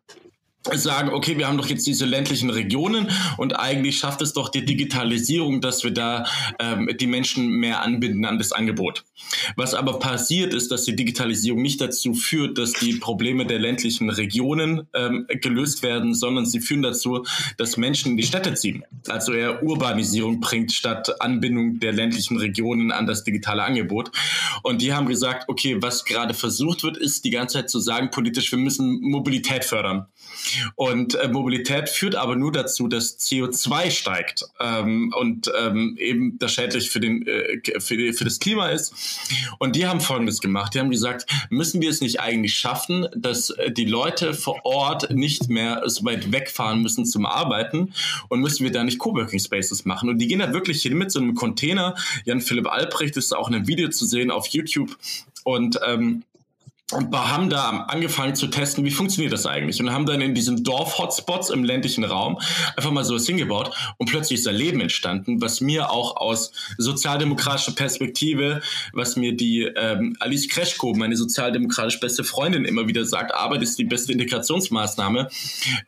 [0.74, 3.08] sagen, okay, wir haben doch jetzt diese ländlichen Regionen
[3.38, 6.26] und eigentlich schafft es doch die Digitalisierung, dass wir da
[6.58, 9.04] ähm, die Menschen mehr anbinden an das Angebot.
[9.56, 14.10] Was aber passiert ist, dass die Digitalisierung nicht dazu führt, dass die Probleme der ländlichen
[14.10, 17.24] Regionen ähm, gelöst werden, sondern sie führen dazu,
[17.56, 18.84] dass Menschen in die Städte ziehen.
[19.08, 24.10] Also eher Urbanisierung bringt statt Anbindung der ländlichen Regionen an das digitale Angebot.
[24.62, 28.10] Und die haben gesagt, okay, was gerade versucht wird, ist die ganze Zeit zu sagen,
[28.10, 30.06] politisch, wir müssen Mobilität fördern.
[30.74, 36.52] Und äh, Mobilität führt aber nur dazu, dass CO2 steigt ähm, und ähm, eben das
[36.52, 38.94] schädlich für, den, äh, für, die, für das Klima ist.
[39.58, 40.74] Und die haben Folgendes gemacht.
[40.74, 45.10] Die haben gesagt, müssen wir es nicht eigentlich schaffen, dass äh, die Leute vor Ort
[45.10, 47.92] nicht mehr so weit wegfahren müssen zum Arbeiten
[48.28, 50.08] und müssen wir da nicht Coworking Spaces machen.
[50.08, 51.94] Und die gehen da wirklich hin mit so einem Container.
[52.24, 54.96] Jan-Philipp Albrecht ist auch in einem Video zu sehen auf YouTube.
[55.44, 56.22] Und ähm,
[56.92, 59.80] und haben da angefangen zu testen, wie funktioniert das eigentlich?
[59.80, 62.38] Und haben dann in diesen Dorf-Hotspots im ländlichen Raum
[62.76, 63.74] einfach mal sowas hingebaut.
[63.98, 68.60] Und plötzlich ist da Leben entstanden, was mir auch aus sozialdemokratischer Perspektive,
[68.92, 73.78] was mir die ähm, Alice Kreschko, meine sozialdemokratisch beste Freundin, immer wieder sagt, Arbeit ist
[73.78, 75.28] die beste Integrationsmaßnahme,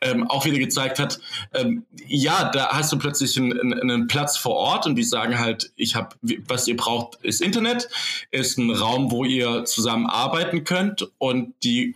[0.01, 1.19] ähm, auch wieder gezeigt hat,
[1.53, 5.71] ähm, ja, da hast du plötzlich einen, einen Platz vor Ort und die sagen halt,
[5.75, 6.15] ich habe,
[6.47, 7.89] was ihr braucht, ist Internet,
[8.31, 11.95] ist ein Raum, wo ihr zusammen arbeiten könnt, und die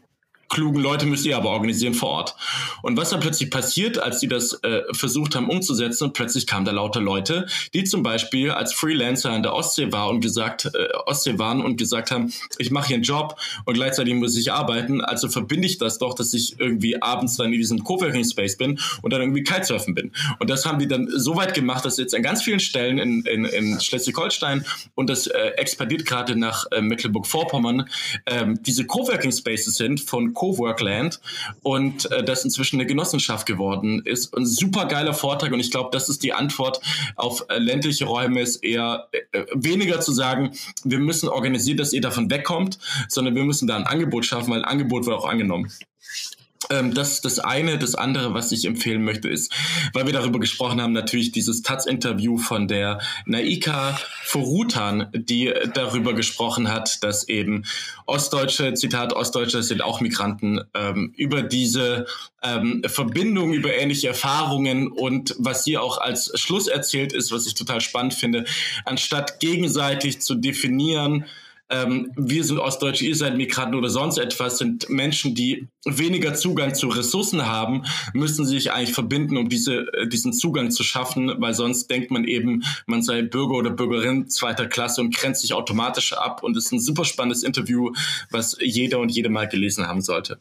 [0.49, 2.35] klugen Leute müsst ihr aber organisieren vor Ort.
[2.81, 6.71] Und was dann plötzlich passiert, als die das äh, versucht haben umzusetzen, plötzlich kamen da
[6.71, 11.37] lauter Leute, die zum Beispiel als Freelancer in der Ostsee war und gesagt, äh, Ostsee
[11.37, 15.27] waren und gesagt haben, ich mache hier einen Job und gleichzeitig muss ich arbeiten, also
[15.27, 19.11] verbinde ich das doch, dass ich irgendwie abends dann in diesem Coworking Space bin und
[19.11, 20.11] dann irgendwie Kitesurfen bin.
[20.39, 23.21] Und das haben die dann so weit gemacht, dass jetzt an ganz vielen Stellen in,
[23.25, 24.65] in, in Schleswig-Holstein
[24.95, 27.89] und das äh, expandiert gerade nach äh, Mecklenburg-Vorpommern,
[28.25, 31.19] ähm, diese Coworking Spaces sind von Coworkland
[31.63, 34.35] und äh, das inzwischen eine Genossenschaft geworden ist.
[34.37, 36.79] Ein super geiler Vortrag und ich glaube, das ist die Antwort
[37.15, 40.51] auf äh, ländliche Räume, ist eher äh, weniger zu sagen,
[40.83, 42.77] wir müssen organisieren, dass ihr davon wegkommt,
[43.09, 45.71] sondern wir müssen da ein Angebot schaffen, weil ein Angebot wird auch angenommen.
[46.69, 47.77] Ähm, das ist das eine.
[47.77, 49.53] Das andere, was ich empfehlen möchte, ist,
[49.93, 56.69] weil wir darüber gesprochen haben, natürlich dieses Taz-Interview von der Naika Forutan, die darüber gesprochen
[56.69, 57.63] hat, dass eben
[58.05, 62.05] Ostdeutsche, Zitat, Ostdeutsche sind auch Migranten, ähm, über diese
[62.43, 67.55] ähm, Verbindung, über ähnliche Erfahrungen und was sie auch als Schluss erzählt ist, was ich
[67.55, 68.45] total spannend finde,
[68.85, 71.25] anstatt gegenseitig zu definieren,
[71.69, 76.75] ähm, wir sind Ostdeutsche, ihr seid Migranten oder sonst etwas, sind Menschen, die weniger Zugang
[76.75, 77.83] zu Ressourcen haben,
[78.13, 82.23] müssen sich eigentlich verbinden, um diese, äh, diesen Zugang zu schaffen, weil sonst denkt man
[82.23, 86.41] eben, man sei Bürger oder Bürgerin zweiter Klasse und grenzt sich automatisch ab.
[86.43, 87.91] Und es ist ein super spannendes Interview,
[88.31, 90.37] was jeder und jede mal gelesen haben sollte.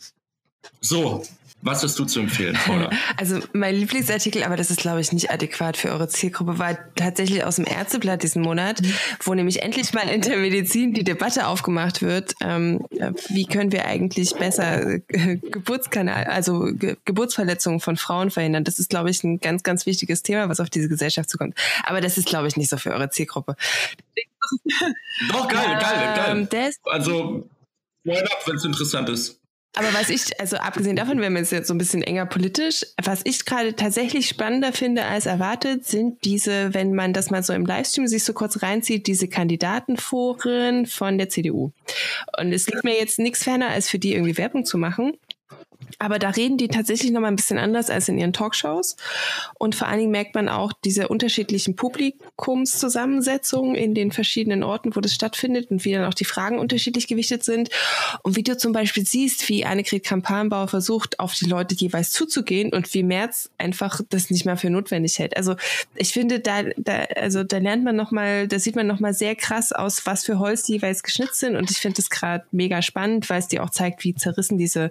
[0.80, 1.24] So,
[1.62, 2.90] was hast du zu empfehlen, Paula?
[3.16, 7.44] Also mein Lieblingsartikel, aber das ist, glaube ich, nicht adäquat für eure Zielgruppe, war tatsächlich
[7.44, 8.80] aus dem Ärzteblatt diesen Monat,
[9.22, 12.86] wo nämlich endlich mal in der Medizin die Debatte aufgemacht wird, ähm,
[13.28, 18.64] wie können wir eigentlich besser äh, Geburtskanal, also Ge Geburtsverletzungen von Frauen verhindern.
[18.64, 21.58] Das ist, glaube ich, ein ganz, ganz wichtiges Thema, was auf diese Gesellschaft zukommt.
[21.82, 23.56] Aber das ist, glaube ich, nicht so für eure Zielgruppe.
[25.30, 26.72] Doch, geil, geil, geil.
[26.84, 27.48] Also,
[28.04, 29.40] why not, wenn es interessant ist.
[29.78, 32.80] Aber was ich, also abgesehen davon, wenn wir es jetzt so ein bisschen enger politisch,
[33.02, 37.52] was ich gerade tatsächlich spannender finde als erwartet, sind diese, wenn man das mal so
[37.52, 41.72] im Livestream sich so kurz reinzieht, diese Kandidatenforen von der CDU.
[42.40, 45.12] Und es liegt mir jetzt nichts ferner, als für die irgendwie Werbung zu machen.
[45.98, 48.96] Aber da reden die tatsächlich noch mal ein bisschen anders als in ihren Talkshows.
[49.58, 55.00] Und vor allen Dingen merkt man auch diese unterschiedlichen Publikumszusammensetzungen in den verschiedenen Orten, wo
[55.00, 57.70] das stattfindet und wie dann auch die Fragen unterschiedlich gewichtet sind.
[58.22, 62.72] Und wie du zum Beispiel siehst, wie Annegret Kampanbauer versucht, auf die Leute jeweils zuzugehen
[62.72, 65.36] und wie Merz einfach das nicht mehr für notwendig hält.
[65.36, 65.56] Also
[65.94, 69.14] ich finde, da, da, also da lernt man noch mal, da sieht man noch mal
[69.14, 71.56] sehr krass aus, was für Holz die jeweils geschnitzt sind.
[71.56, 74.90] Und ich finde das gerade mega spannend, weil es dir auch zeigt, wie zerrissen diese,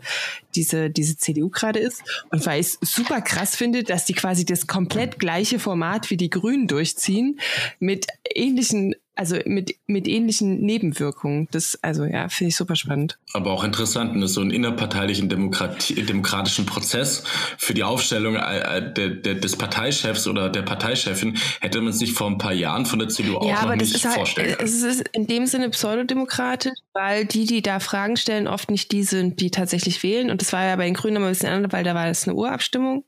[0.55, 2.01] diese diese CDU gerade ist.
[2.31, 6.17] Und weil ich es super krass finde, dass die quasi das komplett gleiche Format wie
[6.17, 7.39] die Grünen durchziehen
[7.79, 11.47] mit ähnlichen also mit, mit ähnlichen Nebenwirkungen.
[11.51, 13.17] Das, also ja, finde ich super spannend.
[13.33, 14.27] Aber auch interessant, ne?
[14.27, 17.23] so einen innerparteilichen Demokratie, demokratischen Prozess
[17.57, 22.13] für die Aufstellung äh, äh, der, der, des Parteichefs oder der Parteichefin hätte man sich
[22.13, 24.67] vor ein paar Jahren von der CDU auch ja, noch nicht halt, vorstellen können.
[24.67, 29.03] Es ist in dem Sinne pseudodemokratisch, weil die, die da Fragen stellen, oft nicht die
[29.03, 30.29] sind, die tatsächlich wählen.
[30.29, 32.27] Und das war ja bei den Grünen immer ein bisschen anders, weil da war das
[32.27, 33.05] eine Urabstimmung.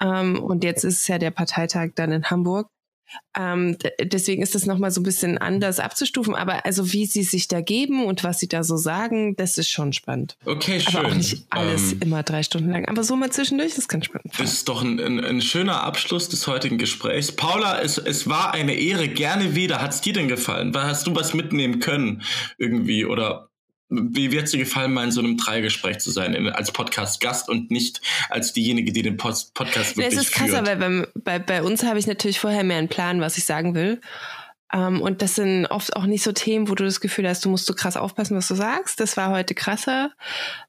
[0.00, 2.70] Um, ähm, und jetzt ist es ja der Parteitag dann in Hamburg.
[3.36, 6.34] Ähm, deswegen ist das nochmal so ein bisschen anders abzustufen.
[6.34, 9.68] Aber also wie sie sich da geben und was sie da so sagen, das ist
[9.68, 10.36] schon spannend.
[10.44, 10.96] Okay, schön.
[10.96, 12.86] Aber auch nicht alles ähm, immer drei Stunden lang.
[12.86, 14.44] Aber so mal zwischendurch, das kann spannend sein.
[14.44, 17.32] Das ist doch ein, ein, ein, schöner Abschluss des heutigen Gesprächs.
[17.32, 19.08] Paula, es, es war eine Ehre.
[19.08, 19.80] Gerne wieder.
[19.80, 20.72] Hat es dir denn gefallen?
[20.76, 22.22] Hast du was mitnehmen können
[22.58, 23.04] irgendwie?
[23.04, 23.50] Oder
[23.88, 27.70] wie wird es dir gefallen, mal in so einem Dreigespräch zu sein, als Podcast-Gast und
[27.70, 30.26] nicht als diejenige, die den Post Podcast wirklich führt?
[30.26, 33.20] Es ist krasser, weil bei, bei, bei uns habe ich natürlich vorher mehr einen Plan,
[33.20, 34.00] was ich sagen will.
[34.70, 37.42] Um, ähm, und das sind oft auch nicht so Themen, wo du das Gefühl hast,
[37.42, 39.00] du musst so krass aufpassen, was du sagst.
[39.00, 40.10] Das war heute krasser.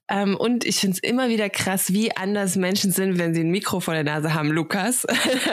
[0.10, 3.52] Ähm, und ich finde es immer wieder krass, wie anders Menschen sind, wenn sie ein
[3.52, 5.06] Mikro vor der Nase haben, Lukas,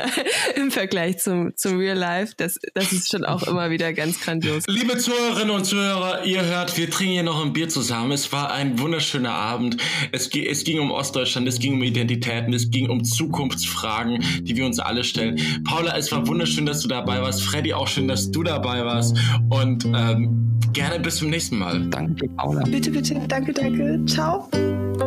[0.56, 2.34] im Vergleich zum, zum Real Life.
[2.36, 4.64] Das, das ist schon auch immer wieder ganz grandios.
[4.66, 8.12] Liebe Zuhörerinnen und Zuhörer, ihr hört, wir trinken hier noch ein Bier zusammen.
[8.12, 9.76] Es war ein wunderschöner Abend.
[10.12, 14.64] Es, es ging um Ostdeutschland, es ging um Identitäten, es ging um Zukunftsfragen, die wir
[14.64, 15.38] uns alle stellen.
[15.64, 17.42] Paula, es war wunderschön, dass du dabei warst.
[17.42, 19.16] Freddy, auch schön, dass du dabei warst.
[19.50, 21.88] Und ähm, gerne bis zum nächsten Mal.
[21.90, 22.62] Danke, Paula.
[22.64, 23.20] Bitte, bitte.
[23.28, 24.04] Danke, danke.
[24.06, 24.45] Ciao.
[24.52, 25.05] Tchau!